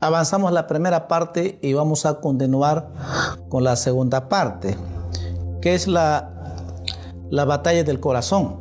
avanzamos 0.00 0.50
la 0.52 0.66
primera 0.66 1.06
parte 1.06 1.58
y 1.60 1.74
vamos 1.74 2.06
a 2.06 2.20
continuar 2.20 2.88
con 3.50 3.62
la 3.62 3.76
segunda 3.76 4.28
parte, 4.28 4.76
que 5.60 5.74
es 5.74 5.86
la, 5.86 6.30
la 7.30 7.44
batalla 7.44 7.84
del 7.84 8.00
corazón. 8.00 8.56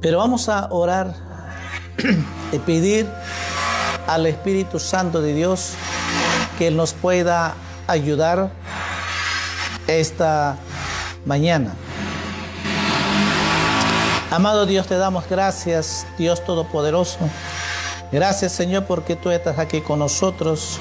Pero 0.00 0.18
vamos 0.18 0.50
a 0.50 0.68
orar 0.70 1.14
y 2.52 2.58
pedir 2.58 3.08
al 4.06 4.26
Espíritu 4.26 4.78
Santo 4.78 5.22
de 5.22 5.32
Dios 5.32 5.72
que 6.58 6.70
nos 6.70 6.92
pueda 6.92 7.54
ayudar 7.86 8.50
esta 9.86 10.56
mañana. 11.24 11.74
Amado 14.30 14.66
Dios, 14.66 14.86
te 14.86 14.98
damos 14.98 15.28
gracias, 15.28 16.06
Dios 16.18 16.44
Todopoderoso. 16.44 17.18
Gracias 18.12 18.52
Señor 18.52 18.84
porque 18.84 19.16
tú 19.16 19.30
estás 19.30 19.58
aquí 19.58 19.80
con 19.80 19.98
nosotros. 19.98 20.78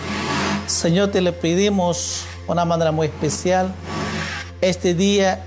Señor, 0.67 1.11
te 1.11 1.21
le 1.21 1.31
pedimos 1.31 2.25
una 2.47 2.65
manera 2.65 2.91
muy 2.91 3.07
especial 3.07 3.73
este 4.61 4.93
día 4.93 5.43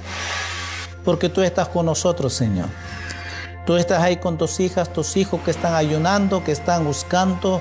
porque 1.05 1.29
tú 1.29 1.43
estás 1.43 1.69
con 1.69 1.87
nosotros, 1.87 2.33
Señor. 2.35 2.69
Tú 3.67 3.77
estás 3.77 4.03
ahí 4.03 4.17
con 4.17 4.39
tus 4.39 4.61
hijas, 4.61 4.93
tus 4.93 5.17
hijos 5.17 5.41
que 5.45 5.51
están 5.51 5.75
ayunando, 5.75 6.43
que 6.43 6.53
están 6.53 6.85
buscando, 6.85 7.61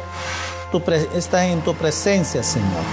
tu 0.71 0.81
están 1.15 1.45
en 1.45 1.61
tu 1.61 1.73
presencia, 1.73 2.43
Señor. 2.43 2.83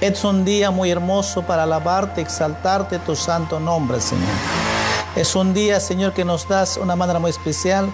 Es 0.00 0.24
un 0.24 0.44
día 0.44 0.70
muy 0.70 0.90
hermoso 0.90 1.42
para 1.42 1.62
alabarte, 1.62 2.20
exaltarte 2.20 2.98
tu 2.98 3.14
santo 3.14 3.60
nombre, 3.60 4.00
Señor. 4.00 4.71
Es 5.14 5.36
un 5.36 5.52
día, 5.52 5.78
Señor, 5.78 6.14
que 6.14 6.24
nos 6.24 6.48
das 6.48 6.78
una 6.78 6.96
manera 6.96 7.18
muy 7.18 7.30
especial 7.30 7.90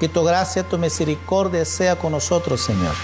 que 0.00 0.08
tu 0.08 0.24
gracia, 0.24 0.68
tu 0.68 0.76
misericordia 0.76 1.64
sea 1.64 1.96
con 1.96 2.10
nosotros, 2.10 2.60
Señor. 2.60 2.94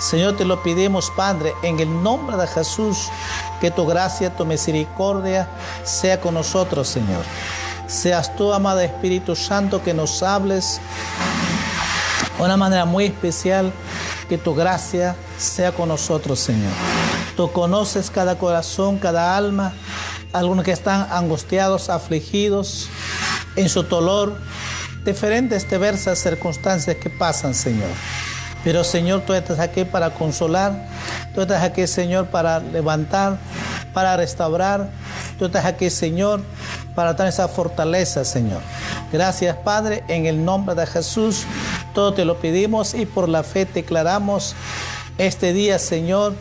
Señor, 0.00 0.36
te 0.36 0.44
lo 0.44 0.62
pedimos, 0.64 1.10
Padre, 1.16 1.54
en 1.62 1.78
el 1.78 2.02
nombre 2.02 2.36
de 2.36 2.48
Jesús, 2.48 3.08
que 3.60 3.70
tu 3.70 3.86
gracia, 3.86 4.34
tu 4.36 4.44
misericordia 4.44 5.48
sea 5.84 6.20
con 6.20 6.34
nosotros, 6.34 6.88
Señor. 6.88 7.22
Seas 7.86 8.34
tú, 8.34 8.52
amado 8.52 8.80
Espíritu 8.80 9.36
Santo, 9.36 9.82
que 9.82 9.94
nos 9.94 10.22
hables 10.24 10.80
de 12.36 12.42
una 12.44 12.56
manera 12.56 12.84
muy 12.84 13.06
especial, 13.06 13.72
que 14.28 14.38
tu 14.38 14.56
gracia 14.56 15.14
sea 15.38 15.70
con 15.70 15.88
nosotros, 15.88 16.40
Señor. 16.40 16.72
Tú 17.36 17.50
conoces 17.52 18.10
cada 18.10 18.36
corazón, 18.38 18.98
cada 18.98 19.36
alma, 19.36 19.72
algunos 20.32 20.64
que 20.64 20.72
están 20.72 21.06
angustiados, 21.10 21.90
afligidos 21.90 22.88
en 23.56 23.68
su 23.68 23.82
dolor, 23.82 24.36
diferentes 25.04 25.68
diversas 25.68 26.18
circunstancias 26.18 26.96
que 26.96 27.10
pasan, 27.10 27.54
Señor. 27.54 27.90
Pero 28.64 28.84
Señor, 28.84 29.22
tú 29.22 29.32
estás 29.32 29.58
aquí 29.60 29.84
para 29.84 30.10
consolar, 30.10 30.88
tú 31.34 31.42
estás 31.42 31.62
aquí, 31.62 31.86
Señor, 31.86 32.26
para 32.26 32.58
levantar, 32.60 33.38
para 33.94 34.16
restaurar, 34.16 34.90
tú 35.38 35.46
estás 35.46 35.64
aquí, 35.64 35.90
Señor, 35.90 36.42
para 36.94 37.14
dar 37.14 37.28
esa 37.28 37.48
fortaleza, 37.48 38.24
Señor. 38.24 38.60
Gracias, 39.12 39.56
Padre, 39.56 40.04
en 40.08 40.26
el 40.26 40.44
nombre 40.44 40.74
de 40.74 40.86
Jesús, 40.86 41.44
todo 41.94 42.12
te 42.12 42.24
lo 42.24 42.38
pedimos 42.38 42.94
y 42.94 43.06
por 43.06 43.28
la 43.28 43.42
fe 43.42 43.64
declaramos 43.64 44.54
este 45.16 45.52
día, 45.52 45.78
Señor, 45.78 46.34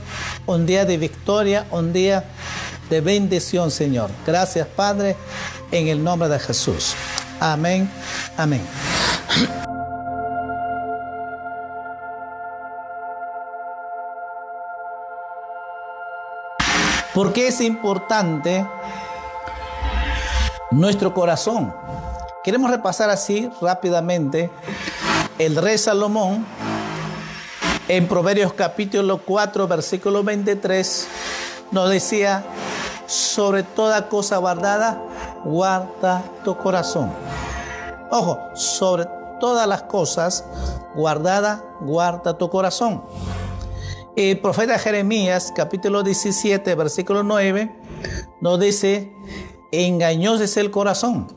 un 0.46 0.66
día 0.66 0.86
de 0.86 0.98
victoria, 0.98 1.66
un 1.72 1.94
día 1.94 2.26
de 2.90 3.02
bendición, 3.02 3.72
Señor. 3.72 4.10
Gracias, 4.26 4.68
Padre, 4.68 5.16
en 5.72 5.88
el 5.88 6.04
nombre 6.04 6.30
de 6.30 6.40
Jesús. 6.40 6.96
Amén. 7.40 7.90
Amén. 8.38 8.62
¿Por 17.14 17.34
qué 17.34 17.48
es 17.48 17.62
importante 17.62 18.66
nuestro 20.70 21.14
corazón? 21.14 21.74
Queremos 22.44 22.70
repasar 22.70 23.10
así 23.10 23.50
rápidamente 23.60 24.52
el 25.40 25.56
rey 25.56 25.78
Salomón 25.78 26.46
en 27.88 28.08
Proverbios 28.08 28.54
capítulo 28.54 29.20
4, 29.20 29.68
versículo 29.68 30.24
23, 30.24 31.08
nos 31.72 31.90
decía, 31.90 32.44
sobre 33.08 33.64
toda 33.64 34.10
cosa 34.10 34.38
guardada, 34.38 35.02
guarda 35.44 36.24
tu 36.44 36.56
corazón. 36.58 37.12
Ojo, 38.12 38.38
sobre 38.54 39.08
todas 39.40 39.68
las 39.68 39.84
cosas 39.84 40.44
guardada, 40.96 41.64
guarda 41.82 42.38
tu 42.38 42.50
corazón. 42.50 43.04
El 44.16 44.40
profeta 44.40 44.78
Jeremías, 44.78 45.52
capítulo 45.56 46.04
17, 46.04 46.76
versículo 46.76 47.24
9, 47.24 47.76
nos 48.42 48.60
dice, 48.60 49.12
engañoso 49.72 50.44
es 50.44 50.58
el 50.58 50.72
corazón. 50.72 51.28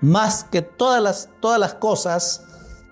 Más 0.00 0.44
que 0.44 0.62
todas 0.62 1.02
las, 1.02 1.28
todas 1.40 1.58
las 1.60 1.74
cosas, 1.74 2.42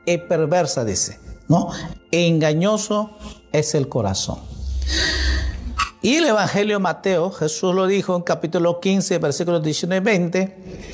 es 0.07 0.21
perversa, 0.23 0.85
dice. 0.85 1.19
¿no? 1.49 1.71
Engañoso 2.11 3.11
es 3.53 3.75
el 3.75 3.89
corazón. 3.89 4.39
Y 6.05 6.17
el 6.17 6.27
Evangelio 6.27 6.77
de 6.77 6.83
Mateo, 6.83 7.31
Jesús 7.31 7.75
lo 7.75 7.87
dijo 7.87 8.15
en 8.15 8.21
capítulo 8.21 8.79
15, 8.79 9.17
versículos 9.21 9.63
19 9.63 9.97
y 9.97 10.05
20, 10.05 10.93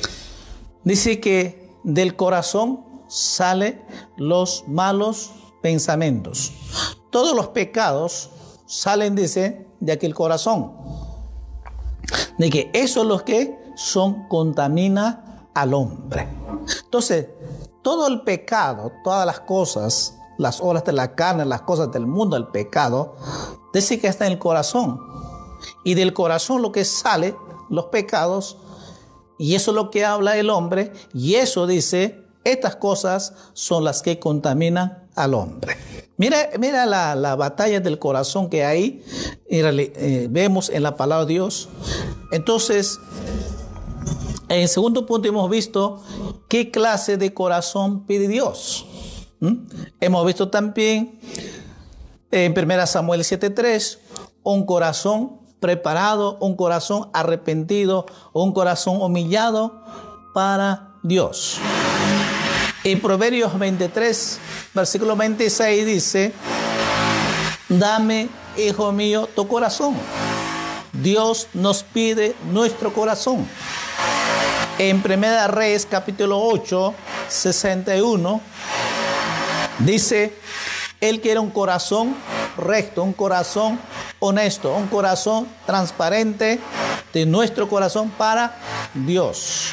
dice 0.85 1.19
que 1.19 1.69
del 1.83 2.15
corazón 2.15 2.85
salen 3.09 3.83
los 4.15 4.63
malos 4.69 5.31
pensamientos. 5.61 6.53
Todos 7.09 7.35
los 7.35 7.49
pecados 7.49 8.29
salen, 8.65 9.13
dice, 9.13 9.67
de 9.81 9.91
aquel 9.91 10.15
corazón. 10.15 10.77
De 12.37 12.49
que 12.49 12.71
eso 12.73 13.01
es 13.01 13.07
lo 13.07 13.25
que 13.25 13.59
son 13.75 14.29
contamina 14.29 15.49
al 15.53 15.73
hombre. 15.73 16.25
Entonces, 16.85 17.27
todo 17.81 18.07
el 18.07 18.21
pecado, 18.21 18.93
todas 19.03 19.25
las 19.25 19.41
cosas, 19.41 20.17
las 20.37 20.61
obras 20.61 20.85
de 20.85 20.93
la 20.93 21.15
carne, 21.15 21.43
las 21.43 21.63
cosas 21.63 21.91
del 21.91 22.07
mundo, 22.07 22.37
el 22.37 22.47
pecado, 22.47 23.17
dice 23.73 23.99
que 23.99 24.07
está 24.07 24.25
en 24.25 24.33
el 24.33 24.39
corazón. 24.39 24.99
Y 25.83 25.93
del 25.93 26.13
corazón 26.13 26.61
lo 26.61 26.71
que 26.71 26.85
sale, 26.85 27.35
los 27.69 27.85
pecados, 27.85 28.57
y 29.37 29.55
eso 29.55 29.71
es 29.71 29.75
lo 29.75 29.89
que 29.89 30.05
habla 30.05 30.37
el 30.37 30.49
hombre, 30.49 30.91
y 31.13 31.35
eso 31.35 31.67
dice, 31.67 32.23
estas 32.43 32.75
cosas 32.75 33.33
son 33.53 33.83
las 33.83 34.01
que 34.01 34.19
contaminan 34.19 35.07
al 35.15 35.33
hombre. 35.33 35.77
Mira, 36.17 36.49
mira 36.59 36.85
la, 36.85 37.35
batalla 37.35 37.79
del 37.79 37.97
corazón 37.97 38.49
que 38.49 38.63
hay, 38.63 39.03
eh, 39.49 40.27
vemos 40.29 40.69
en 40.69 40.83
la 40.83 40.95
palabra 40.95 41.25
de 41.25 41.33
Dios. 41.33 41.69
Entonces, 42.31 42.99
en 44.49 44.67
segundo 44.67 45.05
punto 45.05 45.27
hemos 45.27 45.49
visto 45.49 46.03
qué 46.47 46.69
clase 46.69 47.17
de 47.17 47.33
corazón 47.33 48.05
pide 48.05 48.27
Dios. 48.27 48.85
Hemos 49.99 50.25
visto 50.25 50.49
también 50.49 51.19
en 52.31 52.53
1 52.57 52.87
Samuel 52.87 53.21
7:3 53.21 53.99
un 54.43 54.65
corazón 54.65 55.39
preparado, 55.59 56.37
un 56.39 56.55
corazón 56.55 57.09
arrepentido, 57.13 58.05
un 58.33 58.51
corazón 58.53 59.01
humillado 59.01 59.83
para 60.33 60.95
Dios. 61.03 61.59
En 62.83 62.99
Proverbios 62.99 63.57
23, 63.59 64.39
versículo 64.73 65.15
26 65.15 65.85
dice, 65.85 66.33
dame, 67.69 68.27
hijo 68.57 68.91
mío, 68.91 69.29
tu 69.35 69.47
corazón. 69.47 69.95
Dios 70.93 71.47
nos 71.53 71.83
pide 71.83 72.35
nuestro 72.51 72.91
corazón. 72.91 73.47
En 74.79 75.01
Primera 75.03 75.47
Reyes 75.47 75.85
capítulo 75.85 76.39
8, 76.39 76.93
61, 77.29 78.41
dice, 79.79 80.40
Él 81.01 81.19
quiere 81.19 81.39
un 81.39 81.49
corazón 81.49 82.15
recto, 82.55 83.01
un 83.01 83.13
corazón 83.13 83.79
honesto, 84.19 84.71
un 84.75 84.85
corazón 84.85 85.47
transparente 85.65 86.59
de 87.11 87.25
nuestro 87.25 87.67
corazón 87.67 88.11
para 88.11 88.55
Dios. 88.93 89.71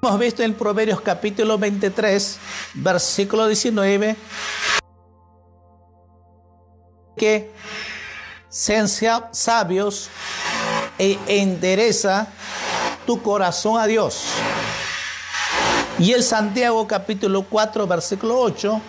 Hemos 0.00 0.20
visto 0.20 0.44
en 0.44 0.54
Proverbios 0.54 1.00
capítulo 1.00 1.58
23, 1.58 2.38
versículo 2.74 3.48
19, 3.48 4.16
que 7.16 7.50
sean 8.48 8.86
sabios 8.88 10.08
e 10.98 11.18
endereza 11.26 12.28
tu 13.06 13.20
corazón 13.20 13.80
a 13.80 13.86
Dios. 13.86 14.24
Y 15.98 16.12
el 16.12 16.24
Santiago 16.24 16.88
capítulo 16.88 17.42
4 17.48 17.86
versículo 17.86 18.40
8 18.40 18.80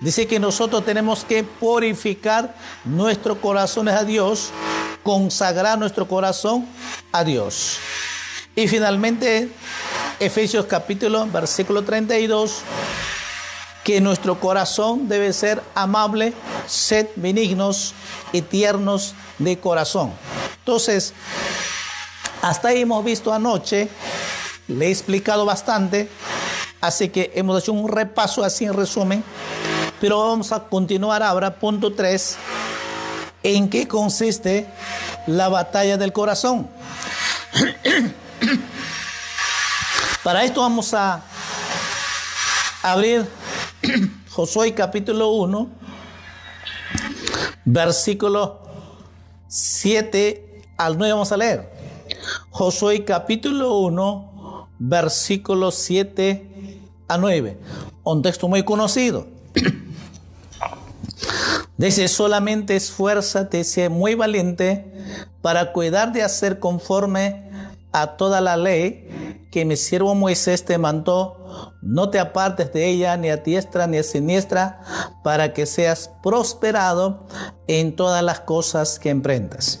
dice 0.00 0.26
que 0.26 0.40
nosotros 0.40 0.82
tenemos 0.84 1.22
que 1.22 1.44
purificar 1.44 2.54
nuestros 2.84 3.36
corazones 3.38 3.94
a 3.94 4.04
Dios, 4.04 4.50
consagrar 5.02 5.78
nuestro 5.78 6.08
corazón 6.08 6.66
a 7.12 7.24
Dios. 7.24 7.76
Y 8.56 8.68
finalmente 8.68 9.50
Efesios 10.18 10.64
capítulo 10.64 11.26
versículo 11.26 11.82
32 11.82 12.62
que 13.84 14.00
nuestro 14.00 14.40
corazón 14.40 15.08
debe 15.08 15.34
ser 15.34 15.62
amable, 15.74 16.32
sed 16.66 17.06
benignos 17.16 17.92
y 18.32 18.40
tiernos 18.40 19.14
de 19.38 19.58
corazón. 19.58 20.12
Entonces, 20.58 21.12
hasta 22.40 22.68
ahí 22.68 22.82
hemos 22.82 23.04
visto 23.04 23.32
anoche, 23.32 23.88
le 24.70 24.86
he 24.86 24.90
explicado 24.90 25.44
bastante, 25.44 26.08
así 26.80 27.08
que 27.08 27.32
hemos 27.34 27.62
hecho 27.62 27.72
un 27.72 27.88
repaso 27.88 28.44
así 28.44 28.64
en 28.64 28.74
resumen, 28.74 29.24
pero 30.00 30.18
vamos 30.28 30.52
a 30.52 30.60
continuar 30.68 31.22
ahora, 31.22 31.56
punto 31.56 31.92
3, 31.92 32.36
en 33.42 33.68
qué 33.68 33.86
consiste 33.88 34.66
la 35.26 35.48
batalla 35.48 35.96
del 35.96 36.12
corazón. 36.12 36.68
Para 40.22 40.44
esto 40.44 40.60
vamos 40.60 40.94
a 40.94 41.22
abrir 42.82 43.26
Josué 44.30 44.74
capítulo 44.74 45.30
1, 45.30 45.68
versículo 47.64 48.62
7 49.48 50.62
al 50.78 50.96
9 50.96 51.12
vamos 51.12 51.32
a 51.32 51.36
leer. 51.36 51.70
Josué 52.50 53.04
capítulo 53.04 53.78
1, 53.78 54.29
versículo 54.80 55.70
7 55.70 56.80
a 57.06 57.18
9. 57.18 57.58
Un 58.02 58.22
texto 58.22 58.48
muy 58.48 58.64
conocido. 58.64 59.28
Dice, 61.76 62.08
solamente 62.08 62.74
esfuérzate, 62.74 63.62
sé 63.62 63.88
muy 63.88 64.14
valiente 64.14 64.92
para 65.40 65.72
cuidar 65.72 66.12
de 66.12 66.22
hacer 66.22 66.58
conforme 66.58 67.48
a 67.92 68.16
toda 68.16 68.40
la 68.40 68.56
ley 68.56 69.46
que 69.50 69.64
mi 69.64 69.76
siervo 69.76 70.14
Moisés 70.14 70.64
te 70.64 70.78
mandó. 70.78 71.72
No 71.82 72.10
te 72.10 72.18
apartes 72.18 72.72
de 72.72 72.88
ella 72.88 73.16
ni 73.16 73.30
a 73.30 73.36
diestra 73.36 73.86
ni 73.86 73.98
a 73.98 74.02
siniestra 74.02 74.80
para 75.24 75.52
que 75.52 75.66
seas 75.66 76.10
prosperado 76.22 77.26
en 77.66 77.96
todas 77.96 78.22
las 78.22 78.40
cosas 78.40 78.98
que 78.98 79.10
emprendas. 79.10 79.80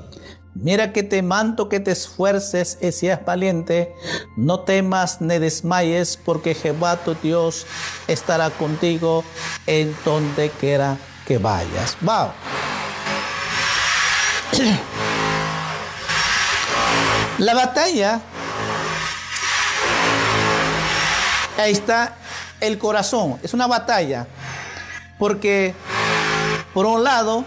Mira 0.53 0.91
que 0.91 1.01
te 1.03 1.21
mando 1.21 1.69
que 1.69 1.79
te 1.79 1.91
esfuerces 1.91 2.77
y 2.81 2.91
seas 2.91 3.23
valiente, 3.23 3.95
no 4.35 4.59
temas 4.59 5.21
ni 5.21 5.39
desmayes, 5.39 6.17
porque 6.17 6.53
Jehová 6.53 6.97
tu 6.97 7.15
Dios 7.15 7.65
estará 8.07 8.49
contigo 8.49 9.23
en 9.65 9.95
donde 10.03 10.49
quiera 10.49 10.97
que 11.25 11.37
vayas. 11.37 11.95
Va. 12.07 12.33
La 17.37 17.53
batalla, 17.53 18.19
ahí 21.57 21.71
está 21.71 22.17
el 22.59 22.77
corazón, 22.77 23.39
es 23.41 23.53
una 23.53 23.67
batalla, 23.67 24.27
porque 25.17 25.73
por 26.73 26.85
un 26.85 27.03
lado, 27.03 27.43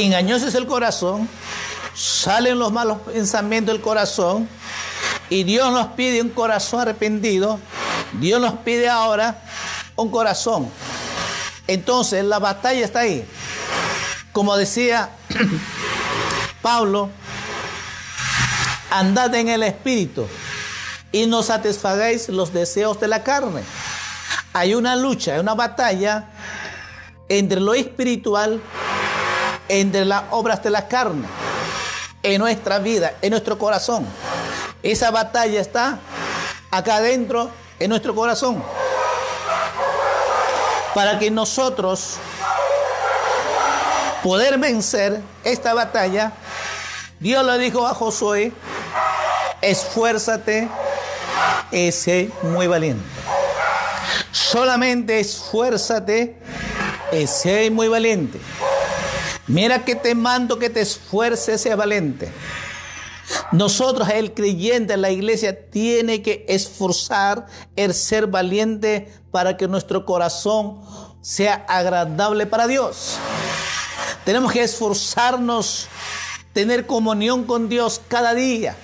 engañoso 0.00 0.48
es 0.48 0.54
el 0.54 0.66
corazón, 0.66 1.28
salen 1.94 2.58
los 2.58 2.72
malos 2.72 2.98
pensamientos 3.00 3.74
del 3.74 3.82
corazón 3.82 4.48
y 5.28 5.44
Dios 5.44 5.72
nos 5.72 5.88
pide 5.88 6.22
un 6.22 6.30
corazón 6.30 6.80
arrepentido. 6.80 7.58
Dios 8.20 8.40
nos 8.40 8.54
pide 8.58 8.88
ahora 8.88 9.42
un 9.96 10.10
corazón. 10.10 10.70
Entonces 11.66 12.24
la 12.24 12.38
batalla 12.38 12.84
está 12.84 13.00
ahí. 13.00 13.26
Como 14.32 14.56
decía 14.56 15.10
Pablo, 16.62 17.10
andad 18.90 19.34
en 19.34 19.48
el 19.48 19.62
espíritu 19.62 20.26
y 21.12 21.26
no 21.26 21.42
satisfagáis 21.42 22.28
los 22.28 22.52
deseos 22.52 23.00
de 23.00 23.08
la 23.08 23.22
carne. 23.22 23.62
Hay 24.52 24.74
una 24.74 24.96
lucha, 24.96 25.34
hay 25.34 25.40
una 25.40 25.54
batalla 25.54 26.28
entre 27.28 27.60
lo 27.60 27.74
espiritual 27.74 28.60
entre 29.68 30.04
las 30.04 30.24
obras 30.30 30.62
de 30.62 30.70
la 30.70 30.88
carne, 30.88 31.26
en 32.22 32.40
nuestra 32.40 32.78
vida, 32.78 33.14
en 33.22 33.30
nuestro 33.30 33.58
corazón. 33.58 34.06
Esa 34.82 35.10
batalla 35.10 35.60
está 35.60 35.98
acá 36.70 36.96
adentro, 36.96 37.50
en 37.78 37.90
nuestro 37.90 38.14
corazón. 38.14 38.62
Para 40.94 41.18
que 41.18 41.30
nosotros 41.30 42.16
poder 44.22 44.58
vencer 44.58 45.20
esta 45.44 45.74
batalla, 45.74 46.32
Dios 47.18 47.44
le 47.44 47.58
dijo 47.58 47.86
a 47.86 47.94
Josué, 47.94 48.52
esfuérzate 49.60 50.68
sé 51.92 52.30
muy 52.42 52.66
valiente. 52.66 53.04
Solamente 54.30 55.20
esfuérzate 55.20 56.36
sé 57.26 57.70
muy 57.70 57.88
valiente. 57.88 58.40
Mira 59.46 59.84
que 59.84 59.94
te 59.94 60.14
mando 60.14 60.58
que 60.58 60.70
te 60.70 60.80
esfuerces, 60.80 61.60
sea 61.60 61.76
valiente. 61.76 62.32
Nosotros, 63.50 64.08
el 64.08 64.34
creyente, 64.34 64.96
la 64.96 65.10
iglesia, 65.10 65.70
tiene 65.70 66.22
que 66.22 66.44
esforzar 66.48 67.46
el 67.76 67.94
ser 67.94 68.26
valiente 68.26 69.12
para 69.30 69.56
que 69.56 69.68
nuestro 69.68 70.04
corazón 70.04 70.80
sea 71.22 71.64
agradable 71.68 72.46
para 72.46 72.66
Dios. 72.66 73.16
Tenemos 74.24 74.52
que 74.52 74.62
esforzarnos, 74.62 75.88
tener 76.52 76.86
comunión 76.86 77.44
con 77.44 77.68
Dios 77.68 78.00
cada 78.08 78.34
día, 78.34 78.76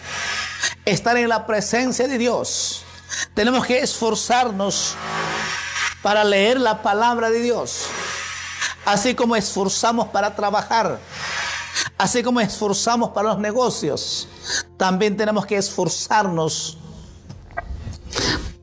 estar 0.84 1.16
en 1.16 1.28
la 1.28 1.46
presencia 1.46 2.08
de 2.08 2.18
Dios. 2.18 2.82
Tenemos 3.34 3.66
que 3.66 3.78
esforzarnos 3.78 4.94
para 6.02 6.24
leer 6.24 6.60
la 6.60 6.82
palabra 6.82 7.30
de 7.30 7.40
Dios. 7.40 7.86
Así 8.88 9.14
como 9.14 9.36
esforzamos 9.36 10.08
para 10.08 10.34
trabajar, 10.34 10.98
así 11.98 12.22
como 12.22 12.40
esforzamos 12.40 13.10
para 13.10 13.28
los 13.28 13.38
negocios, 13.38 14.26
también 14.78 15.14
tenemos 15.14 15.44
que 15.44 15.56
esforzarnos 15.58 16.78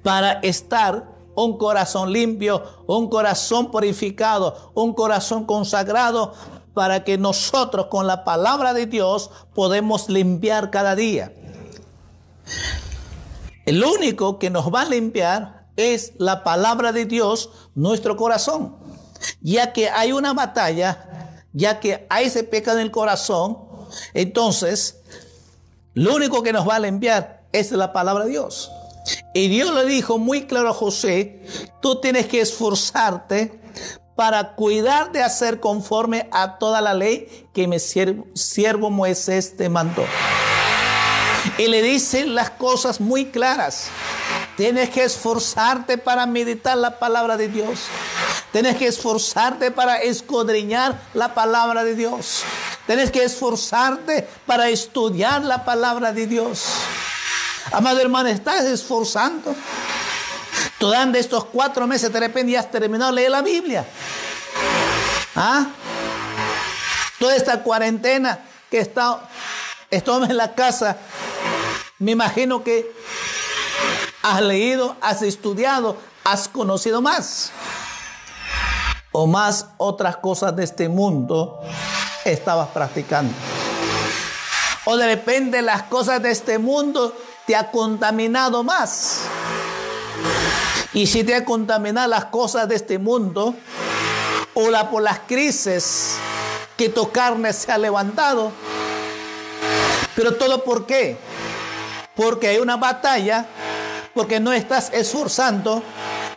para 0.01 0.39
estar 0.39 1.07
un 1.35 1.59
corazón 1.59 2.11
limpio, 2.11 2.63
un 2.87 3.07
corazón 3.07 3.69
purificado, 3.69 4.71
un 4.73 4.95
corazón 4.95 5.45
consagrado, 5.45 6.33
para 6.73 7.03
que 7.03 7.19
nosotros 7.19 7.85
con 7.91 8.07
la 8.07 8.23
palabra 8.23 8.73
de 8.73 8.87
Dios 8.87 9.29
podemos 9.53 10.09
limpiar 10.09 10.71
cada 10.71 10.95
día. 10.95 11.33
El 13.67 13.83
único 13.83 14.39
que 14.39 14.49
nos 14.49 14.73
va 14.73 14.81
a 14.81 14.85
limpiar 14.85 15.67
es 15.75 16.13
la 16.17 16.43
palabra 16.43 16.91
de 16.91 17.05
Dios, 17.05 17.51
nuestro 17.75 18.17
corazón 18.17 18.84
ya 19.41 19.73
que 19.73 19.89
hay 19.89 20.11
una 20.11 20.33
batalla, 20.33 21.39
ya 21.53 21.79
que 21.79 22.05
hay 22.09 22.25
ese 22.27 22.43
pecado 22.43 22.79
en 22.79 22.85
el 22.85 22.91
corazón, 22.91 23.57
entonces 24.13 24.97
lo 25.93 26.15
único 26.15 26.43
que 26.43 26.53
nos 26.53 26.67
va 26.67 26.75
a 26.75 26.79
limpiar 26.79 27.43
es 27.51 27.71
la 27.71 27.93
palabra 27.93 28.25
de 28.25 28.31
Dios. 28.31 28.71
Y 29.33 29.47
Dios 29.47 29.73
le 29.73 29.85
dijo 29.85 30.17
muy 30.17 30.45
claro 30.45 30.69
a 30.69 30.73
José, 30.73 31.45
tú 31.81 32.01
tienes 32.01 32.27
que 32.27 32.41
esforzarte 32.41 33.59
para 34.15 34.55
cuidar 34.55 35.11
de 35.11 35.21
hacer 35.21 35.59
conforme 35.59 36.27
a 36.31 36.57
toda 36.57 36.81
la 36.81 36.93
ley 36.93 37.47
que 37.53 37.67
mi 37.67 37.77
siervo 37.79 38.89
Moisés 38.89 39.55
te 39.57 39.69
mandó. 39.69 40.05
Y 41.57 41.67
le 41.67 41.81
dice 41.81 42.25
las 42.25 42.49
cosas 42.49 42.99
muy 42.99 43.25
claras. 43.25 43.87
Tienes 44.57 44.89
que 44.89 45.03
esforzarte 45.03 45.97
para 45.97 46.25
meditar 46.25 46.77
la 46.77 46.97
palabra 46.97 47.35
de 47.35 47.49
Dios. 47.49 47.87
Tienes 48.53 48.77
que 48.77 48.87
esforzarte 48.87 49.69
para 49.69 49.97
escudriñar 49.97 50.97
la 51.13 51.33
palabra 51.33 51.83
de 51.83 51.93
Dios. 51.93 52.43
Tienes 52.87 53.11
que 53.11 53.23
esforzarte 53.23 54.27
para 54.45 54.69
estudiar 54.69 55.43
la 55.43 55.65
palabra 55.65 56.13
de 56.13 56.25
Dios. 56.25 56.63
Amado 57.73 57.99
hermano, 57.99 58.29
estás 58.29 58.63
esforzando. 58.63 59.53
Durante 60.79 61.19
estos 61.19 61.45
cuatro 61.45 61.85
meses 61.85 62.11
de 62.13 62.19
repente 62.19 62.53
ya 62.53 62.61
has 62.61 62.71
terminado 62.71 63.11
de 63.11 63.15
leer 63.15 63.31
la 63.31 63.41
Biblia. 63.41 63.85
¿Ah? 65.35 65.65
Toda 67.19 67.35
esta 67.35 67.61
cuarentena 67.61 68.39
que 68.71 68.79
está, 68.79 69.19
estamos 69.91 70.29
en 70.29 70.37
la 70.37 70.53
casa, 70.53 70.97
me 71.99 72.11
imagino 72.11 72.63
que 72.63 72.89
has 74.25 74.41
leído, 74.41 74.95
has 75.01 75.21
estudiado, 75.21 75.97
has 76.23 76.47
conocido 76.47 77.01
más 77.01 77.51
o 79.11 79.27
más 79.27 79.67
otras 79.77 80.17
cosas 80.17 80.55
de 80.55 80.63
este 80.63 80.89
mundo 80.89 81.61
estabas 82.25 82.69
practicando. 82.69 83.31
O 84.85 84.97
de 84.97 85.05
repente 85.05 85.61
las 85.61 85.83
cosas 85.83 86.21
de 86.23 86.31
este 86.31 86.57
mundo 86.57 87.15
te 87.45 87.55
ha 87.55 87.69
contaminado 87.69 88.63
más. 88.63 89.21
Y 90.93 91.05
si 91.05 91.23
te 91.23 91.35
ha 91.35 91.45
contaminado 91.45 92.07
las 92.07 92.25
cosas 92.25 92.67
de 92.67 92.75
este 92.75 92.97
mundo, 92.97 93.53
o 94.55 94.69
la, 94.71 94.89
por 94.89 95.03
las 95.03 95.19
crisis 95.19 96.15
que 96.75 96.89
tu 96.89 97.11
carne 97.11 97.53
se 97.53 97.71
ha 97.71 97.77
levantado. 97.77 98.51
Pero 100.15 100.35
todo 100.35 100.63
por 100.63 100.85
qué? 100.85 101.17
Porque 102.15 102.47
hay 102.47 102.57
una 102.57 102.77
batalla, 102.77 103.45
porque 104.15 104.39
no 104.39 104.53
estás 104.53 104.89
esforzando 104.93 105.83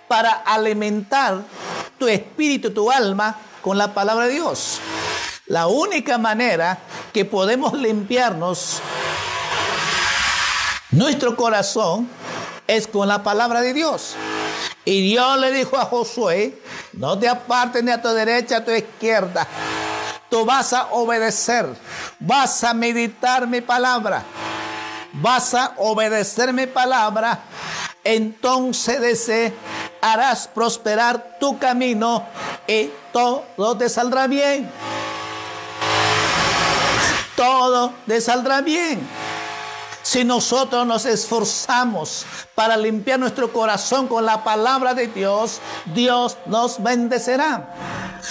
para 0.09 0.33
alimentar 0.33 1.43
tu 1.97 2.09
espíritu, 2.09 2.73
tu 2.73 2.91
alma 2.91 3.39
con 3.63 3.79
la 3.79 3.95
palabra 3.95 4.27
de 4.27 4.35
Dios. 4.35 4.81
La 5.47 5.69
única 5.69 6.19
manera 6.19 6.79
que 7.13 7.25
podemos 7.25 7.73
limpiarnos 7.75 8.83
nuestro 10.91 11.37
corazón 11.37 12.09
es 12.67 12.89
con 12.89 13.07
la 13.07 13.23
palabra 13.23 13.61
de 13.61 13.73
Dios. 13.73 14.17
Y 14.85 15.01
Dios 15.01 15.39
le 15.39 15.53
dijo 15.53 15.79
a 15.79 15.85
Josué, 15.85 16.61
no 16.95 17.19
te 17.19 17.29
apartes 17.29 17.85
ni 17.85 17.93
a 17.93 18.03
tu 18.03 18.09
derecha, 18.09 18.59
ni 18.59 18.63
a 18.63 18.65
tu 18.65 18.73
izquierda. 18.73 19.47
Tú 20.29 20.45
vas 20.45 20.73
a 20.73 20.89
obedecer, 20.93 21.67
vas 22.19 22.65
a 22.65 22.75
meditar 22.75 23.47
mi 23.47 23.61
palabra, 23.61 24.25
vas 25.21 25.55
a 25.55 25.75
obedecer 25.77 26.53
mi 26.53 26.67
palabra. 26.67 27.41
Entonces 28.05 29.53
harás 30.01 30.49
prosperar 30.49 31.37
tu 31.39 31.59
camino 31.59 32.25
y 32.67 32.91
todo 33.13 33.77
te 33.77 33.89
saldrá 33.89 34.27
bien. 34.27 34.71
Todo 37.37 37.93
te 38.07 38.21
saldrá 38.21 38.61
bien. 38.61 39.28
Si 40.09 40.25
nosotros 40.25 40.87
nos 40.87 41.05
esforzamos 41.05 42.25
para 42.55 42.79
limpiar 42.79 43.21
nuestro 43.21 43.53
corazón 43.53 44.09
con 44.09 44.25
la 44.25 44.43
palabra 44.43 44.95
de 44.95 45.09
Dios, 45.09 45.61
Dios 45.85 46.39
nos 46.47 46.83
bendecerá. 46.83 47.75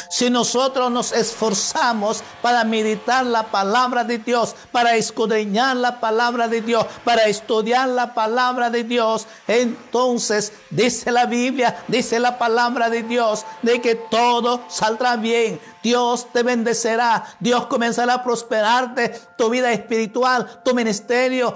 Si 0.09 0.31
nosotros 0.31 0.89
nos 0.89 1.11
esforzamos 1.11 2.23
para 2.41 2.63
meditar 2.63 3.27
la 3.27 3.43
palabra 3.43 4.03
de 4.03 4.17
Dios, 4.17 4.55
para 4.71 4.95
escudriñar 4.95 5.77
la 5.77 5.99
palabra 5.99 6.47
de 6.47 6.61
Dios, 6.61 6.83
para 7.03 7.25
estudiar 7.25 7.89
la 7.89 8.15
palabra 8.15 8.71
de 8.71 8.83
Dios, 8.83 9.27
entonces 9.47 10.53
dice 10.71 11.11
la 11.11 11.27
Biblia, 11.27 11.83
dice 11.87 12.19
la 12.19 12.39
palabra 12.39 12.89
de 12.89 13.03
Dios, 13.03 13.45
de 13.61 13.81
que 13.81 13.93
todo 13.93 14.63
saldrá 14.67 15.15
bien. 15.15 15.59
Dios 15.87 16.27
te 16.33 16.43
bendecerá, 16.43 17.23
Dios 17.39 17.67
comenzará 17.67 18.15
a 18.15 18.23
prosperarte 18.23 19.17
tu 19.37 19.49
vida 19.49 19.71
espiritual, 19.71 20.61
tu 20.61 20.73
ministerio, 20.73 21.55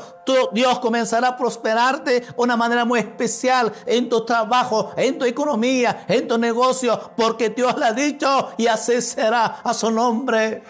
Dios 0.53 0.79
comenzará 0.79 1.27
a 1.27 1.37
prosperarte 1.37 2.21
de 2.21 2.27
una 2.37 2.55
manera 2.55 2.85
muy 2.85 3.01
especial 3.01 3.73
en 3.85 4.07
tu 4.07 4.25
trabajo, 4.25 4.93
en 4.95 5.19
tu 5.19 5.25
economía, 5.25 6.05
en 6.07 6.29
tu 6.29 6.37
negocio, 6.37 7.11
porque 7.17 7.49
Dios 7.49 7.77
le 7.77 7.85
ha 7.87 7.91
dicho 7.91 8.53
y 8.57 8.67
así 8.67 9.01
será 9.01 9.59
a 9.65 9.73
su 9.73 9.91
nombre. 9.91 10.63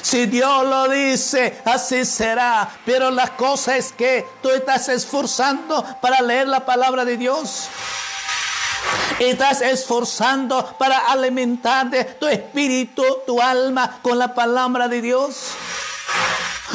Si 0.00 0.26
Dios 0.26 0.64
lo 0.64 0.88
dice, 0.88 1.60
así 1.64 2.04
será. 2.04 2.70
Pero 2.86 3.10
la 3.10 3.36
cosa 3.36 3.76
es 3.76 3.92
que 3.92 4.24
tú 4.40 4.50
estás 4.50 4.88
esforzando 4.88 5.84
para 6.00 6.22
leer 6.22 6.46
la 6.46 6.64
palabra 6.64 7.04
de 7.04 7.16
Dios. 7.16 7.68
Estás 9.18 9.60
esforzando 9.62 10.74
para 10.78 10.98
alimentarte 10.98 12.04
tu 12.04 12.26
espíritu, 12.26 13.04
tu 13.26 13.40
alma 13.40 14.00
con 14.02 14.18
la 14.18 14.34
palabra 14.34 14.88
de 14.88 15.00
Dios. 15.00 15.52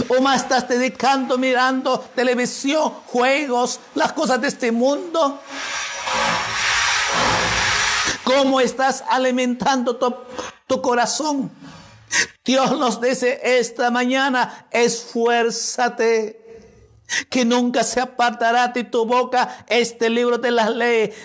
O 0.08 0.22
más 0.22 0.44
estás 0.44 0.68
dedicando 0.70 1.38
mirando 1.38 2.00
televisión, 2.16 2.94
juegos, 3.08 3.80
las 3.96 4.14
cosas 4.14 4.40
de 4.40 4.48
este 4.48 4.72
mundo. 4.72 5.42
¿Cómo 8.24 8.62
estás 8.62 9.04
alimentando 9.10 9.98
tu, 9.98 10.16
tu 10.68 10.82
corazón? 10.82 11.52
Dios 12.46 12.78
nos 12.80 13.02
dice 13.02 13.42
esta 13.44 13.92
mañana, 13.92 14.68
esfuérzate 14.72 16.46
que 17.30 17.46
nunca 17.46 17.84
se 17.84 18.00
apartará 18.00 18.70
de 18.70 18.84
tu 18.84 19.06
boca 19.06 19.66
este 19.68 20.10
libro 20.10 20.38
de 20.38 20.52
las 20.52 20.70
leyes 20.70 21.16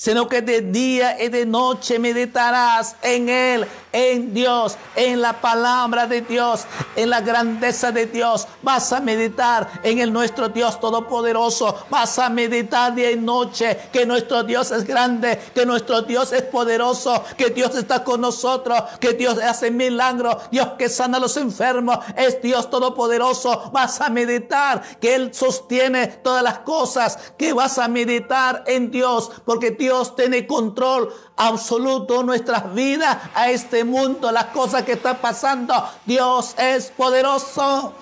sino 0.00 0.30
que 0.30 0.40
de 0.40 0.62
día 0.62 1.22
y 1.22 1.28
de 1.28 1.44
noche 1.44 1.98
meditarás 1.98 2.96
en 3.02 3.28
Él, 3.28 3.66
en 3.92 4.32
Dios, 4.32 4.78
en 4.96 5.20
la 5.20 5.42
palabra 5.42 6.06
de 6.06 6.22
Dios, 6.22 6.64
en 6.96 7.10
la 7.10 7.20
grandeza 7.20 7.92
de 7.92 8.06
Dios. 8.06 8.48
Vas 8.62 8.94
a 8.94 9.00
meditar 9.00 9.68
en 9.82 9.98
el 9.98 10.10
nuestro 10.10 10.48
Dios 10.48 10.80
Todopoderoso. 10.80 11.84
Vas 11.90 12.18
a 12.18 12.30
meditar 12.30 12.94
día 12.94 13.10
y 13.10 13.16
noche 13.16 13.78
que 13.92 14.06
nuestro 14.06 14.42
Dios 14.42 14.70
es 14.70 14.86
grande, 14.86 15.38
que 15.54 15.66
nuestro 15.66 16.00
Dios 16.00 16.32
es 16.32 16.44
poderoso, 16.44 17.22
que 17.36 17.50
Dios 17.50 17.76
está 17.76 18.02
con 18.02 18.22
nosotros, 18.22 18.82
que 19.00 19.12
Dios 19.12 19.36
hace 19.36 19.70
milagros, 19.70 20.44
Dios 20.50 20.68
que 20.78 20.88
sana 20.88 21.18
a 21.18 21.20
los 21.20 21.36
enfermos, 21.36 21.98
es 22.16 22.40
Dios 22.40 22.70
Todopoderoso. 22.70 23.70
Vas 23.70 24.00
a 24.00 24.08
meditar 24.08 24.80
que 24.98 25.14
Él 25.14 25.34
sostiene 25.34 26.06
todas 26.06 26.42
las 26.42 26.60
cosas, 26.60 27.18
que 27.36 27.52
vas 27.52 27.78
a 27.78 27.86
meditar 27.86 28.64
en 28.66 28.90
Dios, 28.90 29.30
porque 29.44 29.72
Dios 29.72 29.89
Dios 29.90 30.14
tiene 30.14 30.46
control 30.46 31.12
absoluto 31.36 32.22
nuestras 32.22 32.72
vidas, 32.72 33.18
a 33.34 33.50
este 33.50 33.82
mundo, 33.82 34.30
las 34.30 34.44
cosas 34.44 34.84
que 34.84 34.92
están 34.92 35.16
pasando. 35.16 35.74
Dios 36.06 36.54
es 36.56 36.92
poderoso. 36.92 37.92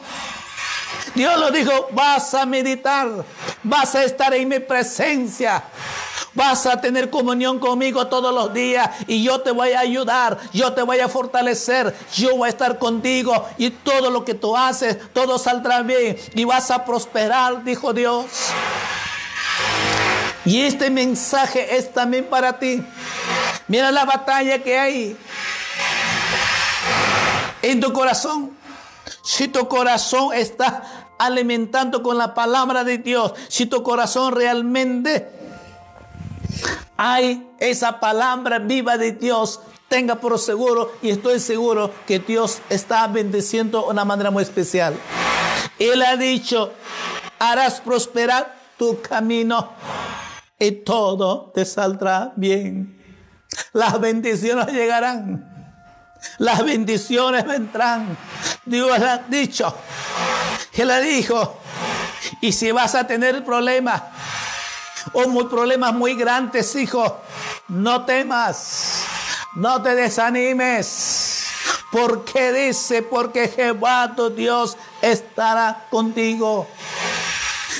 Dios 1.14 1.40
lo 1.40 1.50
dijo, 1.50 1.88
vas 1.92 2.34
a 2.34 2.44
meditar, 2.44 3.24
vas 3.62 3.94
a 3.94 4.04
estar 4.04 4.34
en 4.34 4.48
mi 4.48 4.58
presencia. 4.58 5.64
Vas 6.34 6.66
a 6.66 6.78
tener 6.78 7.08
comunión 7.08 7.58
conmigo 7.58 8.06
todos 8.08 8.34
los 8.34 8.52
días 8.52 8.90
y 9.06 9.22
yo 9.24 9.40
te 9.40 9.50
voy 9.50 9.72
a 9.72 9.80
ayudar, 9.80 10.38
yo 10.52 10.74
te 10.74 10.82
voy 10.82 11.00
a 11.00 11.08
fortalecer, 11.08 11.96
yo 12.14 12.36
voy 12.36 12.48
a 12.48 12.50
estar 12.50 12.78
contigo 12.78 13.48
y 13.56 13.70
todo 13.70 14.10
lo 14.10 14.26
que 14.26 14.34
tú 14.34 14.54
haces, 14.54 14.98
todo 15.14 15.38
saldrá 15.38 15.80
bien 15.80 16.18
y 16.34 16.44
vas 16.44 16.70
a 16.70 16.84
prosperar, 16.84 17.64
dijo 17.64 17.94
Dios. 17.94 18.26
Y 20.48 20.62
este 20.62 20.88
mensaje 20.88 21.76
es 21.76 21.92
también 21.92 22.24
para 22.24 22.58
ti. 22.58 22.82
Mira 23.66 23.90
la 23.90 24.06
batalla 24.06 24.62
que 24.62 24.78
hay 24.78 25.16
en 27.60 27.80
tu 27.80 27.92
corazón. 27.92 28.56
Si 29.22 29.48
tu 29.48 29.68
corazón 29.68 30.32
está 30.32 31.10
alimentando 31.18 32.02
con 32.02 32.16
la 32.16 32.32
palabra 32.32 32.82
de 32.82 32.96
Dios, 32.96 33.34
si 33.48 33.66
tu 33.66 33.82
corazón 33.82 34.34
realmente 34.34 35.28
hay 36.96 37.46
esa 37.58 38.00
palabra 38.00 38.58
viva 38.58 38.96
de 38.96 39.12
Dios, 39.12 39.60
tenga 39.86 40.14
por 40.14 40.38
seguro 40.38 40.92
y 41.02 41.10
estoy 41.10 41.40
seguro 41.40 41.92
que 42.06 42.20
Dios 42.20 42.60
está 42.70 43.06
bendiciendo 43.06 43.82
de 43.82 43.88
una 43.88 44.06
manera 44.06 44.30
muy 44.30 44.44
especial. 44.44 44.94
Él 45.78 46.00
ha 46.00 46.16
dicho, 46.16 46.72
harás 47.38 47.82
prosperar 47.82 48.56
tu 48.78 48.98
camino 49.02 49.76
y 50.58 50.72
todo 50.72 51.52
te 51.54 51.64
saldrá 51.64 52.32
bien. 52.36 52.98
Las 53.72 54.00
bendiciones 54.00 54.68
llegarán. 54.68 55.58
Las 56.38 56.64
bendiciones 56.64 57.46
vendrán. 57.46 58.16
Dios 58.64 58.98
ha 59.00 59.18
dicho. 59.28 59.74
Que 60.72 60.84
le 60.84 61.00
dijo. 61.00 61.58
Y 62.40 62.52
si 62.52 62.72
vas 62.72 62.94
a 62.94 63.06
tener 63.06 63.44
problemas 63.44 64.02
o 65.12 65.28
muy, 65.28 65.44
problemas 65.44 65.94
muy 65.94 66.14
grandes, 66.14 66.74
hijo, 66.74 67.20
no 67.68 68.04
temas. 68.04 69.04
No 69.54 69.80
te 69.80 69.94
desanimes. 69.94 71.44
Porque 71.90 72.52
dice, 72.52 73.02
porque 73.02 73.48
Jehová 73.48 74.12
tu 74.14 74.28
Dios 74.28 74.76
estará 75.00 75.86
contigo. 75.88 76.66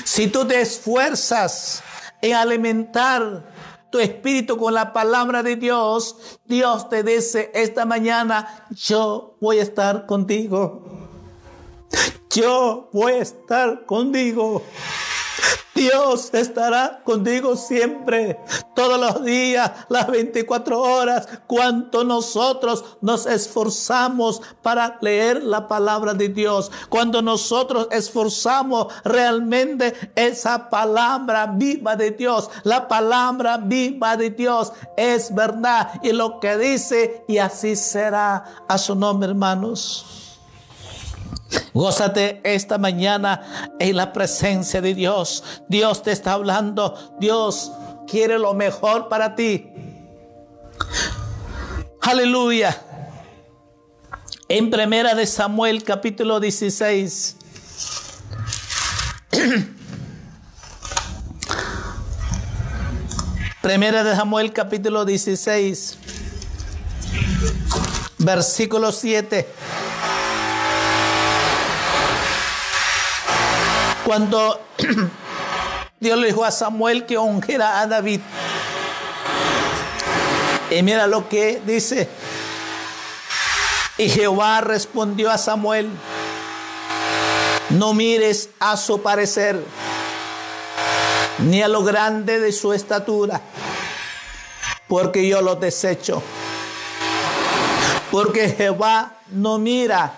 Si 0.04 0.28
tú 0.28 0.46
te 0.46 0.60
esfuerzas 0.60 1.82
en 2.20 2.34
alimentar 2.34 3.44
tu 3.90 3.98
espíritu 3.98 4.56
con 4.56 4.74
la 4.74 4.92
palabra 4.92 5.42
de 5.42 5.56
Dios, 5.56 6.38
Dios 6.44 6.88
te 6.88 7.02
dice 7.02 7.50
esta 7.54 7.86
mañana, 7.86 8.66
yo 8.70 9.36
voy 9.40 9.58
a 9.58 9.62
estar 9.62 10.06
contigo. 10.06 10.82
Yo 12.30 12.90
voy 12.92 13.12
a 13.12 13.22
estar 13.22 13.86
contigo. 13.86 14.62
Dios 15.78 16.30
estará 16.34 17.00
contigo 17.04 17.54
siempre, 17.56 18.40
todos 18.74 18.98
los 18.98 19.24
días, 19.24 19.70
las 19.88 20.08
24 20.08 20.80
horas, 20.80 21.28
cuanto 21.46 22.02
nosotros 22.02 22.84
nos 23.00 23.26
esforzamos 23.26 24.42
para 24.60 24.98
leer 25.00 25.44
la 25.44 25.68
palabra 25.68 26.14
de 26.14 26.30
Dios, 26.30 26.72
cuando 26.88 27.22
nosotros 27.22 27.86
esforzamos 27.92 28.92
realmente 29.04 29.94
esa 30.16 30.68
palabra 30.68 31.46
viva 31.46 31.94
de 31.94 32.10
Dios, 32.10 32.50
la 32.64 32.88
palabra 32.88 33.58
viva 33.58 34.16
de 34.16 34.30
Dios 34.30 34.72
es 34.96 35.32
verdad. 35.32 35.92
Y 36.02 36.10
lo 36.10 36.40
que 36.40 36.58
dice 36.58 37.24
y 37.28 37.38
así 37.38 37.76
será 37.76 38.64
a 38.66 38.78
su 38.78 38.96
nombre, 38.96 39.28
hermanos. 39.28 40.17
Gózate 41.72 42.40
esta 42.44 42.78
mañana 42.78 43.72
en 43.78 43.96
la 43.96 44.12
presencia 44.12 44.80
de 44.80 44.94
Dios. 44.94 45.44
Dios 45.68 46.02
te 46.02 46.12
está 46.12 46.32
hablando. 46.32 47.16
Dios 47.20 47.72
quiere 48.06 48.38
lo 48.38 48.54
mejor 48.54 49.08
para 49.08 49.34
ti. 49.34 49.70
Aleluya. 52.00 52.76
En 54.48 54.70
primera 54.70 55.14
de 55.14 55.26
Samuel 55.26 55.84
capítulo 55.84 56.40
16. 56.40 57.36
Primera 63.60 64.02
de 64.02 64.16
Samuel 64.16 64.52
capítulo 64.54 65.04
16. 65.04 65.98
Versículo 68.18 68.90
7. 68.92 69.46
Cuando 74.08 74.58
Dios 76.00 76.18
le 76.18 76.28
dijo 76.28 76.42
a 76.42 76.50
Samuel 76.50 77.04
que 77.04 77.18
ungiera 77.18 77.82
a 77.82 77.86
David. 77.86 78.22
Y 80.70 80.82
mira 80.82 81.06
lo 81.06 81.28
que 81.28 81.60
dice. 81.66 82.08
Y 83.98 84.08
Jehová 84.08 84.62
respondió 84.62 85.30
a 85.30 85.36
Samuel, 85.36 85.90
no 87.68 87.92
mires 87.92 88.48
a 88.58 88.78
su 88.78 89.02
parecer, 89.02 89.62
ni 91.40 91.60
a 91.60 91.68
lo 91.68 91.84
grande 91.84 92.40
de 92.40 92.52
su 92.52 92.72
estatura, 92.72 93.42
porque 94.88 95.28
yo 95.28 95.42
lo 95.42 95.56
desecho. 95.56 96.22
Porque 98.10 98.48
Jehová 98.48 99.16
no 99.32 99.58
mira 99.58 100.14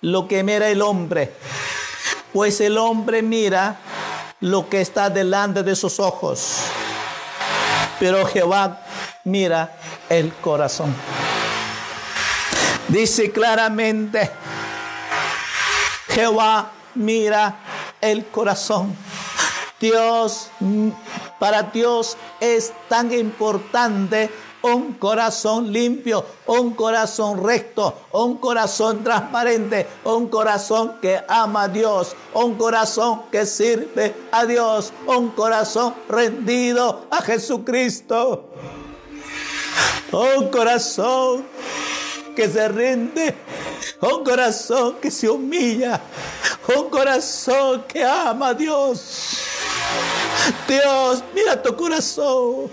lo 0.00 0.28
que 0.28 0.44
mira 0.44 0.68
el 0.68 0.80
hombre, 0.80 1.32
pues 2.32 2.60
el 2.60 2.78
hombre 2.78 3.22
mira 3.22 3.76
lo 4.40 4.68
que 4.68 4.80
está 4.80 5.10
delante 5.10 5.62
de 5.62 5.74
sus 5.74 5.98
ojos, 5.98 6.58
pero 7.98 8.26
Jehová 8.26 8.82
mira 9.24 9.76
el 10.08 10.32
corazón. 10.34 10.94
Dice 12.88 13.32
claramente, 13.32 14.30
Jehová 16.08 16.70
mira 16.94 17.56
el 18.00 18.26
corazón. 18.26 18.96
Dios, 19.80 20.50
para 21.38 21.64
Dios 21.64 22.16
es 22.40 22.72
tan 22.88 23.12
importante 23.12 24.30
un 24.66 24.94
corazón 24.94 25.72
limpio, 25.72 26.24
un 26.46 26.74
corazón 26.74 27.44
recto, 27.44 27.94
un 28.12 28.38
corazón 28.38 29.04
transparente, 29.04 29.86
un 30.04 30.28
corazón 30.28 30.96
que 31.00 31.22
ama 31.28 31.64
a 31.64 31.68
Dios, 31.68 32.16
un 32.34 32.54
corazón 32.54 33.22
que 33.30 33.46
sirve 33.46 34.14
a 34.32 34.44
Dios, 34.44 34.92
un 35.06 35.30
corazón 35.30 35.94
rendido 36.08 37.06
a 37.10 37.22
Jesucristo. 37.22 38.50
Un 40.12 40.48
corazón 40.50 41.44
que 42.34 42.48
se 42.48 42.68
rinde, 42.68 43.34
un 44.00 44.24
corazón 44.24 44.96
que 45.00 45.10
se 45.10 45.28
humilla, 45.28 46.00
un 46.76 46.88
corazón 46.90 47.84
que 47.88 48.04
ama 48.04 48.48
a 48.48 48.54
Dios. 48.54 49.55
Dios, 50.68 51.22
mira 51.34 51.62
tu 51.62 51.76
corazón. 51.76 52.70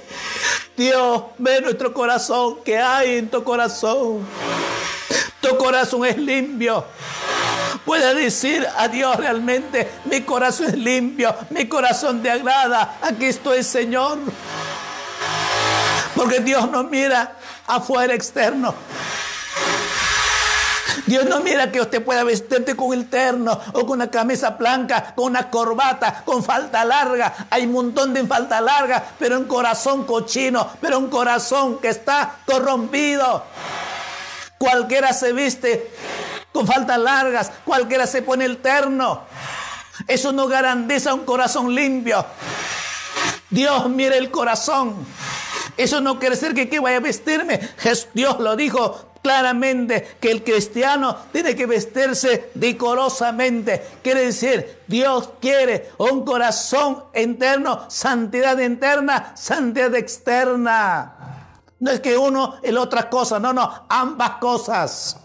Dios, 0.75 1.23
ve 1.37 1.61
nuestro 1.61 1.93
corazón, 1.93 2.57
que 2.63 2.77
hay 2.77 3.17
en 3.17 3.29
tu 3.29 3.43
corazón. 3.43 4.25
Tu 5.41 5.57
corazón 5.57 6.05
es 6.05 6.17
limpio. 6.17 6.85
Puede 7.85 8.15
decir 8.15 8.65
a 8.77 8.87
Dios 8.87 9.17
realmente, 9.17 9.89
mi 10.05 10.21
corazón 10.21 10.67
es 10.67 10.77
limpio, 10.77 11.35
mi 11.49 11.67
corazón 11.67 12.23
te 12.23 12.31
agrada. 12.31 12.97
Aquí 13.01 13.25
estoy, 13.25 13.63
Señor. 13.63 14.19
Porque 16.15 16.39
Dios 16.39 16.69
no 16.71 16.83
mira 16.85 17.35
afuera 17.67 18.13
externo. 18.13 18.73
Dios 21.05 21.25
no 21.25 21.41
mira 21.41 21.71
que 21.71 21.81
usted 21.81 22.03
pueda 22.03 22.23
vestirte 22.23 22.75
con 22.75 22.93
el 22.93 23.09
terno 23.09 23.59
o 23.73 23.81
con 23.81 23.91
una 23.91 24.09
camisa 24.09 24.51
blanca, 24.51 25.13
con 25.15 25.25
una 25.25 25.49
corbata, 25.49 26.23
con 26.23 26.43
falta 26.43 26.85
larga. 26.85 27.47
Hay 27.49 27.65
un 27.65 27.73
montón 27.73 28.13
de 28.13 28.25
falta 28.25 28.61
larga, 28.61 29.03
pero 29.19 29.37
un 29.37 29.45
corazón 29.45 30.05
cochino, 30.05 30.69
pero 30.79 30.97
un 30.97 31.09
corazón 31.09 31.79
que 31.79 31.89
está 31.89 32.37
corrompido. 32.45 33.43
Cualquiera 34.57 35.11
se 35.11 35.33
viste 35.33 35.91
con 36.53 36.65
faltas 36.65 36.99
largas, 36.99 37.51
cualquiera 37.65 38.07
se 38.07 38.21
pone 38.21 38.45
el 38.45 38.57
terno. 38.57 39.23
Eso 40.07 40.31
no 40.31 40.47
garantiza 40.47 41.13
un 41.13 41.25
corazón 41.25 41.75
limpio. 41.75 42.25
Dios 43.49 43.89
mira 43.89 44.15
el 44.15 44.31
corazón. 44.31 45.05
Eso 45.75 45.99
no 45.99 46.17
quiere 46.17 46.35
decir 46.35 46.53
que, 46.53 46.69
que 46.69 46.79
vaya 46.79 46.97
a 46.97 47.01
vestirme. 47.01 47.59
Dios 48.13 48.39
lo 48.39 48.55
dijo 48.55 49.12
claramente 49.23 50.17
que 50.19 50.29
el 50.29 50.43
cristiano 50.43 51.15
tiene 51.31 51.55
que 51.55 51.65
vestirse 51.65 52.51
decorosamente. 52.53 53.81
Quiere 54.03 54.25
decir, 54.25 54.81
Dios 54.85 55.29
quiere 55.39 55.89
un 55.97 56.23
corazón 56.23 57.05
interno, 57.15 57.85
santidad 57.89 58.59
interna, 58.59 59.31
santidad 59.35 59.95
externa. 59.95 61.15
No 61.79 61.91
es 61.91 62.01
que 62.01 62.17
uno 62.17 62.55
es 62.61 62.75
otra 62.75 63.09
cosa, 63.09 63.39
no, 63.39 63.53
no, 63.53 63.85
ambas 63.89 64.31
cosas. 64.39 65.17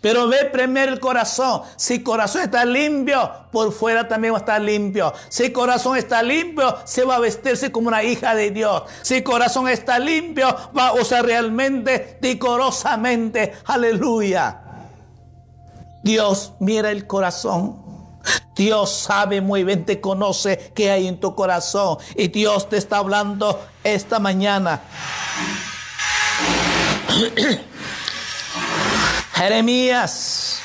Pero 0.00 0.26
ve 0.28 0.46
primero 0.46 0.92
el 0.92 0.98
corazón. 0.98 1.62
Si 1.76 1.94
el 1.94 2.02
corazón 2.02 2.42
está 2.42 2.64
limpio, 2.64 3.30
por 3.52 3.72
fuera 3.72 4.08
también 4.08 4.32
va 4.34 4.38
a 4.38 4.40
estar 4.40 4.60
limpio. 4.60 5.12
Si 5.28 5.44
el 5.44 5.52
corazón 5.52 5.96
está 5.96 6.22
limpio, 6.22 6.76
se 6.84 7.04
va 7.04 7.16
a 7.16 7.20
vestirse 7.20 7.70
como 7.70 7.88
una 7.88 8.02
hija 8.02 8.34
de 8.34 8.50
Dios. 8.50 8.82
Si 9.02 9.16
el 9.16 9.22
corazón 9.22 9.68
está 9.68 9.98
limpio, 9.98 10.48
va 10.76 10.88
a 10.88 10.94
usar 10.94 11.24
realmente 11.24 12.18
decorosamente. 12.20 13.52
Aleluya. 13.66 14.62
Dios 16.02 16.54
mira 16.58 16.90
el 16.90 17.06
corazón. 17.06 17.90
Dios 18.56 18.90
sabe 18.90 19.40
muy 19.40 19.64
bien, 19.64 19.86
te 19.86 20.00
conoce 20.00 20.72
qué 20.74 20.90
hay 20.90 21.06
en 21.06 21.20
tu 21.20 21.34
corazón. 21.34 21.98
Y 22.16 22.28
Dios 22.28 22.68
te 22.68 22.76
está 22.76 22.98
hablando 22.98 23.62
esta 23.84 24.18
mañana. 24.18 24.82
Jeremías. 29.40 30.60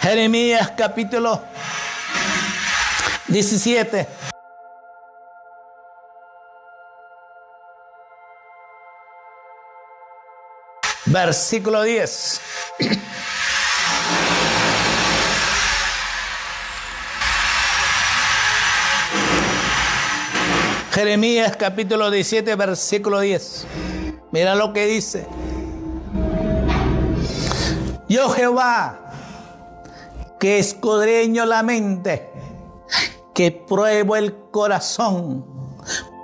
Jeremías 0.00 0.70
capítulo 0.76 1.42
17. 3.26 4.06
Versículo 11.06 11.82
10. 11.82 12.40
Jeremías 20.94 21.56
capítulo 21.56 22.08
17, 22.08 22.54
versículo 22.54 23.18
10. 23.18 23.66
Mira 24.30 24.54
lo 24.54 24.72
que 24.72 24.86
dice. 24.86 25.26
Yo 28.08 28.30
Jehová, 28.30 29.12
que 30.38 30.58
escudriño 30.58 31.46
la 31.46 31.62
mente, 31.62 32.30
que 33.34 33.52
pruebo 33.52 34.16
el 34.16 34.34
corazón, 34.50 35.44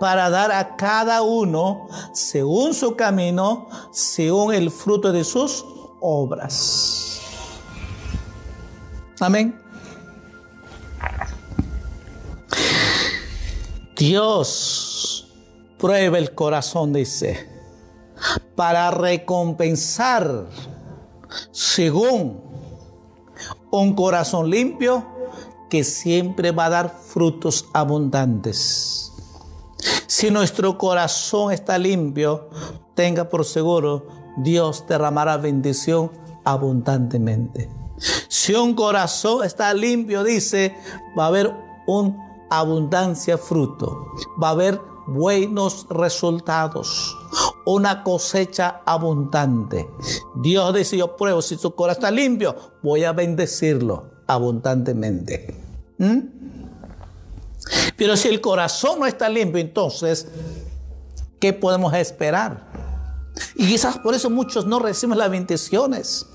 para 0.01 0.29
dar 0.29 0.53
a 0.53 0.77
cada 0.77 1.23
uno 1.23 1.89
según 2.13 2.75
su 2.75 2.97
camino, 2.97 3.69
según 3.93 4.53
el 4.53 4.71
fruto 4.71 5.13
de 5.13 5.25
sus 5.25 5.65
obras. 6.01 7.21
Amén. 9.21 9.59
Dios 13.97 15.33
prueba 15.79 16.19
el 16.19 16.35
corazón, 16.35 16.93
dice 16.93 17.54
para 18.55 18.91
recompensar 18.91 20.47
según 21.51 22.41
un 23.71 23.95
corazón 23.95 24.51
limpio 24.51 25.05
que 25.69 25.83
siempre 25.83 26.53
va 26.53 26.67
a 26.67 26.71
dar 26.71 26.91
frutos 26.91 27.67
abundantes. 27.73 29.13
Si 30.07 30.31
nuestro 30.31 30.79
corazón 30.79 31.53
está 31.53 31.79
limpio, 31.79 32.49
tenga 32.95 33.29
por 33.29 33.45
seguro, 33.45 34.07
Dios 34.37 34.85
derramará 34.89 35.37
bendición 35.37 36.11
abundantemente. 36.45 37.69
Si 38.29 38.55
un 38.55 38.75
corazón 38.75 39.45
está 39.45 39.73
limpio, 39.75 40.23
dice, 40.23 40.77
va 41.19 41.25
a 41.25 41.29
haber 41.29 41.53
una 41.87 42.47
abundancia 42.51 43.37
fruto, 43.39 44.07
va 44.41 44.49
a 44.49 44.53
haber 44.53 44.81
buenos 45.07 45.87
resultados 45.91 47.17
una 47.67 48.03
cosecha 48.03 48.83
abundante. 48.85 49.89
Dios 50.37 50.75
dice, 50.75 50.97
yo 50.97 51.17
pruebo, 51.17 51.43
si 51.43 51.57
su 51.57 51.75
corazón 51.75 52.05
está 52.05 52.11
limpio, 52.11 52.55
voy 52.83 53.05
a 53.05 53.13
bendecirlo 53.13 54.11
abundantemente. 54.27 55.55
¿Mm? 55.99 56.19
Pero 57.97 58.17
si 58.17 58.29
el 58.29 58.41
corazón 58.41 59.01
no 59.01 59.07
está 59.07 59.29
limpio, 59.29 59.61
entonces, 59.61 60.29
¿qué 61.41 61.53
podemos 61.53 61.95
esperar? 61.95 62.67
Y 63.57 63.67
quizás 63.67 63.99
por 63.99 64.15
eso 64.15 64.31
muchos 64.31 64.67
no 64.67 64.79
reciben 64.79 65.19
las 65.19 65.31
bendiciones. 65.31 66.27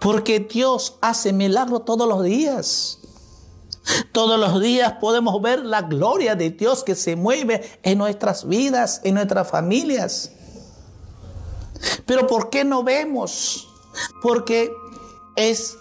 Porque 0.00 0.40
Dios 0.40 0.96
hace 1.00 1.32
milagros 1.32 1.84
todos 1.84 2.08
los 2.08 2.22
días. 2.22 3.00
Todos 4.12 4.38
los 4.38 4.60
días 4.60 4.94
podemos 5.00 5.40
ver 5.40 5.64
la 5.64 5.82
gloria 5.82 6.34
de 6.34 6.50
Dios 6.50 6.82
que 6.82 6.94
se 6.94 7.16
mueve 7.16 7.78
en 7.82 7.98
nuestras 7.98 8.46
vidas, 8.48 9.00
en 9.04 9.14
nuestras 9.14 9.48
familias. 9.48 10.32
Pero 12.06 12.26
¿por 12.26 12.50
qué 12.50 12.64
no 12.64 12.82
vemos? 12.82 13.68
Porque 14.22 14.72
es 15.36 15.76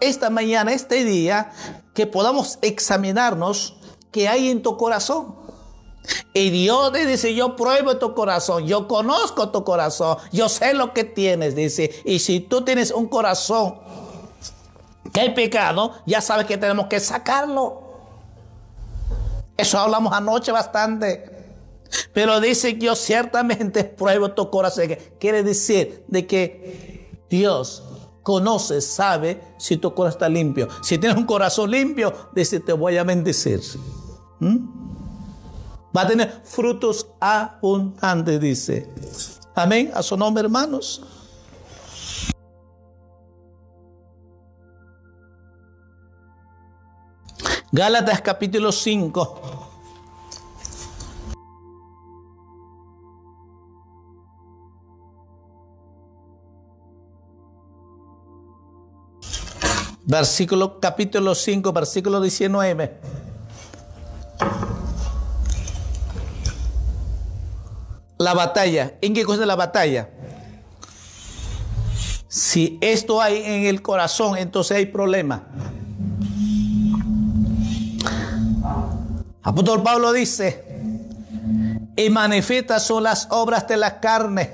esta 0.00 0.30
mañana, 0.30 0.72
este 0.72 1.04
día, 1.04 1.52
que 1.94 2.06
podamos 2.06 2.58
examinarnos 2.62 3.76
qué 4.10 4.28
hay 4.28 4.50
en 4.50 4.62
tu 4.62 4.76
corazón. 4.76 5.36
Y 6.34 6.50
Dios 6.50 6.92
te 6.92 7.06
dice, 7.06 7.34
yo 7.34 7.56
pruebo 7.56 7.96
tu 7.96 8.14
corazón, 8.14 8.66
yo 8.66 8.86
conozco 8.86 9.48
tu 9.50 9.64
corazón, 9.64 10.18
yo 10.32 10.48
sé 10.48 10.74
lo 10.74 10.92
que 10.92 11.04
tienes, 11.04 11.56
dice. 11.56 11.90
Y 12.04 12.18
si 12.18 12.40
tú 12.40 12.62
tienes 12.62 12.90
un 12.90 13.06
corazón 13.08 13.80
que 15.12 15.20
hay 15.20 15.34
pecado, 15.34 15.94
ya 16.06 16.20
sabes 16.20 16.46
que 16.46 16.56
tenemos 16.56 16.86
que 16.86 17.00
sacarlo. 17.00 17.82
Eso 19.56 19.78
hablamos 19.78 20.12
anoche 20.12 20.52
bastante. 20.52 21.36
Pero 22.12 22.40
dice 22.40 22.78
yo 22.78 22.94
ciertamente 22.94 23.84
pruebo 23.98 24.32
tu 24.32 24.50
corazón. 24.50 24.88
Quiere 25.18 25.42
decir 25.42 26.04
de 26.08 26.26
que 26.26 27.24
Dios 27.30 27.82
conoce, 28.22 28.80
sabe 28.80 29.40
si 29.58 29.76
tu 29.76 29.94
corazón 29.94 30.16
está 30.16 30.28
limpio. 30.28 30.68
Si 30.82 30.98
tienes 30.98 31.16
un 31.16 31.26
corazón 31.26 31.70
limpio, 31.70 32.12
dice 32.34 32.60
te 32.60 32.72
voy 32.72 32.96
a 32.96 33.04
bendecir. 33.04 33.60
¿Mm? 34.40 34.86
Va 35.96 36.02
a 36.02 36.06
tener 36.06 36.42
frutos 36.44 37.06
abundantes, 37.20 38.40
dice. 38.40 38.88
Amén. 39.54 39.90
A 39.94 40.02
su 40.02 40.16
nombre, 40.16 40.44
hermanos. 40.44 41.02
Gálatas 47.72 48.20
capítulo 48.20 48.70
5. 48.70 49.40
Versículo 60.04 60.78
capítulo 60.78 61.34
5, 61.34 61.72
versículo 61.72 62.20
19. 62.20 63.00
La 68.18 68.32
batalla. 68.32 68.94
¿En 69.00 69.12
qué 69.12 69.24
cosa 69.24 69.40
es 69.40 69.48
la 69.48 69.56
batalla? 69.56 70.08
Si 72.28 72.78
esto 72.80 73.20
hay 73.20 73.42
en 73.42 73.66
el 73.66 73.82
corazón, 73.82 74.38
entonces 74.38 74.76
hay 74.76 74.86
problema. 74.86 75.48
Apóstol 79.46 79.80
Pablo 79.84 80.12
dice, 80.12 80.64
y 81.94 82.10
manifiestas 82.10 82.82
son 82.82 83.04
las 83.04 83.28
obras 83.30 83.68
de 83.68 83.76
la 83.76 84.00
carne, 84.00 84.50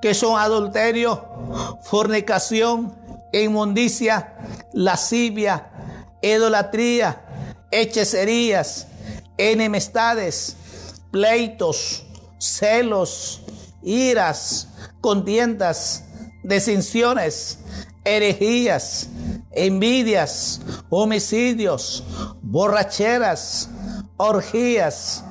que 0.00 0.14
son 0.14 0.38
adulterio, 0.38 1.24
fornicación, 1.82 2.94
inmundicia, 3.32 4.36
lascivia, 4.72 5.70
idolatría, 6.22 7.20
hechicerías, 7.72 8.86
enemistades, 9.38 10.56
pleitos, 11.10 12.04
celos, 12.38 13.42
iras, 13.82 14.68
contiendas, 15.00 16.04
desinciones, 16.44 17.58
herejías, 18.04 19.08
envidias, 19.50 20.60
homicidios, 20.90 22.04
borracheras, 22.40 23.70
orgías 24.16 25.24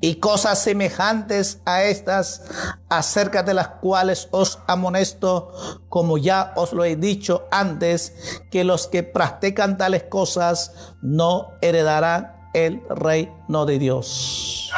y 0.00 0.16
cosas 0.16 0.62
semejantes 0.62 1.60
a 1.64 1.82
estas, 1.82 2.42
acerca 2.88 3.42
de 3.42 3.54
las 3.54 3.68
cuales 3.68 4.28
os 4.30 4.60
amonesto, 4.66 5.52
como 5.88 6.18
ya 6.18 6.52
os 6.56 6.72
lo 6.72 6.84
he 6.84 6.96
dicho 6.96 7.46
antes, 7.50 8.42
que 8.50 8.64
los 8.64 8.86
que 8.86 9.02
practican 9.02 9.76
tales 9.76 10.04
cosas 10.04 10.72
no 11.02 11.52
heredarán 11.60 12.32
el 12.54 12.82
reino 12.88 13.66
de 13.66 13.78
Dios. 13.78 14.70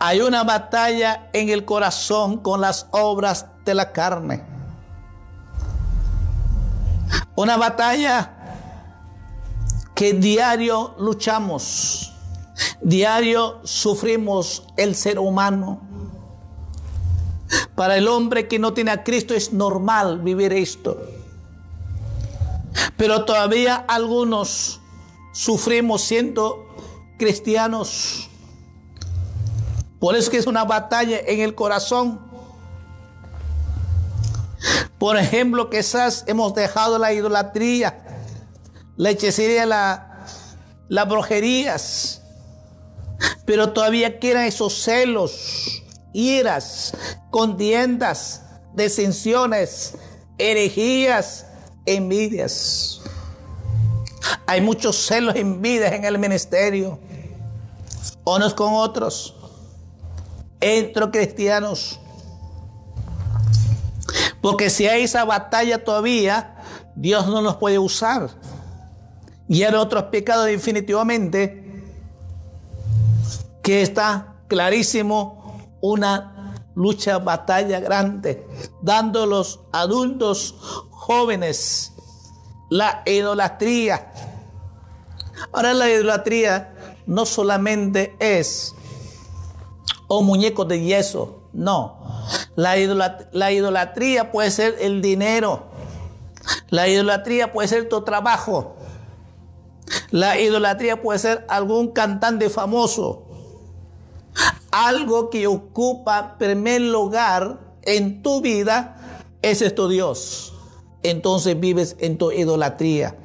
Hay 0.00 0.20
una 0.20 0.44
batalla 0.44 1.30
en 1.32 1.48
el 1.48 1.64
corazón 1.64 2.38
con 2.38 2.60
las 2.60 2.88
obras 2.90 3.46
de 3.64 3.74
la 3.74 3.92
carne. 3.92 4.44
Una 7.36 7.56
batalla 7.56 8.33
que 9.94 10.12
diario 10.12 10.94
luchamos, 10.98 12.12
diario 12.80 13.60
sufrimos 13.64 14.64
el 14.76 14.94
ser 14.94 15.18
humano. 15.18 15.80
Para 17.76 17.96
el 17.96 18.08
hombre 18.08 18.48
que 18.48 18.58
no 18.58 18.72
tiene 18.72 18.90
a 18.90 19.04
Cristo 19.04 19.34
es 19.34 19.52
normal 19.52 20.20
vivir 20.20 20.52
esto. 20.52 21.00
Pero 22.96 23.24
todavía 23.24 23.84
algunos 23.86 24.80
sufrimos 25.32 26.02
siendo 26.02 26.74
cristianos. 27.18 28.28
Por 30.00 30.16
eso 30.16 30.30
que 30.30 30.38
es 30.38 30.46
una 30.46 30.64
batalla 30.64 31.18
en 31.20 31.40
el 31.40 31.54
corazón. 31.54 32.20
Por 34.98 35.16
ejemplo, 35.16 35.70
quizás 35.70 36.24
hemos 36.26 36.54
dejado 36.54 36.98
la 36.98 37.12
idolatría 37.12 38.04
la 38.96 39.10
hechicería, 39.10 39.66
la, 39.66 40.26
las 40.88 41.08
brujerías. 41.08 42.22
Pero 43.44 43.72
todavía 43.72 44.18
quedan 44.18 44.44
esos 44.44 44.74
celos, 44.82 45.82
iras, 46.12 46.96
contiendas, 47.30 48.42
desensiones, 48.74 49.94
herejías, 50.38 51.46
envidias. 51.86 53.00
Hay 54.46 54.60
muchos 54.60 54.96
celos, 55.06 55.36
envidias 55.36 55.92
en 55.92 56.04
el 56.04 56.18
ministerio, 56.18 56.98
unos 58.24 58.54
con 58.54 58.74
otros, 58.74 59.34
entre 60.60 61.10
cristianos. 61.10 62.00
Porque 64.40 64.68
si 64.70 64.86
hay 64.86 65.04
esa 65.04 65.24
batalla 65.24 65.84
todavía, 65.84 66.56
Dios 66.94 67.26
no 67.26 67.40
nos 67.42 67.56
puede 67.56 67.78
usar 67.78 68.30
y 69.48 69.62
hay 69.62 69.74
otros 69.74 70.04
pecados 70.04 70.46
definitivamente 70.46 71.62
que 73.62 73.82
está 73.82 74.36
clarísimo 74.48 75.76
una 75.80 76.54
lucha, 76.74 77.18
batalla 77.18 77.80
grande, 77.80 78.46
dando 78.82 79.26
los 79.26 79.60
adultos 79.72 80.54
jóvenes 80.90 81.92
la 82.70 83.02
idolatría. 83.06 84.12
Ahora 85.52 85.74
la 85.74 85.90
idolatría 85.90 86.74
no 87.06 87.26
solamente 87.26 88.16
es 88.18 88.74
un 90.08 90.26
muñeco 90.26 90.64
de 90.64 90.82
yeso, 90.82 91.48
no. 91.52 91.98
La 92.56 92.74
la 93.32 93.52
idolatría 93.52 94.32
puede 94.32 94.50
ser 94.50 94.76
el 94.80 95.02
dinero. 95.02 95.66
La 96.70 96.88
idolatría 96.88 97.52
puede 97.52 97.68
ser 97.68 97.88
tu 97.88 98.02
trabajo. 98.02 98.76
La 100.10 100.38
idolatría 100.38 101.02
puede 101.02 101.18
ser 101.18 101.44
algún 101.48 101.92
cantante 101.92 102.48
famoso, 102.50 103.26
algo 104.70 105.30
que 105.30 105.46
ocupa 105.46 106.36
primer 106.38 106.80
lugar 106.80 107.60
en 107.82 108.22
tu 108.22 108.40
vida, 108.40 108.96
es 109.42 109.74
tu 109.74 109.88
Dios. 109.88 110.54
Entonces 111.02 111.58
vives 111.60 111.96
en 111.98 112.16
tu 112.16 112.32
idolatría. 112.32 113.16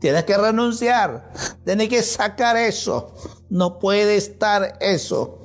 Tienes 0.00 0.24
que 0.24 0.36
renunciar, 0.36 1.30
tienes 1.64 1.88
que 1.88 2.02
sacar 2.02 2.56
eso. 2.56 3.14
No 3.50 3.78
puede 3.78 4.16
estar 4.16 4.78
eso. 4.80 5.38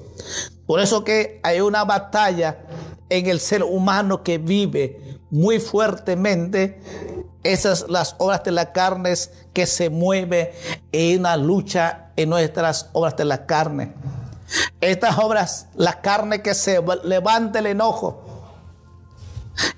Por 0.66 0.80
eso 0.80 1.04
que 1.04 1.40
hay 1.44 1.62
una 1.62 1.84
batalla 1.84 2.66
en 3.10 3.28
el 3.28 3.40
ser 3.40 3.64
humano 3.64 4.24
que 4.24 4.38
vive 4.38 5.20
muy 5.30 5.60
fuertemente 5.60 6.80
esas 7.46 7.86
las 7.90 8.16
obras 8.18 8.44
de 8.44 8.52
la 8.52 8.72
carne 8.72 9.14
que 9.54 9.66
se 9.68 9.90
mueve 9.90 10.54
en 10.92 11.20
una 11.20 11.38
lucha 11.38 12.10
en 12.16 12.30
nuestras 12.30 12.90
obras 12.94 13.16
de 13.16 13.26
la 13.26 13.46
carne. 13.46 13.94
Estas 14.82 15.18
obras, 15.20 15.68
la 15.76 16.02
carne 16.02 16.42
que 16.42 16.56
se 16.56 16.82
levanta 17.04 17.60
el 17.60 17.68
enojo, 17.68 18.24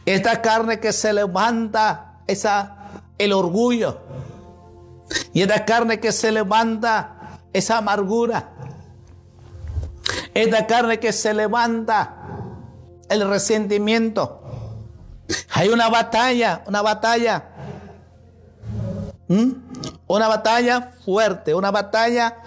esta 0.05 0.41
carne 0.41 0.79
que 0.79 0.93
se 0.93 1.11
levanta 1.13 2.21
esa, 2.25 3.03
el 3.17 3.33
orgullo, 3.33 3.99
y 5.33 5.41
esta 5.41 5.65
carne 5.65 5.99
que 5.99 6.11
se 6.11 6.31
levanta 6.31 7.39
esa 7.53 7.77
amargura, 7.77 8.49
esta 10.33 10.67
carne 10.67 10.99
que 10.99 11.11
se 11.11 11.33
levanta 11.33 12.15
el 13.09 13.27
resentimiento. 13.27 14.41
Hay 15.53 15.69
una 15.69 15.89
batalla, 15.89 16.63
una 16.67 16.81
batalla. 16.81 17.56
¿Mm? 19.27 19.51
Una 20.07 20.27
batalla 20.27 20.93
fuerte, 21.03 21.53
una 21.53 21.71
batalla 21.71 22.37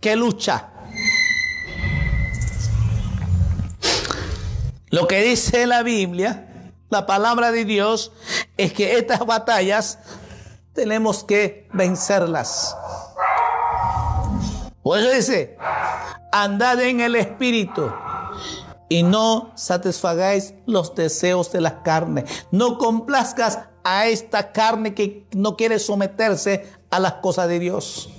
que 0.00 0.16
lucha. 0.16 0.70
Lo 4.90 5.06
que 5.06 5.22
dice 5.22 5.66
la 5.66 5.82
Biblia, 5.82 6.72
la 6.88 7.06
palabra 7.06 7.52
de 7.52 7.64
Dios, 7.64 8.12
es 8.56 8.72
que 8.72 8.96
estas 8.96 9.24
batallas 9.26 9.98
tenemos 10.72 11.24
que 11.24 11.68
vencerlas. 11.72 12.74
Por 14.82 14.98
eso 14.98 15.10
dice, 15.10 15.58
andad 16.32 16.80
en 16.80 17.00
el 17.00 17.16
Espíritu 17.16 17.92
y 18.88 19.02
no 19.02 19.52
satisfagáis 19.54 20.54
los 20.66 20.94
deseos 20.94 21.52
de 21.52 21.60
la 21.60 21.82
carne. 21.82 22.24
No 22.50 22.78
complazcas 22.78 23.67
a 23.90 24.06
esta 24.06 24.52
carne 24.52 24.94
que 24.94 25.26
no 25.32 25.56
quiere 25.56 25.78
someterse 25.78 26.66
a 26.90 27.00
las 27.00 27.14
cosas 27.14 27.48
de 27.48 27.58
Dios. 27.58 28.10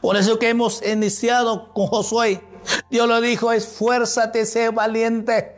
Por 0.00 0.16
eso 0.16 0.38
que 0.38 0.48
hemos 0.48 0.80
iniciado 0.86 1.72
con 1.74 1.88
Josué. 1.88 2.40
Dios 2.88 3.08
lo 3.08 3.20
dijo, 3.20 3.52
esfuérzate, 3.52 4.46
sé 4.46 4.70
valiente 4.70 5.55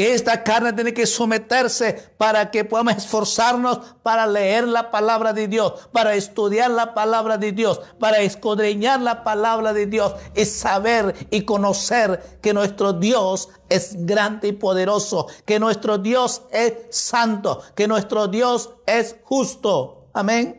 que 0.00 0.14
esta 0.14 0.42
carne 0.42 0.72
tiene 0.72 0.94
que 0.94 1.04
someterse 1.04 2.10
para 2.16 2.50
que 2.50 2.64
podamos 2.64 2.96
esforzarnos 2.96 3.80
para 4.02 4.26
leer 4.26 4.66
la 4.66 4.90
palabra 4.90 5.34
de 5.34 5.46
Dios, 5.46 5.74
para 5.92 6.14
estudiar 6.14 6.70
la 6.70 6.94
palabra 6.94 7.36
de 7.36 7.52
Dios, 7.52 7.82
para 7.98 8.20
escudriñar 8.20 9.02
la 9.02 9.24
palabra 9.24 9.74
de 9.74 9.84
Dios 9.84 10.14
y 10.34 10.46
saber 10.46 11.28
y 11.28 11.42
conocer 11.42 12.38
que 12.40 12.54
nuestro 12.54 12.94
Dios 12.94 13.50
es 13.68 14.06
grande 14.06 14.48
y 14.48 14.52
poderoso, 14.52 15.26
que 15.44 15.60
nuestro 15.60 15.98
Dios 15.98 16.44
es 16.50 16.72
santo, 16.88 17.60
que 17.74 17.86
nuestro 17.86 18.26
Dios 18.26 18.70
es 18.86 19.16
justo. 19.22 20.06
Amén. 20.14 20.58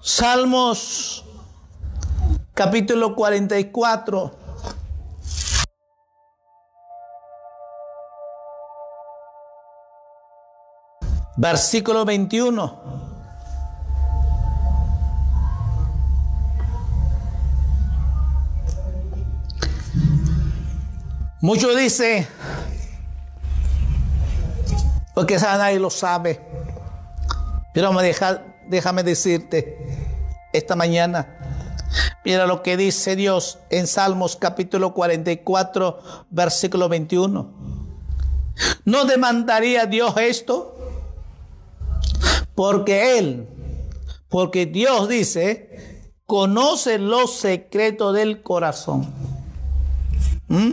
Salmos 0.00 1.24
capítulo 2.52 3.14
44 3.14 4.43
Versículo 11.36 12.04
21. 12.04 12.84
Muchos 21.40 21.76
dicen, 21.76 22.26
porque 25.14 25.34
esa 25.34 25.58
nadie 25.58 25.78
lo 25.78 25.90
sabe. 25.90 26.40
Pero 27.74 27.92
déjame 28.68 29.02
decirte 29.02 29.76
esta 30.52 30.76
mañana, 30.76 31.26
mira 32.24 32.46
lo 32.46 32.62
que 32.62 32.76
dice 32.76 33.16
Dios 33.16 33.58
en 33.68 33.86
Salmos 33.86 34.36
capítulo 34.36 34.94
44, 34.94 35.98
versículo 36.30 36.88
21. 36.88 37.52
¿No 38.84 39.04
demandaría 39.04 39.86
Dios 39.86 40.14
esto? 40.16 40.73
Porque 42.54 43.18
Él, 43.18 43.48
porque 44.28 44.66
Dios 44.66 45.08
dice, 45.08 46.12
conoce 46.26 46.98
los 46.98 47.36
secretos 47.36 48.14
del 48.14 48.42
corazón. 48.42 49.12
¿Mm? 50.48 50.72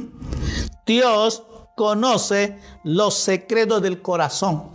Dios 0.86 1.44
conoce 1.76 2.60
los 2.84 3.15
secretos 3.15 3.82
del 3.82 4.02
corazón. 4.02 4.70